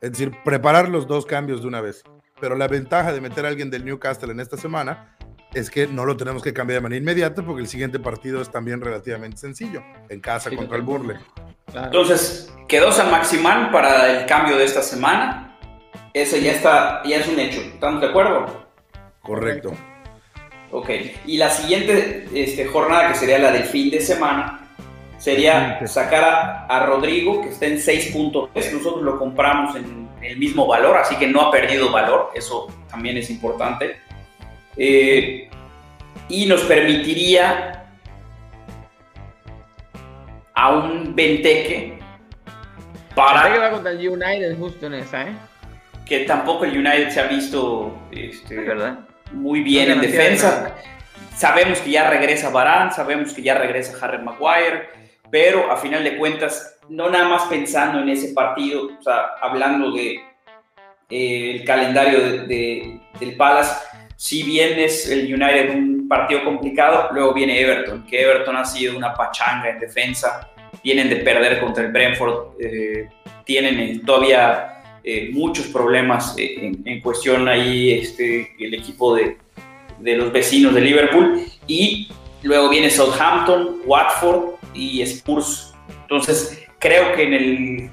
Es 0.00 0.12
decir, 0.12 0.32
preparar 0.44 0.88
los 0.88 1.06
dos 1.06 1.26
cambios 1.26 1.62
de 1.62 1.68
una 1.68 1.80
vez. 1.80 2.02
Pero 2.40 2.54
la 2.56 2.68
ventaja 2.68 3.12
de 3.12 3.20
meter 3.20 3.44
a 3.44 3.48
alguien 3.48 3.70
del 3.70 3.84
Newcastle 3.84 4.30
en 4.30 4.40
esta 4.40 4.56
semana 4.56 5.16
es 5.54 5.70
que 5.70 5.86
no 5.86 6.04
lo 6.04 6.16
tenemos 6.16 6.42
que 6.42 6.52
cambiar 6.52 6.78
de 6.78 6.82
manera 6.82 7.00
inmediata 7.00 7.42
porque 7.42 7.62
el 7.62 7.68
siguiente 7.68 7.98
partido 7.98 8.40
es 8.40 8.50
también 8.50 8.80
relativamente 8.80 9.38
sencillo, 9.38 9.82
en 10.08 10.20
casa 10.20 10.50
contra 10.50 10.76
el 10.76 10.82
Burle. 10.82 11.16
Entonces, 11.74 12.52
quedó 12.68 12.92
San 12.92 13.10
Maximán 13.10 13.72
para 13.72 14.10
el 14.10 14.26
cambio 14.26 14.56
de 14.56 14.64
esta 14.64 14.82
semana. 14.82 15.58
Ese 16.14 16.42
ya 16.42 16.52
está, 16.52 17.02
ya 17.04 17.16
es 17.16 17.28
un 17.28 17.38
hecho. 17.38 17.60
¿Estamos 17.60 18.00
de 18.00 18.08
acuerdo? 18.08 18.68
Correcto. 19.22 19.72
Ok, 20.70 20.90
y 21.26 21.38
la 21.38 21.50
siguiente 21.50 22.28
este, 22.34 22.66
jornada, 22.66 23.08
que 23.08 23.14
sería 23.14 23.38
la 23.38 23.50
del 23.50 23.64
fin 23.64 23.90
de 23.90 24.00
semana, 24.00 24.67
sería 25.18 25.86
sacar 25.86 26.66
a, 26.68 26.86
Rodrigo, 26.86 27.42
que 27.42 27.50
está 27.50 27.66
en 27.66 27.76
6.3. 27.76 28.72
Nosotros 28.72 29.02
lo 29.02 29.18
compramos 29.18 29.76
en 29.76 30.08
el 30.22 30.38
mismo 30.38 30.66
valor, 30.66 30.96
así 30.96 31.16
que 31.16 31.26
no 31.26 31.42
ha 31.42 31.50
perdido 31.50 31.92
valor. 31.92 32.30
Eso 32.34 32.68
también 32.90 33.16
es 33.18 33.28
importante. 33.30 33.98
Eh, 34.76 35.50
y 36.28 36.46
nos 36.46 36.62
permitiría 36.62 37.84
a 40.54 40.70
un 40.70 41.14
Venteque 41.14 41.98
para... 43.14 43.52
que 43.52 43.58
va 43.58 43.70
contra 43.70 43.92
el 43.92 44.08
United 44.08 44.56
justo 44.58 44.86
en 44.86 44.94
esa, 44.94 45.22
¿eh? 45.28 45.32
Que 46.06 46.20
tampoco 46.20 46.64
el 46.64 46.78
United 46.78 47.10
se 47.10 47.20
ha 47.20 47.26
visto 47.26 47.98
este, 48.10 48.56
¿verdad? 48.56 49.00
muy 49.32 49.62
bien 49.62 49.90
en 49.90 50.00
defensa. 50.00 50.74
Sabemos 51.36 51.78
que 51.78 51.90
ya 51.90 52.10
regresa 52.10 52.50
Barán, 52.50 52.92
sabemos 52.92 53.32
que 53.32 53.42
ya 53.42 53.54
regresa 53.54 53.96
Harry 54.04 54.22
Maguire, 54.22 54.88
pero 55.30 55.70
a 55.70 55.76
final 55.76 56.04
de 56.04 56.16
cuentas, 56.16 56.78
no 56.88 57.10
nada 57.10 57.28
más 57.28 57.42
pensando 57.44 58.00
en 58.00 58.08
ese 58.08 58.32
partido, 58.32 58.88
o 58.98 59.02
sea, 59.02 59.34
hablando 59.40 59.92
de 59.92 60.20
eh, 61.10 61.50
el 61.56 61.64
calendario 61.64 62.46
de, 62.46 63.00
del 63.18 63.36
Palace, 63.36 63.74
si 64.16 64.42
bien 64.42 64.78
es 64.80 65.08
el 65.08 65.32
United 65.32 65.74
un 65.74 66.08
partido 66.08 66.42
complicado, 66.44 67.08
luego 67.12 67.32
viene 67.34 67.60
Everton, 67.60 68.04
que 68.04 68.20
Everton 68.20 68.56
ha 68.56 68.64
sido 68.64 68.96
una 68.96 69.14
pachanga 69.14 69.70
en 69.70 69.78
defensa, 69.78 70.50
vienen 70.82 71.08
de 71.08 71.16
perder 71.16 71.60
contra 71.60 71.84
el 71.84 71.92
Brentford, 71.92 72.60
eh, 72.60 73.08
tienen 73.44 73.78
eh, 73.78 74.00
todavía 74.04 74.82
eh, 75.04 75.30
muchos 75.32 75.68
problemas 75.68 76.34
en, 76.36 77.00
cuestión 77.00 77.46
ahí 77.46 77.92
este, 77.92 78.54
el 78.58 78.74
equipo 78.74 79.14
de, 79.14 79.36
de 80.00 80.16
los 80.16 80.32
vecinos 80.32 80.74
de 80.74 80.80
Liverpool, 80.80 81.44
y 81.66 82.08
luego 82.42 82.68
viene 82.68 82.90
Southampton, 82.90 83.82
Watford 83.84 84.57
y 84.74 85.02
Spurs. 85.02 85.74
Entonces, 86.02 86.66
creo 86.78 87.14
que 87.14 87.22
en 87.22 87.32
el 87.34 87.90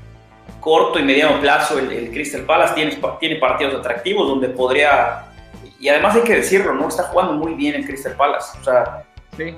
corto 0.60 1.00
y 1.00 1.04
mediano 1.04 1.40
plazo 1.40 1.78
el, 1.78 1.92
el 1.92 2.10
Crystal 2.10 2.42
Palace 2.42 2.74
tiene, 2.74 3.00
tiene 3.20 3.36
partidos 3.38 3.76
atractivos 3.76 4.28
donde 4.28 4.50
podría 4.50 5.26
y 5.80 5.90
además 5.90 6.16
hay 6.16 6.24
que 6.24 6.36
decirlo, 6.36 6.74
¿no? 6.74 6.88
Está 6.88 7.04
jugando 7.04 7.34
muy 7.34 7.54
bien 7.54 7.76
en 7.76 7.84
Crystal 7.84 8.14
Palace. 8.14 8.58
O 8.60 8.64
sea, 8.64 9.06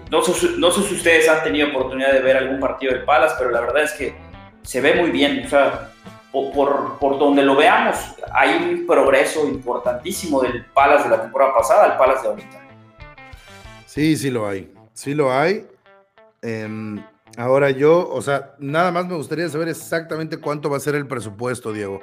no, 0.10 0.22
sé, 0.22 0.50
no, 0.58 0.72
sé, 0.72 0.82
si 0.82 0.96
ustedes 0.96 1.30
han 1.30 1.44
tenido 1.44 1.70
oportunidad 1.70 2.12
de 2.12 2.20
ver 2.20 2.38
algún 2.38 2.60
partido 2.60 2.94
del 2.94 3.04
Palace, 3.04 3.36
pero 3.38 3.52
la 3.52 3.62
verdad 3.62 3.84
es 3.84 3.94
que 3.94 4.16
se 4.64 4.82
ve 4.82 4.96
muy 4.96 5.12
bien. 5.12 5.44
O 5.46 5.50
sea, 5.50 5.92
por, 6.32 6.98
por, 7.00 7.20
donde 7.20 7.44
lo 7.44 7.56
veamos, 7.56 7.98
hay 8.34 8.56
un 8.56 8.86
progreso 8.86 9.48
importantísimo 9.48 10.42
del 10.42 10.66
Palas 10.66 11.04
de 11.04 11.12
la 11.12 11.22
temporada 11.22 11.56
pasada 11.56 11.86
al 11.86 11.98
Palas 11.98 12.24
de 12.24 12.30
ahorita. 12.30 12.62
Sí, 13.86 14.18
sí 14.18 14.30
lo 14.30 14.48
hay. 14.48 14.70
Sí 14.94 15.14
lo 15.14 15.32
hay. 15.32 15.66
Em, 16.48 17.04
ahora 17.36 17.72
yo, 17.72 18.08
o 18.10 18.22
sea, 18.22 18.56
nada 18.58 18.90
más 18.94 19.06
me 19.06 19.16
gustaría 19.16 19.50
saber 19.50 19.68
exactamente 19.68 20.38
cuánto 20.38 20.70
va 20.70 20.78
a 20.78 20.80
ser 20.80 20.96
el 20.96 21.06
presupuesto, 21.06 21.74
Diego. 21.74 22.02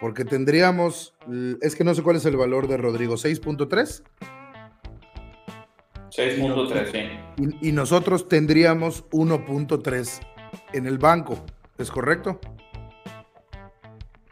Porque 0.00 0.24
tendríamos, 0.24 1.14
es 1.60 1.76
que 1.76 1.84
no 1.84 1.94
sé 1.94 2.02
cuál 2.02 2.16
es 2.16 2.26
el 2.26 2.36
valor 2.36 2.66
de 2.66 2.76
Rodrigo, 2.76 3.14
6.3. 3.14 4.02
6.3, 6.10 6.90
sí. 6.90 7.52
Y, 7.60 7.68
y 7.68 7.72
nosotros 7.72 8.28
tendríamos 8.28 9.08
1.3 9.10 10.20
en 10.72 10.86
el 10.86 10.98
banco, 10.98 11.44
¿es 11.78 11.88
correcto? 11.88 12.40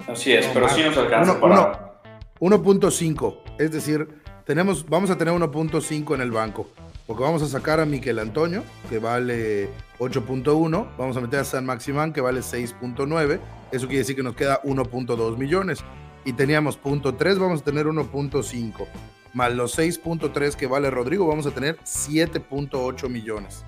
Así 0.09 0.33
es, 0.33 0.47
pero 0.49 0.69
sí 0.69 0.83
nos 0.83 0.97
alcanza 0.97 1.41
para... 1.41 2.01
1.5, 2.41 3.39
es 3.61 3.71
decir, 3.71 4.09
tenemos, 4.45 4.85
vamos 4.89 5.11
a 5.11 5.17
tener 5.17 5.33
1.5 5.33 6.17
en 6.17 6.21
el 6.21 6.33
banco, 6.33 6.69
porque 7.07 7.23
vamos 7.23 7.43
a 7.43 7.49
sacar 7.49 7.81
a 7.81 7.87
Miquel 7.87 8.19
Antonio, 8.19 8.63
que 8.89 8.99
vale 8.99 9.69
8.1, 9.99 10.89
vamos 10.97 11.17
a 11.17 11.21
meter 11.21 11.41
a 11.41 11.45
San 11.45 11.67
Maximán, 11.67 12.13
que 12.13 12.21
vale 12.21 12.41
6.9, 12.41 13.41
eso 13.73 13.87
quiere 13.87 13.99
decir 13.99 14.17
que 14.17 14.23
nos 14.23 14.37
queda 14.37 14.63
1.2 14.63 15.37
millones, 15.37 15.85
y 16.25 16.33
teníamos 16.33 16.77
punto 16.77 17.15
3, 17.15 17.39
vamos 17.39 17.63
a 17.63 17.65
tener 17.65 17.87
1.5, 17.87 18.87
más 19.35 19.53
los 19.53 19.79
6.3 19.79 20.55
que 20.55 20.67
vale 20.67 20.91
Rodrigo, 20.91 21.27
vamos 21.27 21.47
a 21.47 21.51
tener 21.51 21.79
7.8 21.79 23.09
millones. 23.09 23.65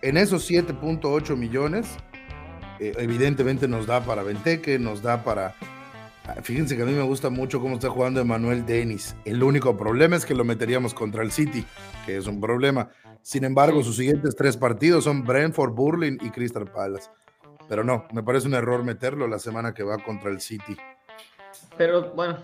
En 0.00 0.16
esos 0.16 0.50
7.8 0.50 1.36
millones, 1.36 1.86
eh, 2.80 2.92
evidentemente 2.98 3.68
nos 3.68 3.86
da 3.86 4.04
para 4.04 4.22
Venteque, 4.22 4.78
nos 4.78 5.02
da 5.02 5.22
para... 5.22 5.54
Ah, 6.26 6.36
fíjense 6.42 6.76
que 6.76 6.82
a 6.82 6.86
mí 6.86 6.92
me 6.92 7.02
gusta 7.02 7.30
mucho 7.30 7.60
cómo 7.60 7.74
está 7.74 7.90
jugando 7.90 8.20
Emanuel 8.20 8.64
Dennis. 8.64 9.16
El 9.24 9.42
único 9.42 9.76
problema 9.76 10.16
es 10.16 10.24
que 10.24 10.34
lo 10.34 10.44
meteríamos 10.44 10.94
contra 10.94 11.22
el 11.22 11.32
City, 11.32 11.64
que 12.06 12.16
es 12.16 12.26
un 12.26 12.40
problema. 12.40 12.90
Sin 13.22 13.44
embargo, 13.44 13.82
sus 13.82 13.96
siguientes 13.96 14.36
tres 14.36 14.56
partidos 14.56 15.04
son 15.04 15.24
Brentford, 15.24 15.72
Burling 15.72 16.18
y 16.20 16.30
Crystal 16.30 16.70
Palace. 16.70 17.10
Pero 17.68 17.84
no, 17.84 18.06
me 18.12 18.22
parece 18.22 18.46
un 18.46 18.54
error 18.54 18.84
meterlo 18.84 19.26
la 19.26 19.38
semana 19.38 19.74
que 19.74 19.82
va 19.82 19.98
contra 19.98 20.30
el 20.30 20.40
City. 20.40 20.76
Pero 21.76 22.12
bueno, 22.12 22.38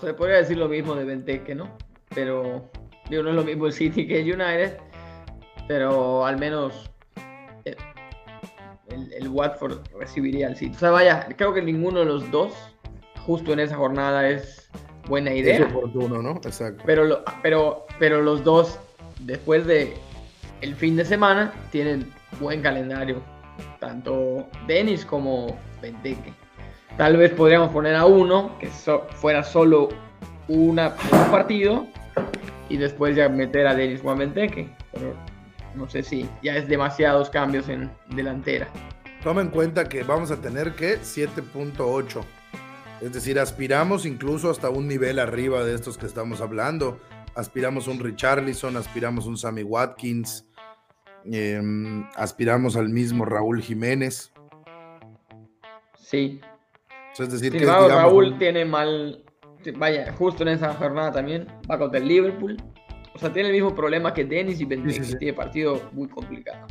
se 0.00 0.14
podría 0.14 0.36
decir 0.36 0.56
lo 0.56 0.68
mismo 0.68 0.94
de 0.94 1.04
Venteque, 1.04 1.54
¿no? 1.54 1.76
Pero 2.14 2.70
digo, 3.08 3.22
no 3.22 3.30
es 3.30 3.36
lo 3.36 3.44
mismo 3.44 3.66
el 3.66 3.72
City 3.72 4.06
que 4.06 4.20
el 4.20 4.32
United, 4.32 4.78
pero 5.68 6.26
al 6.26 6.38
menos 6.38 6.90
el, 8.88 9.28
Watford 9.28 9.80
recibiría 9.98 10.48
al 10.48 10.56
City. 10.56 10.74
O 10.74 10.78
sea, 10.78 10.90
vaya, 10.90 11.28
creo 11.36 11.52
que 11.52 11.62
ninguno 11.62 12.00
de 12.00 12.06
los 12.06 12.30
dos, 12.30 12.52
justo 13.26 13.52
en 13.52 13.60
esa 13.60 13.76
jornada, 13.76 14.28
es 14.28 14.68
buena 15.08 15.32
idea. 15.32 15.56
Es 15.56 15.72
oportuno, 15.72 16.22
¿no? 16.22 16.32
Exacto. 16.44 16.82
Pero, 16.86 17.22
pero, 17.42 17.86
pero 17.98 18.22
los 18.22 18.44
dos, 18.44 18.78
después 19.20 19.66
de 19.66 19.94
el 20.60 20.74
fin 20.74 20.96
de 20.96 21.04
semana, 21.04 21.52
tienen 21.70 22.12
buen 22.38 22.62
calendario. 22.62 23.22
Tanto 23.78 24.46
Denis 24.66 25.04
como 25.04 25.58
Benteke. 25.80 26.32
Tal 26.96 27.16
vez 27.16 27.32
podríamos 27.32 27.70
poner 27.70 27.94
a 27.94 28.04
uno 28.04 28.58
que 28.58 28.68
fuera 28.68 29.42
solo 29.42 29.88
una, 30.48 30.94
un 31.12 31.30
partido 31.30 31.86
y 32.68 32.76
después 32.76 33.16
ya 33.16 33.28
meter 33.28 33.66
a 33.66 33.74
Denis 33.74 34.00
o 34.04 34.10
a 34.10 34.14
Benteke. 34.14 34.68
Pero 34.92 35.14
no 35.74 35.88
sé 35.88 36.02
si 36.02 36.28
ya 36.42 36.56
es 36.56 36.68
demasiados 36.68 37.30
cambios 37.30 37.68
en 37.68 37.90
delantera. 38.08 38.68
Toma 39.22 39.42
en 39.42 39.48
cuenta 39.48 39.88
que 39.88 40.02
vamos 40.02 40.30
a 40.30 40.40
tener 40.40 40.72
que 40.72 40.98
7.8. 40.98 42.22
Es 43.00 43.12
decir, 43.12 43.38
aspiramos 43.38 44.04
incluso 44.04 44.50
hasta 44.50 44.68
un 44.68 44.86
nivel 44.86 45.18
arriba 45.18 45.64
de 45.64 45.74
estos 45.74 45.96
que 45.96 46.06
estamos 46.06 46.40
hablando. 46.40 47.00
Aspiramos 47.34 47.88
un 47.88 47.98
Richarlison, 47.98 48.76
aspiramos 48.76 49.26
un 49.26 49.36
Sammy 49.36 49.62
Watkins, 49.62 50.46
em, 51.24 52.04
aspiramos 52.14 52.76
al 52.76 52.88
mismo 52.88 53.24
Raúl 53.24 53.62
Jiménez. 53.62 54.32
Sí. 55.96 56.40
es 57.18 57.30
decir, 57.30 57.52
que 57.52 57.64
Raúl 57.64 58.38
tiene 58.38 58.64
mal, 58.64 59.24
vaya, 59.76 60.12
justo 60.14 60.42
en 60.42 60.48
esa 60.48 60.74
jornada 60.74 61.12
también, 61.12 61.46
va 61.70 61.78
contra 61.78 61.98
el 62.00 62.08
Liverpool 62.08 62.56
o 63.14 63.18
sea, 63.18 63.32
tiene 63.32 63.48
el 63.48 63.54
mismo 63.54 63.74
problema 63.74 64.14
que 64.14 64.24
Dennis 64.24 64.60
y 64.60 64.64
Benteke, 64.64 65.16
tiene 65.16 65.34
partido 65.34 65.90
muy 65.92 66.08
complicado. 66.08 66.66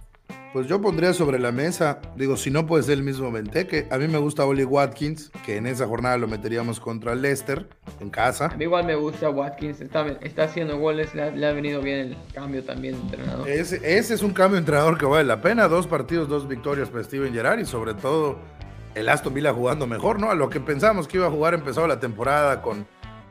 Pues 0.51 0.65
yo 0.67 0.81
pondría 0.81 1.13
sobre 1.13 1.37
la 1.37 1.51
mesa, 1.51 2.01
digo, 2.15 2.35
si 2.35 2.49
no 2.49 2.65
puede 2.65 2.81
ser 2.81 2.95
el 2.95 3.03
mismo 3.03 3.31
Benteke, 3.31 3.87
a 3.91 3.99
mí 3.99 4.07
me 4.07 4.17
gusta 4.17 4.45
Oli 4.45 4.63
Watkins, 4.63 5.31
que 5.45 5.57
en 5.57 5.67
esa 5.67 5.85
jornada 5.85 6.17
lo 6.17 6.27
meteríamos 6.27 6.79
contra 6.79 7.13
Leicester, 7.13 7.67
en 7.99 8.09
casa. 8.09 8.47
A 8.47 8.57
mí 8.57 8.63
igual 8.63 8.85
me 8.85 8.95
gusta 8.95 9.29
Watkins, 9.29 9.79
está, 9.79 10.07
está 10.21 10.45
haciendo 10.45 10.79
goles, 10.79 11.13
le 11.13 11.45
ha, 11.45 11.51
venido 11.51 11.81
bien 11.81 11.99
el 11.99 12.17
cambio 12.33 12.63
también 12.63 12.95
de 12.95 13.01
entrenador. 13.01 13.47
Ese, 13.47 13.75
ese, 13.83 14.15
es 14.15 14.23
un 14.23 14.33
cambio 14.33 14.55
de 14.55 14.61
entrenador 14.61 14.97
que 14.97 15.05
vale 15.05 15.23
la 15.23 15.39
pena, 15.39 15.67
dos 15.67 15.85
partidos, 15.85 16.27
dos 16.27 16.47
victorias 16.47 16.89
para 16.89 17.03
Steven 17.03 17.31
Gerrard 17.31 17.59
y 17.59 17.65
sobre 17.65 17.93
todo 17.93 18.39
el 18.95 19.07
Aston 19.07 19.35
Villa 19.35 19.53
jugando 19.53 19.85
mejor, 19.85 20.19
¿no? 20.19 20.31
A 20.31 20.35
lo 20.35 20.49
que 20.49 20.59
pensamos 20.59 21.07
que 21.07 21.17
iba 21.17 21.27
a 21.27 21.31
jugar 21.31 21.53
empezó 21.53 21.85
la 21.85 21.99
temporada 21.99 22.63
con 22.63 22.87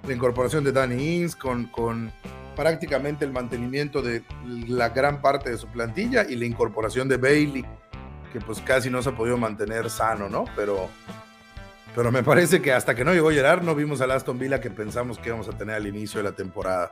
la 0.07 0.15
incorporación 0.15 0.63
de 0.63 0.71
Danny 0.71 1.17
Ings, 1.17 1.35
con... 1.35 1.67
con 1.67 2.13
prácticamente 2.59 3.25
el 3.25 3.31
mantenimiento 3.31 4.03
de 4.03 4.25
la 4.67 4.89
gran 4.89 5.23
parte 5.23 5.49
de 5.49 5.57
su 5.57 5.69
plantilla 5.69 6.27
y 6.29 6.35
la 6.35 6.45
incorporación 6.45 7.09
de 7.09 7.17
Bailey, 7.17 7.65
que 8.33 8.41
pues 8.41 8.61
casi 8.61 8.91
no 8.91 9.01
se 9.01 9.11
ha 9.11 9.15
podido 9.15 9.37
mantener 9.37 9.89
sano, 9.89 10.29
¿no? 10.29 10.45
Pero, 10.57 10.89
pero 11.95 12.11
me 12.11 12.25
parece 12.25 12.61
que 12.61 12.73
hasta 12.73 12.97
que 12.97 13.05
no 13.05 13.15
llegó 13.15 13.31
Gerard 13.31 13.63
no 13.63 13.77
vimos 13.77 14.01
al 14.01 14.11
Aston 14.11 14.41
Villa 14.41 14.61
que 14.61 14.71
pensamos 14.71 15.21
que 15.21 15.29
íbamos 15.29 15.49
a 15.49 15.53
tener 15.53 15.77
al 15.77 15.87
inicio 15.87 16.19
de 16.19 16.25
la 16.25 16.35
temporada. 16.35 16.91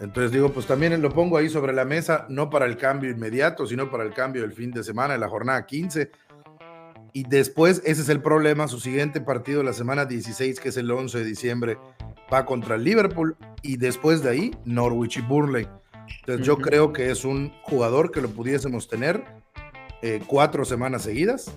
Entonces 0.00 0.30
digo, 0.30 0.52
pues 0.52 0.66
también 0.66 1.02
lo 1.02 1.10
pongo 1.10 1.36
ahí 1.36 1.48
sobre 1.48 1.72
la 1.72 1.84
mesa, 1.84 2.26
no 2.28 2.48
para 2.48 2.66
el 2.66 2.76
cambio 2.76 3.10
inmediato, 3.10 3.66
sino 3.66 3.90
para 3.90 4.04
el 4.04 4.14
cambio 4.14 4.42
del 4.42 4.52
fin 4.52 4.70
de 4.70 4.84
semana, 4.84 5.14
en 5.14 5.20
la 5.20 5.28
jornada 5.28 5.66
15. 5.66 6.12
Y 7.12 7.24
después, 7.24 7.82
ese 7.84 8.02
es 8.02 8.08
el 8.08 8.22
problema, 8.22 8.68
su 8.68 8.78
siguiente 8.78 9.20
partido, 9.20 9.62
la 9.62 9.72
semana 9.72 10.04
16, 10.04 10.60
que 10.60 10.68
es 10.68 10.76
el 10.76 10.90
11 10.90 11.18
de 11.18 11.24
diciembre, 11.24 11.78
va 12.32 12.46
contra 12.46 12.76
el 12.76 12.84
Liverpool 12.84 13.36
y 13.62 13.76
después 13.76 14.22
de 14.22 14.30
ahí 14.30 14.50
Norwich 14.64 15.18
y 15.18 15.20
Burnley. 15.22 15.68
Entonces 16.20 16.46
yo 16.46 16.58
creo 16.58 16.92
que 16.92 17.10
es 17.10 17.24
un 17.24 17.52
jugador 17.62 18.10
que 18.10 18.20
lo 18.20 18.30
pudiésemos 18.30 18.88
tener 18.88 19.24
eh, 20.02 20.20
cuatro 20.26 20.64
semanas 20.64 21.02
seguidas. 21.02 21.52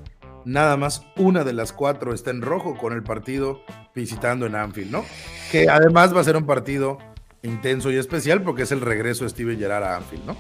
Nada 0.46 0.76
más 0.76 1.06
una 1.16 1.44
de 1.44 1.54
las 1.54 1.72
cuatro 1.72 2.14
está 2.14 2.32
en 2.32 2.42
rojo 2.42 2.76
con 2.78 2.94
el 2.94 3.04
partido 3.04 3.62
visitando 3.96 4.46
en 4.46 4.56
Anfield, 4.56 4.92
¿no? 4.92 5.06
Que 5.52 5.70
además 5.70 6.16
va 6.16 6.22
a 6.22 6.24
ser 6.24 6.36
un 6.36 6.46
partido 6.46 6.98
intenso 7.44 7.92
y 7.92 7.98
especial 7.98 8.42
porque 8.42 8.64
es 8.64 8.72
el 8.72 8.82
regreso 8.82 9.24
de 9.24 9.30
Steven 9.30 9.58
Gerrard 9.58 9.84
a 9.84 9.96
Anfield, 9.98 10.26
¿no? 10.26 10.36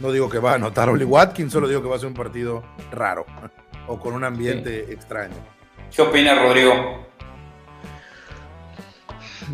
No 0.00 0.12
digo 0.12 0.28
que 0.28 0.38
va 0.38 0.52
a 0.52 0.54
anotar 0.56 0.88
Oli 0.88 1.04
Watkins, 1.04 1.52
solo 1.52 1.68
digo 1.68 1.82
que 1.82 1.88
va 1.88 1.96
a 1.96 1.98
ser 1.98 2.08
un 2.08 2.14
partido 2.14 2.62
raro 2.90 3.24
o 3.86 3.98
con 3.98 4.14
un 4.14 4.24
ambiente 4.24 4.92
extraño. 4.92 5.34
¿Qué 5.94 6.02
opina 6.02 6.34
Rodrigo? 6.34 7.06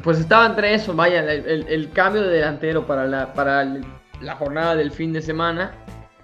Pues 0.02 0.18
estaba 0.18 0.46
entre 0.46 0.74
eso, 0.74 0.94
vaya, 0.94 1.20
el, 1.20 1.90
cambio 1.92 2.22
de 2.22 2.28
delantero 2.28 2.86
para, 2.86 3.06
la, 3.06 3.32
para 3.32 3.64
la 4.20 4.36
jornada 4.36 4.76
del 4.76 4.92
fin 4.92 5.12
de 5.12 5.22
semana, 5.22 5.72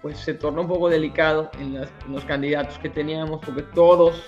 pues 0.03 0.19
se 0.19 0.35
tornó 0.35 0.63
un 0.63 0.69
poco 0.69 0.89
delicado 0.89 1.51
en, 1.59 1.81
los 2.09 2.25
candidatos 2.25 2.79
que 2.79 2.91
teníamos, 2.91 3.41
porque 3.45 3.63
todos, 3.63 4.23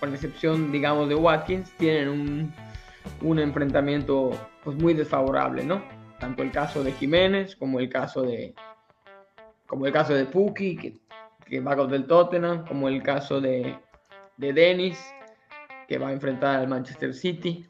con 0.00 0.14
excepción, 0.14 0.72
digamos, 0.72 1.08
de 1.08 1.16
Watkins, 1.16 1.70
tienen 1.76 2.08
un, 2.08 2.54
un 3.20 3.38
enfrentamiento 3.38 4.30
pues 4.64 4.76
muy 4.76 4.94
desfavorable, 4.94 5.64
¿no? 5.64 5.82
Tanto 6.18 6.42
el 6.42 6.52
caso 6.52 6.84
de 6.84 6.92
Jiménez 6.92 7.56
como 7.56 7.80
el 7.80 7.88
caso 7.88 8.22
de 8.22 8.54
como 9.66 9.86
el 9.86 9.92
caso 9.92 10.14
de 10.14 10.26
Puki, 10.26 10.76
que, 10.76 10.98
que 11.52 11.60
va 11.60 11.76
contra 11.76 11.98
el 11.98 12.06
Tottenham, 12.06 12.64
como 12.64 12.88
el 12.88 13.02
caso 13.02 13.38
de, 13.38 13.76
de 14.38 14.54
Dennis, 14.54 14.98
que 15.86 15.98
va 15.98 16.08
a 16.08 16.12
enfrentar 16.12 16.56
al 16.56 16.66
Manchester 16.66 17.12
City. 17.12 17.66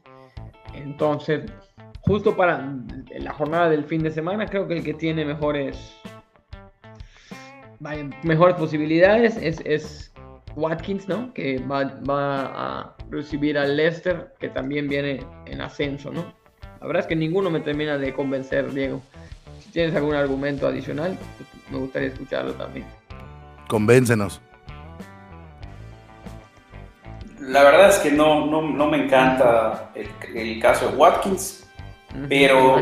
Entonces, 0.73 1.51
justo 1.99 2.33
para 2.33 2.73
la 3.19 3.33
jornada 3.33 3.69
del 3.69 3.83
fin 3.83 4.01
de 4.01 4.09
semana, 4.09 4.45
creo 4.45 4.69
que 4.69 4.77
el 4.77 4.85
que 4.85 4.93
tiene 4.93 5.25
mejores, 5.25 5.97
mejores 8.23 8.55
posibilidades 8.55 9.35
es, 9.35 10.13
Watkins, 10.55 11.09
¿no? 11.09 11.33
Que 11.33 11.59
va, 11.59 11.91
a 12.09 12.95
recibir 13.09 13.57
al 13.57 13.75
Leicester, 13.75 14.33
que 14.39 14.47
también 14.47 14.87
viene 14.87 15.25
en 15.45 15.59
ascenso, 15.59 16.09
¿no? 16.09 16.33
La 16.79 16.87
verdad 16.87 17.01
es 17.01 17.07
que 17.07 17.17
ninguno 17.17 17.49
me 17.49 17.59
termina 17.59 17.97
de 17.97 18.13
convencer, 18.13 18.71
Diego. 18.71 19.01
Si 19.59 19.71
tienes 19.71 19.93
algún 19.93 20.15
argumento 20.15 20.67
adicional, 20.67 21.17
me 21.69 21.79
gustaría 21.79 22.07
escucharlo 22.07 22.53
también. 22.53 22.85
Convéncenos. 23.73 24.39
La 27.39 27.63
verdad 27.63 27.89
es 27.89 27.97
que 27.97 28.11
no, 28.11 28.45
no, 28.45 28.61
no 28.61 28.85
me 28.85 29.05
encanta 29.05 29.89
el, 29.95 30.59
caso 30.59 30.89
de 30.89 30.95
Watkins, 30.95 31.67
pero 32.29 32.77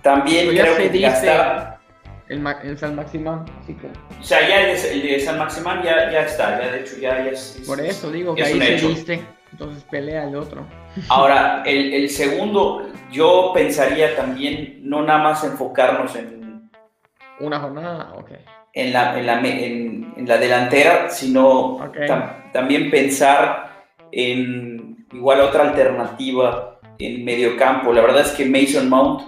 también 0.00 0.50
creo 0.50 0.76
que 0.76 1.00
gastar, 1.00 1.80
el, 2.28 2.78
San 2.78 2.94
Maximán, 2.94 3.44
así 3.60 3.74
que... 3.74 3.88
O 4.20 4.22
sea, 4.22 4.48
ya 4.48 4.70
el 4.70 5.02
de, 5.02 5.18
San 5.18 5.40
Maximán 5.40 5.82
ya, 5.82 6.12
ya, 6.12 6.20
está, 6.20 6.62
ya 6.62 6.70
de 6.70 6.80
hecho 6.82 6.96
ya, 6.98 7.18
es, 7.26 7.64
Por 7.66 7.80
eso 7.80 8.12
digo 8.12 8.36
que 8.36 8.44
ahí 8.44 8.60
se 8.78 8.86
viste, 8.86 9.26
entonces 9.50 9.82
pelea 9.90 10.28
el 10.28 10.36
otro. 10.36 10.64
Ahora, 11.08 11.64
el, 11.66 11.94
el, 11.94 12.08
segundo, 12.08 12.92
yo 13.10 13.50
pensaría 13.52 14.14
también 14.14 14.78
no 14.84 15.02
nada 15.02 15.18
más 15.18 15.42
enfocarnos 15.42 16.14
en... 16.14 16.70
Una 17.40 17.58
jornada, 17.58 18.12
ok. 18.14 18.30
En 18.74 18.92
la, 18.92 19.16
en 19.16 19.26
la, 19.26 19.38
en, 19.40 20.14
en 20.16 20.28
la 20.28 20.36
delantera, 20.36 21.08
sino 21.08 21.78
también 22.52 22.90
pensar 22.90 23.86
en 24.10 25.06
igual 25.12 25.40
otra 25.40 25.68
alternativa 25.68 26.80
en 26.98 27.24
medio 27.24 27.56
campo. 27.56 27.92
La 27.92 28.02
verdad 28.02 28.22
es 28.22 28.32
que 28.32 28.44
Mason 28.44 28.88
Mount 28.88 29.22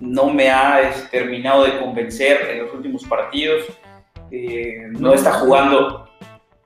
no 0.00 0.30
me 0.30 0.50
ha 0.50 0.80
este, 0.80 1.18
terminado 1.18 1.64
de 1.64 1.78
convencer 1.78 2.48
en 2.50 2.62
los 2.62 2.72
últimos 2.72 3.04
partidos. 3.04 3.64
Eh, 4.30 4.86
no 4.92 5.12
está 5.12 5.32
jugando, 5.32 6.08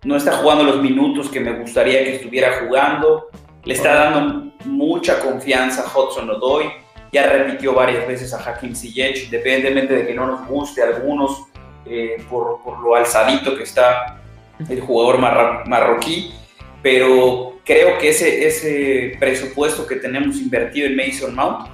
no 0.05 0.17
está 0.17 0.33
jugando 0.33 0.65
los 0.65 0.81
minutos 0.81 1.29
que 1.29 1.41
me 1.41 1.53
gustaría 1.59 2.05
que 2.05 2.17
estuviera 2.17 2.61
jugando. 2.61 3.29
Le 3.65 3.75
está 3.75 3.95
dando 3.95 4.53
mucha 4.67 5.19
confianza 5.21 5.83
a 5.83 5.99
Hudson 5.99 6.31
Odoy. 6.31 6.67
Ya 7.13 7.27
repitió 7.27 7.75
varias 7.75 8.07
veces 8.07 8.33
a 8.35 8.39
Hakim 8.39 8.75
Ziyech, 8.75 9.25
independientemente 9.25 9.95
de 9.95 10.07
que 10.07 10.15
no 10.15 10.27
nos 10.27 10.47
guste 10.47 10.83
a 10.83 10.87
algunos 10.87 11.45
eh, 11.87 12.23
por, 12.29 12.63
por, 12.63 12.79
lo 12.81 12.95
alzadito 12.95 13.57
que 13.57 13.65
está 13.65 14.21
el 14.69 14.81
jugador 14.81 15.19
marroquí. 15.19 16.35
Pero 16.83 17.59
creo 17.65 17.99
que 17.99 18.11
ese, 18.11 18.47
ese 18.47 19.17
presupuesto 19.19 19.87
que 19.87 19.97
tenemos 19.97 20.37
invertido 20.37 20.87
en 20.87 20.97
Mason 20.97 21.35
Mount 21.35 21.69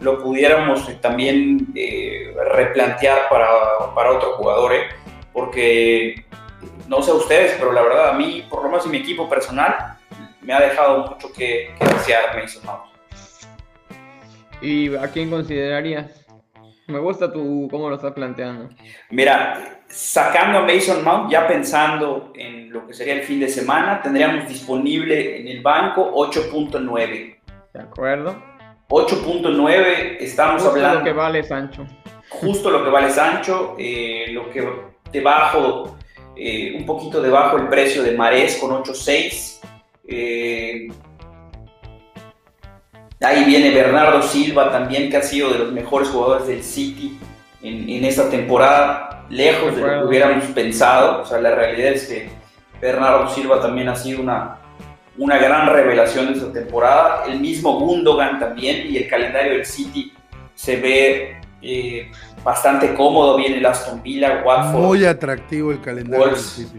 lo 0.00 0.22
pudiéramos 0.22 0.88
también 1.00 1.68
eh, 1.74 2.34
replantear 2.54 3.28
para, 3.30 3.48
para, 3.94 4.12
otro 4.12 4.32
jugador, 4.36 4.74
¿eh? 4.74 4.82
porque 5.32 6.26
no 6.86 7.02
sé 7.02 7.12
ustedes, 7.12 7.54
pero 7.58 7.72
la 7.72 7.82
verdad 7.82 8.10
a 8.10 8.12
mí, 8.12 8.44
por 8.48 8.62
lo 8.62 8.68
menos 8.68 8.84
en 8.84 8.92
mi 8.92 8.98
equipo 8.98 9.28
personal, 9.28 9.96
me 10.42 10.52
ha 10.52 10.60
dejado 10.60 11.06
mucho 11.06 11.32
que, 11.32 11.70
que 11.78 11.86
desear 11.94 12.36
Mason 12.36 12.62
Mount. 12.64 12.82
¿Y 14.60 14.94
a 14.94 15.08
quién 15.08 15.30
considerarías? 15.30 16.25
Me 16.88 17.00
gusta 17.00 17.32
tu 17.32 17.66
cómo 17.68 17.88
lo 17.88 17.96
estás 17.96 18.12
planteando. 18.12 18.68
Mira, 19.10 19.80
sacando 19.88 20.58
a 20.58 20.62
Mason 20.62 21.02
Mount, 21.02 21.32
ya 21.32 21.48
pensando 21.48 22.32
en 22.34 22.72
lo 22.72 22.86
que 22.86 22.94
sería 22.94 23.14
el 23.14 23.22
fin 23.22 23.40
de 23.40 23.48
semana, 23.48 24.00
tendríamos 24.00 24.48
disponible 24.48 25.40
en 25.40 25.48
el 25.48 25.62
banco 25.62 26.12
8.9. 26.14 27.36
De 27.72 27.80
acuerdo. 27.80 28.40
8.9, 28.88 30.16
estamos 30.20 30.64
hablando. 30.64 30.98
Justo 30.98 30.98
lo 30.98 31.04
que 31.04 31.12
vale 31.12 31.42
Sancho. 31.42 31.86
Justo 32.28 32.70
lo 32.70 32.84
que 32.84 32.90
vale 32.90 33.10
Sancho, 33.10 33.74
eh, 33.78 34.26
lo 34.30 34.48
que 34.50 34.64
debajo, 35.10 35.96
eh, 36.36 36.76
un 36.78 36.86
poquito 36.86 37.20
debajo 37.20 37.56
el 37.56 37.68
precio 37.68 38.04
de 38.04 38.12
Marés 38.12 38.58
con 38.58 38.70
8.6. 38.70 39.60
Eh, 40.08 40.88
ahí 43.20 43.44
viene 43.44 43.70
Bernardo 43.70 44.22
Silva 44.22 44.70
también, 44.70 45.10
que 45.10 45.16
ha 45.16 45.22
sido 45.22 45.52
de 45.52 45.58
los 45.58 45.72
mejores 45.72 46.08
jugadores 46.08 46.46
del 46.46 46.62
City 46.62 47.18
en, 47.62 47.88
en 47.88 48.04
esta 48.04 48.28
temporada, 48.28 49.24
lejos 49.30 49.74
de 49.74 49.82
lo 49.82 49.88
que 49.88 50.04
hubiéramos 50.06 50.44
pensado. 50.46 51.22
O 51.22 51.24
sea, 51.24 51.40
la 51.40 51.54
realidad 51.54 51.92
es 51.92 52.06
que 52.06 52.28
Bernardo 52.80 53.28
Silva 53.28 53.60
también 53.60 53.88
ha 53.88 53.96
sido 53.96 54.20
una, 54.20 54.58
una 55.16 55.38
gran 55.38 55.68
revelación 55.68 56.26
de 56.26 56.32
esta 56.34 56.52
temporada. 56.52 57.24
El 57.26 57.40
mismo 57.40 57.78
Gundogan 57.80 58.38
también 58.38 58.86
y 58.90 58.98
el 58.98 59.08
calendario 59.08 59.52
del 59.52 59.66
City 59.66 60.12
se 60.54 60.76
ve 60.76 61.40
eh, 61.62 62.10
bastante 62.44 62.94
cómodo. 62.94 63.36
Viene 63.36 63.58
el 63.58 63.66
Aston 63.66 64.02
Villa, 64.02 64.42
Watford. 64.44 64.82
Muy 64.82 65.04
atractivo 65.04 65.72
el 65.72 65.80
calendario 65.80 66.26
del 66.26 66.36
City. 66.36 66.78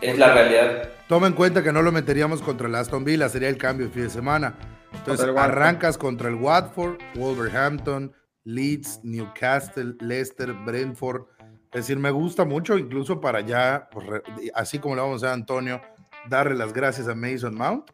Es 0.00 0.18
la 0.18 0.32
realidad. 0.34 0.88
Toma 1.08 1.28
en 1.28 1.34
cuenta 1.34 1.62
que 1.62 1.72
no 1.72 1.82
lo 1.82 1.92
meteríamos 1.92 2.42
contra 2.42 2.66
el 2.66 2.74
Aston 2.74 3.04
Villa, 3.04 3.28
sería 3.28 3.48
el 3.48 3.56
cambio 3.56 3.86
de 3.86 3.92
fin 3.92 4.02
de 4.04 4.10
semana. 4.10 4.54
Entonces 5.02 5.36
arrancas 5.36 5.98
contra 5.98 6.28
el 6.28 6.36
Watford, 6.36 6.96
Wolverhampton, 7.16 8.12
Leeds, 8.44 9.00
Newcastle, 9.02 9.96
Leicester, 9.98 10.52
Brentford. 10.52 11.22
Es 11.72 11.86
decir, 11.86 11.98
me 11.98 12.12
gusta 12.12 12.44
mucho, 12.44 12.78
incluso 12.78 13.20
para 13.20 13.40
ya, 13.40 13.88
pues, 13.90 14.06
así 14.54 14.78
como 14.78 14.94
le 14.94 15.00
vamos 15.00 15.24
a 15.24 15.32
Antonio, 15.32 15.80
darle 16.28 16.54
las 16.54 16.72
gracias 16.72 17.08
a 17.08 17.16
Mason 17.16 17.56
Mount. 17.56 17.90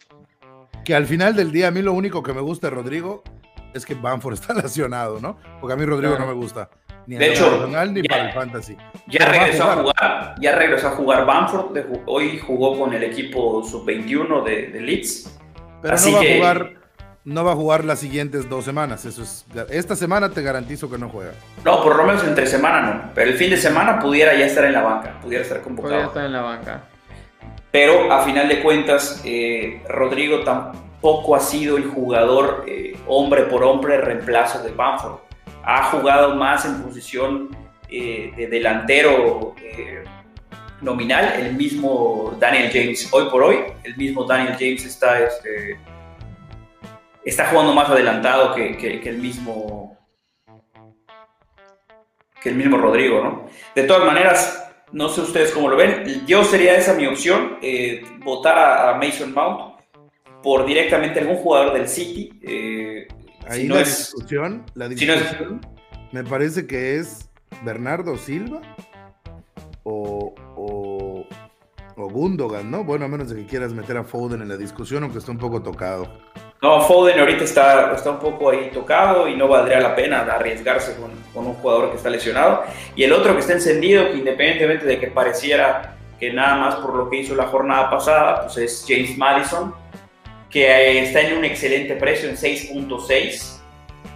Que 0.84 0.94
al 0.94 1.06
final 1.06 1.34
del 1.34 1.50
día, 1.50 1.68
a 1.68 1.70
mí 1.70 1.80
lo 1.80 1.94
único 1.94 2.22
que 2.22 2.34
me 2.34 2.42
gusta 2.42 2.68
de 2.68 2.74
Rodrigo 2.74 3.22
es 3.72 3.86
que 3.86 3.94
Bamford 3.94 4.34
está 4.34 4.52
lesionado, 4.52 5.18
¿no? 5.18 5.38
Porque 5.62 5.72
a 5.72 5.76
mí 5.76 5.86
Rodrigo 5.86 6.18
no 6.18 6.26
me 6.26 6.34
gusta. 6.34 6.68
Ni 7.06 7.16
de 7.16 7.32
hecho, 7.32 7.66
ni 7.66 8.02
para 8.02 8.28
el 8.28 8.34
fantasy. 8.34 8.76
Ya 9.06 9.24
regresó 9.24 9.64
a, 9.64 9.76
jugar. 9.76 10.34
ya 10.42 10.54
regresó 10.56 10.88
a 10.88 10.90
jugar 10.90 11.24
Bamford. 11.24 11.78
hoy 12.04 12.38
jugó 12.38 12.78
con 12.78 12.92
el 12.92 13.02
equipo 13.02 13.64
sub-21 13.64 14.44
de, 14.44 14.78
Leeds. 14.78 15.38
Pero 15.80 15.96
no 15.96 16.12
va 16.12 16.20
a 16.20 16.36
jugar. 16.36 16.77
No 17.28 17.44
va 17.44 17.52
a 17.52 17.56
jugar 17.56 17.84
las 17.84 17.98
siguientes 17.98 18.48
dos 18.48 18.64
semanas. 18.64 19.04
Eso 19.04 19.22
es, 19.22 19.44
esta 19.68 19.94
semana 19.94 20.30
te 20.30 20.40
garantizo 20.40 20.90
que 20.90 20.96
no 20.96 21.10
juega. 21.10 21.32
No, 21.62 21.82
por 21.82 21.94
lo 21.94 22.04
menos 22.04 22.24
entre 22.24 22.46
semana 22.46 22.80
no. 22.80 23.10
Pero 23.14 23.30
el 23.30 23.36
fin 23.36 23.50
de 23.50 23.58
semana 23.58 23.98
pudiera 23.98 24.34
ya 24.34 24.46
estar 24.46 24.64
en 24.64 24.72
la 24.72 24.80
banca. 24.80 25.20
Pudiera 25.20 25.42
estar 25.42 25.60
convocado. 25.60 25.92
Pudiera 25.92 26.06
estar 26.06 26.24
en 26.24 26.32
la 26.32 26.40
banca. 26.40 26.84
Pero 27.70 28.10
a 28.10 28.22
final 28.22 28.48
de 28.48 28.62
cuentas, 28.62 29.20
eh, 29.26 29.82
Rodrigo 29.90 30.42
tampoco 30.42 31.36
ha 31.36 31.40
sido 31.40 31.76
el 31.76 31.84
jugador 31.84 32.64
eh, 32.66 32.96
hombre 33.06 33.42
por 33.42 33.62
hombre 33.62 34.00
reemplazo 34.00 34.62
de 34.62 34.70
Bamford. 34.70 35.18
Ha 35.64 35.82
jugado 35.90 36.34
más 36.34 36.64
en 36.64 36.82
posición 36.82 37.54
eh, 37.90 38.32
de 38.38 38.46
delantero 38.46 39.54
nominal. 40.80 41.34
El 41.38 41.52
mismo 41.56 42.34
Daniel 42.40 42.70
James, 42.72 43.06
hoy 43.12 43.28
por 43.30 43.42
hoy, 43.42 43.58
el 43.84 43.98
mismo 43.98 44.24
Daniel 44.24 44.54
James 44.58 44.86
está, 44.86 45.20
este, 45.20 45.78
está 47.24 47.46
jugando 47.48 47.74
más 47.74 47.88
adelantado 47.88 48.54
que, 48.54 48.76
que 48.76 49.08
el 49.08 49.18
mismo 49.18 49.98
que 52.40 52.50
el 52.50 52.56
mismo 52.56 52.78
Rodrigo, 52.78 53.22
¿no? 53.22 53.46
De 53.74 53.82
todas 53.84 54.04
maneras, 54.04 54.64
no 54.92 55.08
sé 55.08 55.22
ustedes 55.22 55.50
cómo 55.52 55.68
lo 55.68 55.76
ven. 55.76 56.24
Yo 56.26 56.44
sería 56.44 56.76
esa 56.76 56.94
mi 56.94 57.06
opción, 57.06 57.58
eh, 57.62 58.02
votar 58.20 58.58
a, 58.58 58.94
Mason 58.98 59.32
Mount 59.32 59.80
por 60.42 60.66
directamente 60.66 61.20
algún 61.20 61.36
jugador 61.36 61.74
del 61.74 61.88
City. 61.88 62.38
Eh, 62.42 63.08
Ahí 63.48 63.66
la, 63.66 63.78
discusión, 63.78 64.64
la 64.74 64.88
discusión, 64.88 65.60
me 66.12 66.22
parece 66.22 66.66
que 66.66 66.96
es 66.96 67.30
Bernardo 67.64 68.18
Silva 68.18 68.60
o, 69.84 70.34
o, 70.54 71.26
o, 71.96 72.10
Gundogan, 72.10 72.70
¿no? 72.70 72.84
Bueno, 72.84 73.06
a 73.06 73.08
menos 73.08 73.30
de 73.30 73.36
que 73.36 73.46
quieras 73.46 73.72
meter 73.72 73.96
a 73.96 74.04
Foden 74.04 74.42
en 74.42 74.48
la 74.48 74.58
discusión, 74.58 75.02
aunque 75.02 75.18
está 75.18 75.32
un 75.32 75.38
poco 75.38 75.62
tocado. 75.62 76.12
No, 76.60 76.80
Foden 76.80 77.20
ahorita 77.20 77.44
está, 77.44 77.92
está 77.94 78.10
un 78.10 78.18
poco 78.18 78.50
ahí 78.50 78.70
tocado 78.72 79.28
y 79.28 79.36
no 79.36 79.46
valdría 79.46 79.78
la 79.78 79.94
pena 79.94 80.20
arriesgarse 80.22 80.96
con, 80.96 81.46
un 81.46 81.54
jugador 81.54 81.90
que 81.90 81.98
está 81.98 82.10
lesionado. 82.10 82.64
Y 82.96 83.04
el 83.04 83.12
otro 83.12 83.34
que 83.34 83.40
está 83.40 83.52
encendido, 83.52 84.10
que 84.10 84.16
independientemente 84.16 84.84
de 84.84 84.98
que 84.98 85.06
pareciera 85.06 85.94
que 86.18 86.32
nada 86.32 86.56
más 86.56 86.74
por 86.76 86.96
lo 86.96 87.08
que 87.08 87.18
hizo 87.18 87.36
la 87.36 87.46
jornada 87.46 87.88
pasada, 87.88 88.42
pues 88.42 88.56
es 88.56 88.84
James 88.88 89.16
Madison, 89.16 89.72
que 90.50 91.00
está 91.00 91.20
en 91.20 91.38
un 91.38 91.44
excelente 91.44 91.94
precio 91.94 92.28
en 92.28 92.36
6.6. 92.36 93.60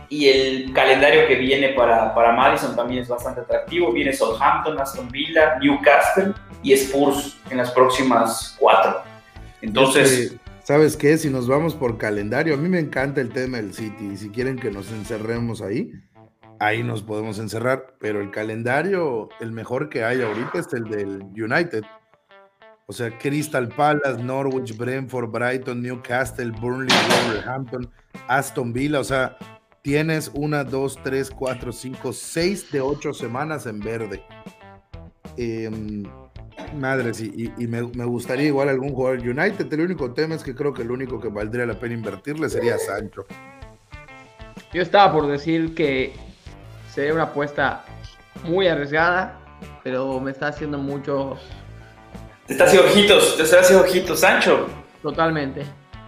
Y 0.09 0.29
el 0.29 0.73
calendario 0.73 1.29
que 1.29 1.37
viene 1.37 1.69
para, 1.71 2.13
para 2.13 2.33
Madison 2.33 2.75
también 2.75 3.03
es 3.03 3.09
bastante 3.09 3.43
atractivo. 3.43 3.93
Viene 3.93 4.13
Southampton, 4.13 4.81
Aston 4.81 5.09
Villa, 5.11 5.59
Newcastle 5.61 6.33
y 6.61 6.73
Spurs 6.73 7.39
en 7.51 7.59
las 7.59 7.71
próximas 7.71 8.57
cuatro. 8.59 9.01
Entonces... 9.63 10.37
¿Sabes 10.65 10.97
qué? 10.97 11.19
Si 11.19 11.29
nos 11.29 11.49
vamos 11.49 11.75
por 11.75 11.99
calendario, 11.99 12.55
a 12.55 12.57
mí 12.57 12.69
me 12.69 12.79
encanta 12.79 13.21
el 13.21 13.31
tema 13.31 13.57
del 13.57 13.75
City 13.75 14.11
y 14.13 14.17
si 14.17 14.31
quieren 14.31 14.57
que 14.57 14.71
nos 14.71 14.93
encerremos 14.93 15.61
ahí, 15.61 15.91
ahí 16.61 16.85
nos 16.85 17.03
podemos 17.03 17.41
encerrar, 17.41 17.97
pero 17.99 18.21
el 18.21 18.31
calendario, 18.31 19.29
el 19.41 19.51
mejor 19.51 19.89
que 19.89 20.05
hay 20.05 20.23
ahorita 20.23 20.61
es 20.61 20.73
el 20.73 20.85
del 20.85 21.23
United. 21.35 21.83
O 22.87 22.93
sea, 22.93 23.17
Crystal 23.19 23.69
Palace, 23.69 24.23
Norwich, 24.23 24.77
Brentford, 24.77 25.31
Brighton, 25.31 25.83
Newcastle, 25.83 26.53
Burnley, 26.53 26.97
Wolverhampton, 27.27 27.91
Aston 28.29 28.73
Villa. 28.73 29.01
O 29.01 29.05
sea, 29.05 29.37
tienes 29.83 30.31
una, 30.33 30.63
dos, 30.63 30.97
tres, 31.03 31.29
cuatro, 31.31 31.73
cinco, 31.73 32.13
seis 32.13 32.71
de 32.71 32.81
ocho 32.81 33.13
semanas 33.13 33.67
en 33.67 33.81
verde. 33.81 34.23
Eh, 35.37 35.71
Madre, 36.75 37.13
sí, 37.15 37.53
y, 37.59 37.67
me, 37.67 37.83
gustaría 37.83 38.47
igual 38.47 38.69
algún 38.69 38.93
jugador 38.93 39.21
United. 39.21 39.73
El 39.73 39.81
único 39.81 40.13
tema 40.13 40.35
es 40.35 40.43
que 40.43 40.55
creo 40.55 40.73
que 40.73 40.83
el 40.83 40.91
único 40.91 41.21
que 41.21 41.29
valdría 41.29 41.67
la 41.67 41.75
pena 41.75 41.95
invertirle 41.95 42.49
sería 42.49 42.79
Sancho. 42.79 43.27
Yo 44.73 44.83
estaba 44.83 45.13
por 45.13 45.27
decir 45.27 45.75
que 45.75 46.15
sería 46.93 47.13
una 47.13 47.25
apuesta 47.25 47.85
muy 48.45 48.69
arriesgada, 48.69 49.39
pero 49.85 50.19
me 50.21 50.31
está 50.31 50.49
haciendo 50.49 50.79
mucho. 50.79 51.37
Te 52.47 52.55
está 52.55 52.65
haciendo 52.65 52.89
ojitos, 52.89 53.37
te 53.37 53.43
está 53.43 53.61
haciendo 53.61 53.85
ojitos, 53.85 54.21
Sancho. 54.21 54.67
Totalmente. 55.03 55.65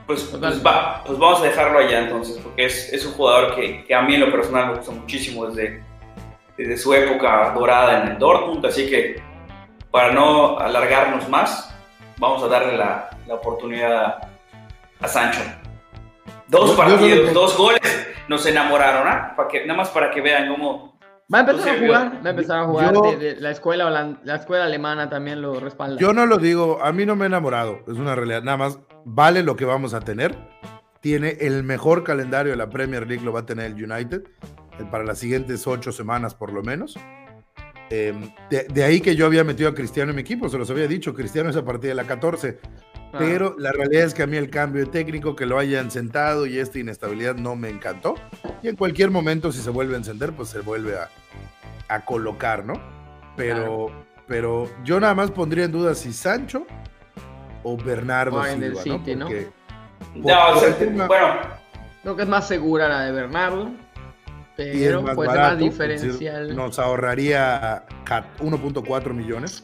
Pues, 0.06 0.22
pues, 0.22 0.64
va, 0.64 1.02
pues 1.04 1.18
vamos 1.18 1.40
a 1.40 1.44
dejarlo 1.44 1.78
allá 1.78 2.00
entonces, 2.00 2.38
porque 2.42 2.66
es, 2.66 3.06
un 3.06 3.12
jugador 3.12 3.54
que, 3.54 3.84
que, 3.84 3.94
a 3.94 4.02
mí 4.02 4.14
en 4.14 4.20
lo 4.20 4.30
personal 4.30 4.68
me 4.68 4.76
gusta 4.76 4.92
muchísimo 4.92 5.46
desde, 5.46 5.82
desde 6.58 6.76
su 6.76 6.92
época 6.92 7.52
dorada 7.54 8.02
en 8.02 8.12
el 8.12 8.18
Dortmund, 8.18 8.64
así 8.66 8.88
que 8.88 9.22
para 9.94 10.10
no 10.10 10.58
alargarnos 10.58 11.28
más, 11.28 11.72
vamos 12.18 12.42
a 12.42 12.48
darle 12.48 12.76
la, 12.76 13.10
la 13.28 13.34
oportunidad 13.34 14.28
a 14.98 15.06
Sancho. 15.06 15.38
Dos 16.48 16.72
partidos, 16.72 17.32
dos 17.32 17.56
goles, 17.56 18.08
nos 18.26 18.44
enamoraron, 18.44 19.06
¿ah? 19.06 19.34
Para 19.36 19.48
que, 19.48 19.64
nada 19.64 19.76
más 19.76 19.90
para 19.90 20.10
que 20.10 20.20
vean 20.20 20.48
cómo... 20.48 20.98
Va 21.32 21.38
a 21.38 21.40
empezar 21.42 21.76
a 21.76 21.78
jugar, 21.78 22.12
va 22.24 22.26
a 22.26 22.30
empezar 22.30 22.58
a 22.58 22.64
jugar. 22.64 22.92
la, 23.38 23.50
escuela, 23.52 24.16
la 24.24 24.34
escuela 24.34 24.64
alemana 24.64 25.08
también 25.08 25.40
lo 25.40 25.60
respalda. 25.60 26.00
Yo 26.00 26.12
no 26.12 26.26
lo 26.26 26.38
digo, 26.38 26.80
a 26.82 26.90
mí 26.90 27.06
no 27.06 27.14
me 27.14 27.26
he 27.26 27.28
enamorado, 27.28 27.78
es 27.86 27.96
una 27.96 28.16
realidad. 28.16 28.42
Nada 28.42 28.56
más 28.56 28.80
vale 29.04 29.44
lo 29.44 29.54
que 29.54 29.64
vamos 29.64 29.94
a 29.94 30.00
tener. 30.00 30.36
Tiene 31.02 31.36
el 31.38 31.62
mejor 31.62 32.02
calendario 32.02 32.50
de 32.50 32.58
la 32.58 32.68
Premier 32.68 33.06
League, 33.06 33.24
lo 33.24 33.32
va 33.32 33.40
a 33.40 33.46
tener 33.46 33.66
el 33.66 33.74
United 33.74 34.24
eh, 34.80 34.84
para 34.90 35.04
las 35.04 35.18
siguientes 35.20 35.68
ocho 35.68 35.92
semanas 35.92 36.34
por 36.34 36.52
lo 36.52 36.64
menos. 36.64 36.98
Em, 37.90 38.32
de, 38.50 38.84
ahí 38.84 39.00
que 39.00 39.14
yo 39.14 39.26
había 39.26 39.44
metido 39.44 39.68
a 39.68 39.74
Cristiano 39.74 40.10
en 40.10 40.16
mi 40.16 40.22
equipo, 40.22 40.48
se 40.48 40.58
los 40.58 40.70
había 40.70 40.86
dicho, 40.86 41.14
Cristiano 41.14 41.50
es 41.50 41.56
a 41.56 41.64
partir 41.64 41.90
de 41.90 41.94
la 41.94 42.04
14. 42.04 42.58
Pero 43.16 43.54
la 43.58 43.70
realidad 43.70 44.06
es 44.06 44.12
que 44.14 44.24
a 44.24 44.26
mí 44.26 44.36
el 44.36 44.50
cambio 44.50 44.84
de 44.84 44.90
técnico, 44.90 45.36
que 45.36 45.46
lo 45.46 45.56
hayan 45.56 45.88
sentado 45.88 46.46
y 46.46 46.58
esta 46.58 46.80
inestabilidad 46.80 47.36
no 47.36 47.54
me 47.54 47.68
encantó. 47.68 48.16
Y 48.60 48.66
en 48.66 48.74
cualquier 48.74 49.12
momento, 49.12 49.52
si 49.52 49.60
se 49.60 49.70
vuelve 49.70 49.94
a 49.94 49.98
encender, 49.98 50.32
pues 50.32 50.48
se 50.48 50.60
vuelve 50.60 50.96
a, 50.96 52.04
colocar, 52.04 52.64
¿no? 52.64 52.74
Pero, 53.36 53.86
pero 54.26 54.68
yo 54.82 54.98
nada 54.98 55.14
más 55.14 55.30
pondría 55.30 55.66
en 55.66 55.70
duda 55.70 55.94
si 55.94 56.12
Sancho 56.12 56.66
o 57.62 57.76
Bernardo 57.76 58.42
Silva, 58.42 58.82
¿no? 59.16 59.28
bueno. 60.16 61.64
Creo 62.02 62.16
que 62.16 62.22
es 62.22 62.28
más 62.28 62.48
segura 62.48 62.88
la 62.88 63.02
de 63.02 63.12
Bernardo. 63.12 63.70
Pero 64.56 65.04
pues 65.14 65.28
más 65.28 65.58
diferencial. 65.58 66.54
Nos 66.54 66.78
ahorraría 66.78 67.84
1.4 68.06 69.12
millones. 69.12 69.62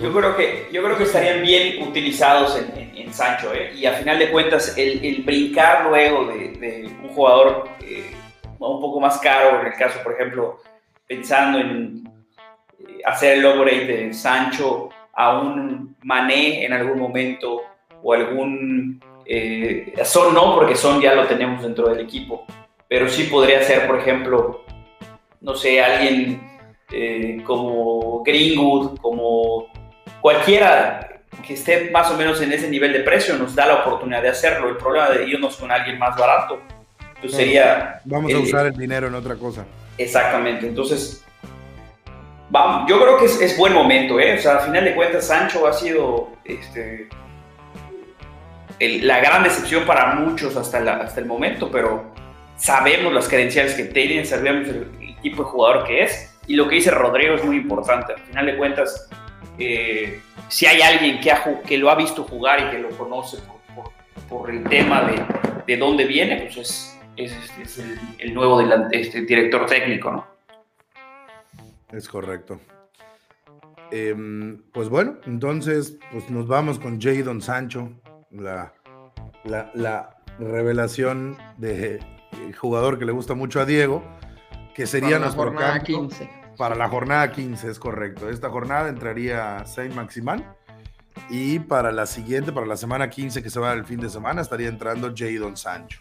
Yo 0.00 0.12
creo 0.12 0.36
que, 0.36 0.68
yo 0.72 0.82
creo 0.82 0.98
que 0.98 1.04
estarían 1.04 1.40
bien 1.42 1.82
utilizados 1.86 2.58
en, 2.58 3.12
Sancho, 3.12 3.52
¿eh? 3.52 3.74
y 3.76 3.84
a 3.84 3.92
final 3.92 4.18
de 4.18 4.30
cuentas 4.30 4.74
el, 4.78 5.22
brincar 5.22 5.84
luego 5.84 6.24
de, 6.24 6.90
un 7.02 7.10
jugador 7.10 7.68
eh, 7.82 8.10
un 8.58 8.80
poco 8.80 9.00
más 9.00 9.18
caro, 9.18 9.60
en 9.60 9.66
el 9.66 9.74
caso, 9.74 10.02
por 10.02 10.14
ejemplo, 10.14 10.60
pensando 11.06 11.58
en 11.58 12.08
eh, 12.78 13.02
hacer 13.04 13.36
el 13.36 13.44
upgrade 13.44 13.86
de 13.86 14.14
Sancho 14.14 14.88
a 15.12 15.38
un 15.38 15.94
Mané 16.02 16.64
en 16.64 16.72
algún 16.72 16.98
momento, 16.98 17.60
o 18.02 18.14
algún... 18.14 18.98
Son 20.04 20.32
no, 20.32 20.54
porque 20.54 20.74
Son 20.74 21.00
ya 21.02 21.14
lo 21.14 21.26
tenemos 21.26 21.62
dentro 21.62 21.88
del 21.88 22.00
equipo, 22.00 22.46
pero 22.92 23.08
sí 23.08 23.22
podría 23.24 23.62
ser, 23.62 23.86
por 23.86 24.00
ejemplo, 24.00 24.66
no 25.40 25.54
sé, 25.54 25.82
alguien 25.82 26.46
eh, 26.90 27.40
como 27.42 28.22
Greenwood, 28.22 28.98
como 28.98 29.66
cualquiera 30.20 31.22
que 31.42 31.54
esté 31.54 31.90
más 31.90 32.10
o 32.10 32.18
menos 32.18 32.42
en 32.42 32.52
ese 32.52 32.68
nivel 32.68 32.92
de 32.92 33.00
precio, 33.00 33.34
nos 33.38 33.54
da 33.54 33.64
la 33.64 33.74
oportunidad 33.76 34.20
de 34.20 34.28
hacerlo. 34.28 34.68
El 34.68 34.76
problema 34.76 35.08
de 35.08 35.24
irnos 35.24 35.56
con 35.56 35.72
alguien 35.72 35.98
más 35.98 36.14
barato, 36.18 36.60
pues 37.18 37.32
sería... 37.32 37.98
Vamos 38.04 38.34
a 38.34 38.38
usar 38.40 38.66
el 38.66 38.76
dinero 38.76 39.06
en 39.06 39.14
otra 39.14 39.36
cosa. 39.36 39.64
Exactamente, 39.96 40.66
entonces... 40.66 41.24
Vamos, 42.50 42.90
yo 42.90 43.00
creo 43.00 43.16
que 43.16 43.24
es, 43.24 43.56
buen 43.56 43.72
momento, 43.72 44.20
¿eh? 44.20 44.34
O 44.34 44.38
sea, 44.38 44.56
al 44.56 44.66
final 44.66 44.84
de 44.84 44.94
cuentas, 44.94 45.26
Sancho 45.26 45.66
ha 45.66 45.72
sido 45.72 46.28
este, 46.44 47.08
la 48.78 49.18
gran 49.20 49.44
decepción 49.44 49.86
para 49.86 50.14
muchos 50.14 50.58
hasta, 50.58 50.96
hasta 50.96 51.20
el 51.20 51.24
momento, 51.24 51.70
pero 51.70 52.11
sabemos 52.62 53.12
las 53.12 53.28
credenciales 53.28 53.74
que 53.74 53.86
tiene, 53.86 54.24
sabemos 54.24 54.68
el 54.68 55.16
tipo 55.20 55.42
de 55.42 55.48
jugador 55.50 55.84
que 55.84 56.04
es 56.04 56.32
y 56.46 56.54
lo 56.54 56.68
que 56.68 56.76
dice 56.76 56.92
Rodrigo 56.92 57.34
es 57.34 57.44
muy 57.44 57.56
importante. 57.56 58.12
Al 58.12 58.20
final 58.20 58.46
de 58.46 58.56
cuentas, 58.56 59.08
eh, 59.58 60.20
si 60.48 60.66
hay 60.66 60.80
alguien 60.80 61.20
que, 61.20 61.78
lo 61.78 61.90
ha 61.90 61.96
visto 61.96 62.22
jugar 62.22 62.60
y 62.60 62.70
que 62.70 62.78
lo 62.78 62.90
conoce 62.90 63.38
por, 64.28 64.48
el 64.48 64.62
tema 64.64 65.02
de, 65.02 65.24
de, 65.66 65.76
dónde 65.76 66.04
viene, 66.04 66.48
pues 66.54 66.96
es, 67.16 67.36
es, 67.60 67.78
el, 68.18 68.32
nuevo 68.32 68.60
este, 68.92 69.22
director 69.22 69.66
técnico, 69.66 70.12
¿no? 70.12 70.26
Es 71.90 72.08
correcto. 72.08 72.60
Em, 73.90 74.62
pues 74.72 74.88
bueno, 74.88 75.16
entonces 75.26 75.98
pues 76.12 76.30
nos 76.30 76.46
vamos 76.46 76.78
con 76.78 77.00
Jadon 77.00 77.42
Sancho, 77.42 77.90
la, 78.30 78.72
la 79.44 80.16
revelación 80.38 81.36
de 81.58 82.00
jugador 82.58 82.98
que 82.98 83.04
le 83.04 83.12
gusta 83.12 83.34
mucho 83.34 83.60
a 83.60 83.64
Diego 83.64 84.02
que 84.74 84.86
sería 84.86 85.18
para 85.18 85.26
la 85.26 85.32
jornada 85.32 85.80
15. 85.80 86.30
Para 86.56 86.74
la 86.74 86.88
jornada 86.88 87.32
15, 87.32 87.70
es 87.70 87.78
correcto. 87.78 88.28
Esta 88.28 88.50
jornada 88.50 88.88
entraría 88.88 89.64
Saint 89.66 89.94
Maximan. 89.94 90.44
Y 91.28 91.58
para 91.58 91.92
la 91.92 92.06
siguiente, 92.06 92.52
para 92.52 92.66
la 92.66 92.76
semana 92.76 93.10
15 93.10 93.42
que 93.42 93.50
se 93.50 93.60
va 93.60 93.72
el 93.72 93.84
fin 93.84 94.00
de 94.00 94.08
semana, 94.08 94.40
estaría 94.40 94.68
entrando 94.68 95.12
Jadon 95.14 95.56
Sancho. 95.56 96.00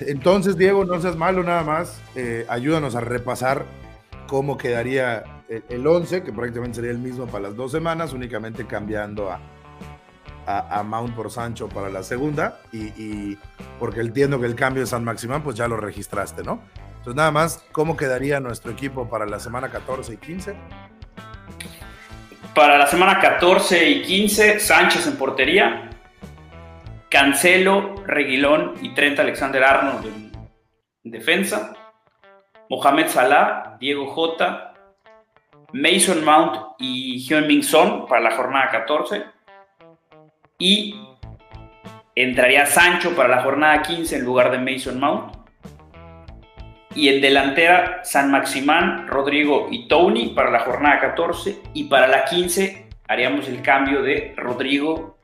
Entonces, 0.00 0.56
Diego, 0.56 0.84
no 0.84 1.00
seas 1.00 1.16
malo 1.16 1.42
nada 1.42 1.62
más. 1.62 2.00
Eh, 2.14 2.46
ayúdanos 2.48 2.94
a 2.94 3.00
repasar 3.00 3.64
cómo 4.26 4.56
quedaría 4.56 5.24
el, 5.48 5.86
11, 5.86 6.22
que 6.22 6.32
prácticamente 6.32 6.76
sería 6.76 6.90
el 6.90 6.98
mismo 6.98 7.26
para 7.26 7.44
las 7.44 7.56
dos 7.56 7.72
semanas, 7.72 8.12
únicamente 8.12 8.66
cambiando 8.66 9.30
a, 9.30 9.40
a, 10.46 10.82
Mount 10.82 11.14
por 11.14 11.30
Sancho 11.30 11.68
para 11.68 11.88
la 11.88 12.02
segunda. 12.02 12.60
Y, 12.72 12.86
y, 13.00 13.38
porque 13.78 14.00
entiendo 14.00 14.40
que 14.40 14.46
el 14.46 14.54
cambio 14.54 14.82
de 14.82 14.86
San 14.86 15.04
Maximán, 15.04 15.42
pues 15.42 15.56
ya 15.56 15.68
lo 15.68 15.76
registraste, 15.76 16.42
¿no? 16.42 16.60
Entonces, 17.04 17.16
nada 17.16 17.30
más, 17.30 17.62
¿cómo 17.72 17.96
quedaría 17.96 18.40
nuestro 18.40 18.72
equipo 18.72 19.08
para 19.08 19.26
la 19.26 19.38
semana 19.38 19.70
14 19.70 20.14
y 20.14 20.16
15? 20.16 20.54
Para 22.54 22.78
la 22.78 22.86
semana 22.86 23.20
14 23.20 23.90
y 23.90 24.02
15, 24.02 24.60
Sánchez 24.60 25.06
en 25.08 25.16
portería, 25.16 25.90
Cancelo, 27.10 27.96
Reguilón 28.06 28.74
y 28.80 28.94
Trent 28.94 29.18
Alexander 29.18 29.62
Arnold 29.64 30.06
en, 30.06 31.10
defensa, 31.10 31.74
Mohamed 32.70 33.08
Salah, 33.08 33.76
Diego 33.78 34.06
Jota, 34.06 34.72
Mason 35.72 36.24
Mount 36.24 36.56
y 36.78 37.18
Hyun-Min 37.18 37.62
Son 37.62 38.06
para 38.06 38.22
la 38.22 38.36
jornada 38.36 38.70
14 38.70 39.33
y 40.64 40.98
entraría 42.14 42.64
Sancho 42.64 43.14
para 43.14 43.28
la 43.28 43.42
jornada 43.42 43.82
15 43.82 44.16
en 44.16 44.24
lugar 44.24 44.50
de 44.50 44.58
Mason 44.58 44.98
Mount 44.98 45.36
y 46.94 47.08
en 47.10 47.20
delantera, 47.20 48.00
San 48.02 48.30
Maximán, 48.30 49.06
Rodrigo 49.06 49.68
y 49.70 49.88
Tony 49.88 50.28
para 50.28 50.50
la 50.50 50.60
jornada 50.60 51.00
14. 51.00 51.60
Y 51.74 51.84
para 51.84 52.06
la 52.06 52.24
15 52.24 52.88
haríamos 53.08 53.46
el 53.48 53.60
cambio 53.60 54.02
de 54.02 54.32
Rodrigo. 54.38 55.18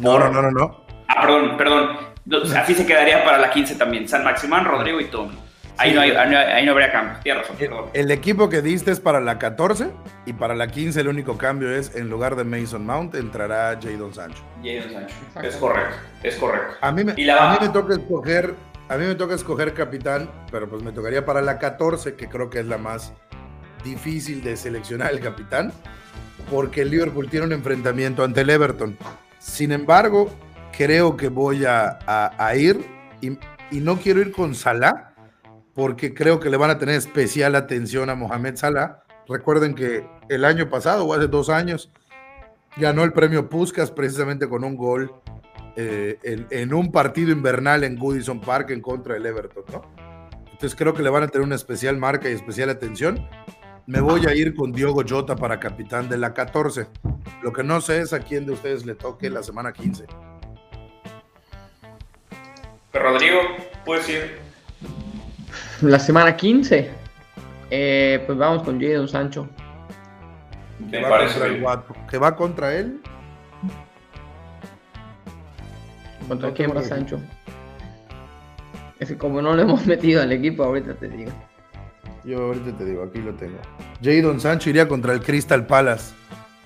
No, 0.00 0.18
no, 0.18 0.28
no, 0.28 0.50
no. 0.50 0.84
Ah, 1.08 1.22
perdón, 1.22 1.56
perdón. 1.56 1.96
Así 2.56 2.74
se 2.74 2.84
quedaría 2.84 3.24
para 3.24 3.38
la 3.38 3.48
15 3.48 3.76
también. 3.76 4.06
San 4.06 4.22
Maximán, 4.22 4.66
Rodrigo 4.66 5.00
y 5.00 5.06
Tony. 5.06 5.38
Ahí, 5.76 5.92
no, 5.92 6.00
ahí 6.00 6.64
no 6.64 6.72
habría 6.72 6.92
cambio. 6.92 7.18
Tienes 7.22 7.48
razón. 7.48 7.90
El, 7.92 8.10
equipo 8.10 8.48
que 8.48 8.62
diste 8.62 8.90
es 8.90 9.00
para 9.00 9.20
la 9.20 9.38
14 9.38 9.90
y 10.26 10.32
para 10.32 10.54
la 10.54 10.68
15 10.68 11.00
el 11.00 11.08
único 11.08 11.36
cambio 11.36 11.70
es 11.70 11.94
en 11.96 12.08
lugar 12.08 12.36
de 12.36 12.44
Mason 12.44 12.86
Mount 12.86 13.14
entrará 13.16 13.78
Jadon 13.82 14.14
Sancho. 14.14 14.42
Jadon 14.62 14.92
Sancho. 14.92 15.14
Es 15.42 15.56
correcto. 15.56 15.96
Es 16.22 16.36
correcto. 16.36 16.74
A 16.80 16.92
mí 16.92 17.02
me, 17.04 17.12
a 17.12 17.52
mí 17.52 17.58
me 17.60 17.68
toca 17.70 17.94
escoger 17.94 18.54
a 18.86 18.98
mí 18.98 19.06
me 19.06 19.14
toca 19.14 19.34
escoger 19.34 19.72
capitán, 19.72 20.30
pero 20.50 20.68
pues 20.68 20.82
me 20.82 20.92
tocaría 20.92 21.24
para 21.24 21.40
la 21.40 21.58
14, 21.58 22.16
que 22.16 22.28
creo 22.28 22.50
que 22.50 22.60
es 22.60 22.66
la 22.66 22.76
más 22.76 23.14
difícil 23.82 24.42
de 24.42 24.58
seleccionar 24.58 25.10
el 25.12 25.20
capitán, 25.20 25.72
porque 26.50 26.82
el 26.82 26.90
Liverpool 26.90 27.30
tiene 27.30 27.46
un 27.46 27.52
enfrentamiento 27.52 28.22
ante 28.22 28.42
el 28.42 28.50
Everton. 28.50 28.96
Sin 29.38 29.72
embargo, 29.72 30.30
creo 30.76 31.16
que 31.16 31.28
voy 31.28 31.64
a, 31.66 31.98
ir 32.56 32.84
y, 33.22 33.38
no 33.80 33.96
quiero 33.96 34.20
ir 34.20 34.32
con 34.32 34.54
Salah, 34.54 35.13
porque 35.74 36.14
creo 36.14 36.40
que 36.40 36.50
le 36.50 36.56
van 36.56 36.70
a 36.70 36.78
tener 36.78 36.94
especial 36.94 37.54
atención 37.56 38.08
a 38.08 38.14
Mohamed 38.14 38.56
Salah. 38.56 39.02
Recuerden 39.28 39.74
que 39.74 40.06
el 40.28 40.44
año 40.44 40.70
pasado 40.70 41.04
o 41.04 41.14
hace 41.14 41.26
dos 41.26 41.50
años 41.50 41.90
ganó 42.76 43.04
el 43.04 43.12
premio 43.12 43.48
Puskas 43.48 43.90
precisamente 43.90 44.48
con 44.48 44.64
un 44.64 44.76
gol 44.76 45.12
eh, 45.76 46.18
en, 46.50 46.72
un 46.72 46.92
partido 46.92 47.32
invernal 47.32 47.82
en 47.82 47.96
Goodison 47.96 48.40
Park 48.40 48.70
en 48.70 48.80
contra 48.80 49.14
del 49.14 49.26
Everton, 49.26 49.64
¿no? 49.72 49.82
Entonces 50.52 50.76
creo 50.76 50.94
que 50.94 51.02
le 51.02 51.10
van 51.10 51.24
a 51.24 51.28
tener 51.28 51.44
una 51.44 51.56
especial 51.56 51.96
marca 51.96 52.30
y 52.30 52.32
especial 52.32 52.70
atención. 52.70 53.28
Me 53.86 54.00
voy 54.00 54.24
a 54.26 54.34
ir 54.34 54.54
con 54.54 54.72
Diogo 54.72 55.02
Jota 55.06 55.34
para 55.34 55.58
capitán 55.58 56.08
de 56.08 56.16
la 56.16 56.32
14. 56.32 56.86
Lo 57.42 57.52
que 57.52 57.64
no 57.64 57.80
sé 57.80 58.00
es 58.00 58.12
a 58.12 58.20
quién 58.20 58.46
de 58.46 58.52
ustedes 58.52 58.86
le 58.86 58.94
toque 58.94 59.28
la 59.28 59.42
semana 59.42 59.72
15. 59.72 60.06
Pero 62.92 63.04
Rodrigo, 63.04 63.40
puedes 63.84 64.08
ir. 64.08 64.43
La 65.82 65.98
semana 65.98 66.36
15. 66.36 66.90
Eh, 67.70 68.22
pues 68.26 68.38
vamos 68.38 68.62
con 68.62 68.80
Jadon 68.80 69.08
Sancho. 69.08 69.48
Me 70.90 71.00
parece. 71.00 71.62
que 72.10 72.18
va 72.18 72.36
contra 72.36 72.74
él. 72.74 73.00
¿Contra 76.28 76.52
quién 76.52 76.74
va 76.74 76.82
Sancho? 76.82 77.20
Es 78.98 79.08
que 79.08 79.18
como 79.18 79.42
no 79.42 79.54
lo 79.54 79.62
hemos 79.62 79.86
metido 79.86 80.22
al 80.22 80.32
equipo, 80.32 80.64
ahorita 80.64 80.94
te 80.94 81.08
digo. 81.08 81.32
Yo 82.24 82.38
ahorita 82.38 82.78
te 82.78 82.84
digo, 82.86 83.02
aquí 83.02 83.18
lo 83.18 83.34
tengo. 83.34 83.58
Jadon 84.02 84.40
Sancho 84.40 84.70
iría 84.70 84.88
contra 84.88 85.12
el 85.12 85.20
Crystal 85.20 85.66
Palace. 85.66 86.14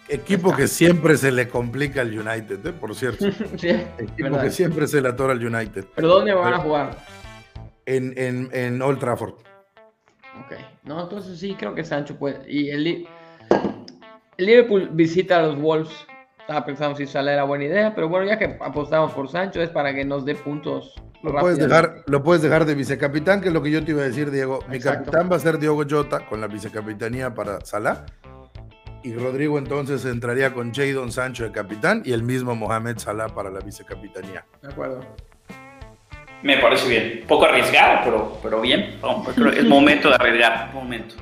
Equipo 0.08 0.54
que 0.54 0.68
siempre 0.68 1.16
se 1.16 1.30
le 1.30 1.48
complica 1.48 2.00
al 2.00 2.18
United, 2.18 2.64
¿eh? 2.64 2.72
por 2.72 2.94
cierto. 2.94 3.26
sí, 3.56 3.68
Equipo 3.98 4.40
que 4.40 4.50
siempre 4.50 4.86
se 4.86 5.00
le 5.02 5.08
atora 5.08 5.32
al 5.32 5.44
United. 5.44 5.84
¿Pero 5.94 6.08
dónde 6.08 6.32
van 6.32 6.54
a 6.54 6.58
jugar? 6.58 6.96
En, 7.88 8.12
en, 8.18 8.50
en, 8.52 8.82
Old 8.82 8.98
Trafford. 8.98 9.32
Ok. 9.32 10.52
No, 10.84 11.02
entonces 11.02 11.38
sí, 11.38 11.56
creo 11.58 11.74
que 11.74 11.84
Sancho 11.84 12.18
puede. 12.18 12.40
Y 12.46 12.68
el, 12.68 12.86
el 14.36 14.46
Liverpool 14.46 14.90
visita 14.92 15.38
a 15.38 15.42
los 15.42 15.58
Wolves. 15.58 15.90
Estaba 16.38 16.66
pensando 16.66 16.96
si 16.96 17.06
sale 17.06 17.32
era 17.32 17.44
buena 17.44 17.64
idea, 17.64 17.94
pero 17.94 18.08
bueno, 18.08 18.26
ya 18.26 18.38
que 18.38 18.58
apostamos 18.60 19.12
por 19.12 19.30
Sancho 19.30 19.62
es 19.62 19.70
para 19.70 19.94
que 19.94 20.04
nos 20.04 20.24
dé 20.24 20.34
puntos. 20.34 20.94
Lo 21.22 21.34
puedes, 21.34 21.58
dejar, 21.58 22.04
lo 22.06 22.22
puedes 22.22 22.42
dejar 22.42 22.64
de 22.64 22.74
vicecapitán, 22.74 23.40
que 23.40 23.48
es 23.48 23.54
lo 23.54 23.62
que 23.62 23.70
yo 23.70 23.84
te 23.84 23.90
iba 23.90 24.02
a 24.02 24.04
decir, 24.04 24.30
Diego. 24.30 24.60
Mi 24.68 24.78
capitán 24.78 25.28
va 25.30 25.36
a 25.36 25.40
ser 25.40 25.58
Diogo 25.58 25.84
Jota 25.88 26.26
con 26.26 26.40
la 26.40 26.46
vicecapitanía 26.46 27.34
para 27.34 27.60
Salah. 27.64 28.04
Y 29.02 29.14
Rodrigo 29.14 29.58
entonces 29.58 30.04
entraría 30.04 30.52
con 30.52 30.74
Jadon 30.74 31.10
Sancho 31.10 31.44
de 31.44 31.52
capitán 31.52 32.02
y 32.04 32.12
el 32.12 32.22
mismo 32.22 32.54
Mohamed 32.54 32.98
Salah 32.98 33.28
para 33.28 33.50
la 33.50 33.60
vicecapitanía. 33.60 34.44
De 34.62 34.68
acuerdo. 34.68 35.00
Me 36.42 36.56
parece 36.58 36.88
bien. 36.88 37.24
Poco 37.26 37.46
arriesgado, 37.46 38.00
pero, 38.04 38.38
pero 38.42 38.60
bien. 38.60 38.98
es 39.56 39.64
momento 39.66 40.08
de 40.08 40.14
arriesgar. 40.14 40.72
Momento. 40.72 41.14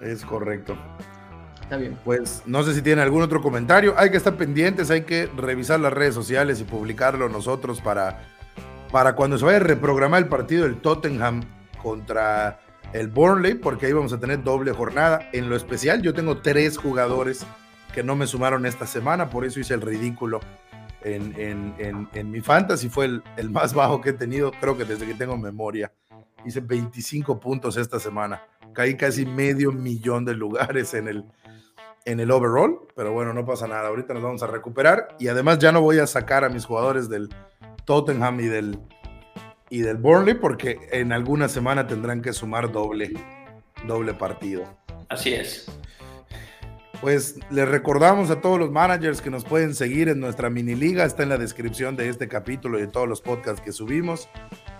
Es 0.00 0.24
correcto. 0.24 0.76
Está 1.62 1.76
bien. 1.76 1.96
Pues 2.04 2.42
no 2.46 2.62
sé 2.62 2.74
si 2.74 2.82
tiene 2.82 3.02
algún 3.02 3.22
otro 3.22 3.42
comentario. 3.42 3.94
Hay 3.96 4.10
que 4.10 4.16
estar 4.16 4.34
pendientes, 4.34 4.90
hay 4.90 5.02
que 5.02 5.28
revisar 5.36 5.80
las 5.80 5.92
redes 5.92 6.14
sociales 6.14 6.60
y 6.60 6.64
publicarlo 6.64 7.28
nosotros 7.28 7.80
para, 7.80 8.20
para 8.90 9.14
cuando 9.14 9.38
se 9.38 9.44
vaya 9.44 9.58
a 9.58 9.60
reprogramar 9.60 10.22
el 10.22 10.28
partido 10.28 10.64
del 10.64 10.76
Tottenham 10.80 11.42
contra 11.82 12.60
el 12.92 13.08
Burnley, 13.08 13.54
porque 13.54 13.86
ahí 13.86 13.92
vamos 13.92 14.12
a 14.12 14.18
tener 14.18 14.42
doble 14.42 14.72
jornada. 14.72 15.28
En 15.32 15.48
lo 15.48 15.56
especial, 15.56 16.02
yo 16.02 16.14
tengo 16.14 16.38
tres 16.38 16.76
jugadores 16.76 17.46
que 17.94 18.02
no 18.02 18.16
me 18.16 18.26
sumaron 18.26 18.66
esta 18.66 18.86
semana, 18.86 19.30
por 19.30 19.44
eso 19.44 19.60
hice 19.60 19.74
el 19.74 19.80
ridículo 19.80 20.40
en, 21.02 22.30
mi 22.30 22.40
fantasy. 22.40 22.88
Fue 22.88 23.06
el, 23.06 23.22
el, 23.36 23.50
más 23.50 23.74
bajo 23.74 24.00
que 24.00 24.10
he 24.10 24.12
tenido, 24.12 24.52
creo 24.60 24.76
que 24.76 24.84
desde 24.84 25.06
que 25.06 25.14
tengo 25.14 25.36
memoria. 25.36 25.92
Hice 26.44 26.60
25 26.60 27.38
puntos 27.38 27.76
esta 27.76 27.98
semana. 27.98 28.42
Caí 28.72 28.96
casi 28.96 29.26
medio 29.26 29.72
millón 29.72 30.24
de 30.24 30.34
lugares 30.34 30.94
en 30.94 31.08
el, 31.08 31.24
en 32.04 32.20
el 32.20 32.30
overall, 32.30 32.80
pero 32.94 33.12
bueno, 33.12 33.32
no 33.32 33.44
pasa 33.44 33.66
nada. 33.66 33.88
Ahorita 33.88 34.14
nos 34.14 34.22
vamos 34.22 34.42
a 34.42 34.46
recuperar 34.46 35.16
y 35.18 35.28
además 35.28 35.58
ya 35.58 35.72
no 35.72 35.80
voy 35.80 35.98
a 35.98 36.06
sacar 36.06 36.44
a 36.44 36.48
mis 36.48 36.64
jugadores 36.64 37.08
del 37.08 37.28
Tottenham 37.84 38.40
y 38.40 38.46
del, 38.46 38.78
y 39.68 39.80
del 39.80 39.96
Burnley 39.96 40.34
porque 40.34 40.78
en 40.92 41.12
alguna 41.12 41.48
semana 41.48 41.86
tendrán 41.86 42.22
que 42.22 42.32
sumar 42.32 42.72
doble, 42.72 43.12
doble 43.86 44.14
partido. 44.14 44.64
Así 45.08 45.34
es. 45.34 45.66
Pues 47.00 47.36
les 47.50 47.66
recordamos 47.66 48.30
a 48.30 48.42
todos 48.42 48.58
los 48.58 48.70
managers 48.70 49.22
que 49.22 49.30
nos 49.30 49.44
pueden 49.44 49.74
seguir 49.74 50.10
en 50.10 50.20
nuestra 50.20 50.50
mini 50.50 50.74
liga, 50.74 51.04
está 51.04 51.22
en 51.22 51.30
la 51.30 51.38
descripción 51.38 51.96
de 51.96 52.10
este 52.10 52.28
capítulo 52.28 52.78
y 52.78 52.82
de 52.82 52.88
todos 52.88 53.08
los 53.08 53.22
podcasts 53.22 53.62
que 53.62 53.72
subimos. 53.72 54.28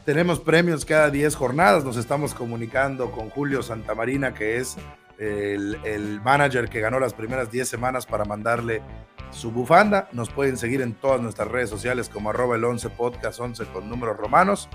Tenemos 0.05 0.39
premios 0.39 0.85
cada 0.85 1.11
10 1.11 1.35
jornadas, 1.35 1.83
nos 1.83 1.97
estamos 1.97 2.35
comunicando 2.35 3.11
con 3.11 3.31
Julio 3.31 3.63
Santamarina, 3.63 4.35
que 4.35 4.59
es 4.59 4.77
el, 5.19 5.79
el 5.83 6.21
manager 6.21 6.69
que 6.69 6.81
ganó 6.81 7.01
las 7.01 7.15
primeras 7.15 7.51
10 7.51 7.67
semanas 7.67 8.05
para 8.05 8.27
mandarle 8.27 8.83
su 9.31 9.51
bufanda. 9.51 10.09
Nos 10.13 10.29
pueden 10.29 10.59
seguir 10.59 10.83
en 10.83 10.93
todas 10.93 11.23
nuestras 11.23 11.49
redes 11.49 11.71
sociales 11.71 12.11
como 12.11 12.31
arroba 12.31 12.57
el 12.57 12.65
11 12.65 12.91
podcast 12.91 13.41
11 13.41 13.65
con 13.67 13.89
números 13.89 14.19
romanos. 14.19 14.69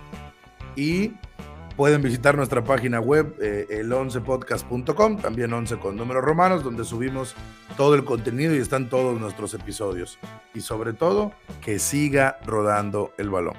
Y 0.75 1.13
pueden 1.75 2.01
visitar 2.01 2.35
nuestra 2.35 2.63
página 2.63 2.99
web 2.99 3.35
eh, 3.41 3.67
el 3.69 3.91
11podcast.com, 3.91 5.17
también 5.17 5.51
11 5.53 5.77
con 5.77 5.95
números 5.95 6.23
romanos, 6.23 6.63
donde 6.63 6.83
subimos 6.83 7.35
todo 7.77 7.95
el 7.95 8.05
contenido 8.05 8.55
y 8.55 8.59
están 8.59 8.89
todos 8.89 9.19
nuestros 9.19 9.53
episodios. 9.53 10.17
Y 10.53 10.61
sobre 10.61 10.93
todo, 10.93 11.33
que 11.61 11.79
siga 11.79 12.37
rodando 12.45 13.13
el 13.17 13.29
balón. 13.29 13.55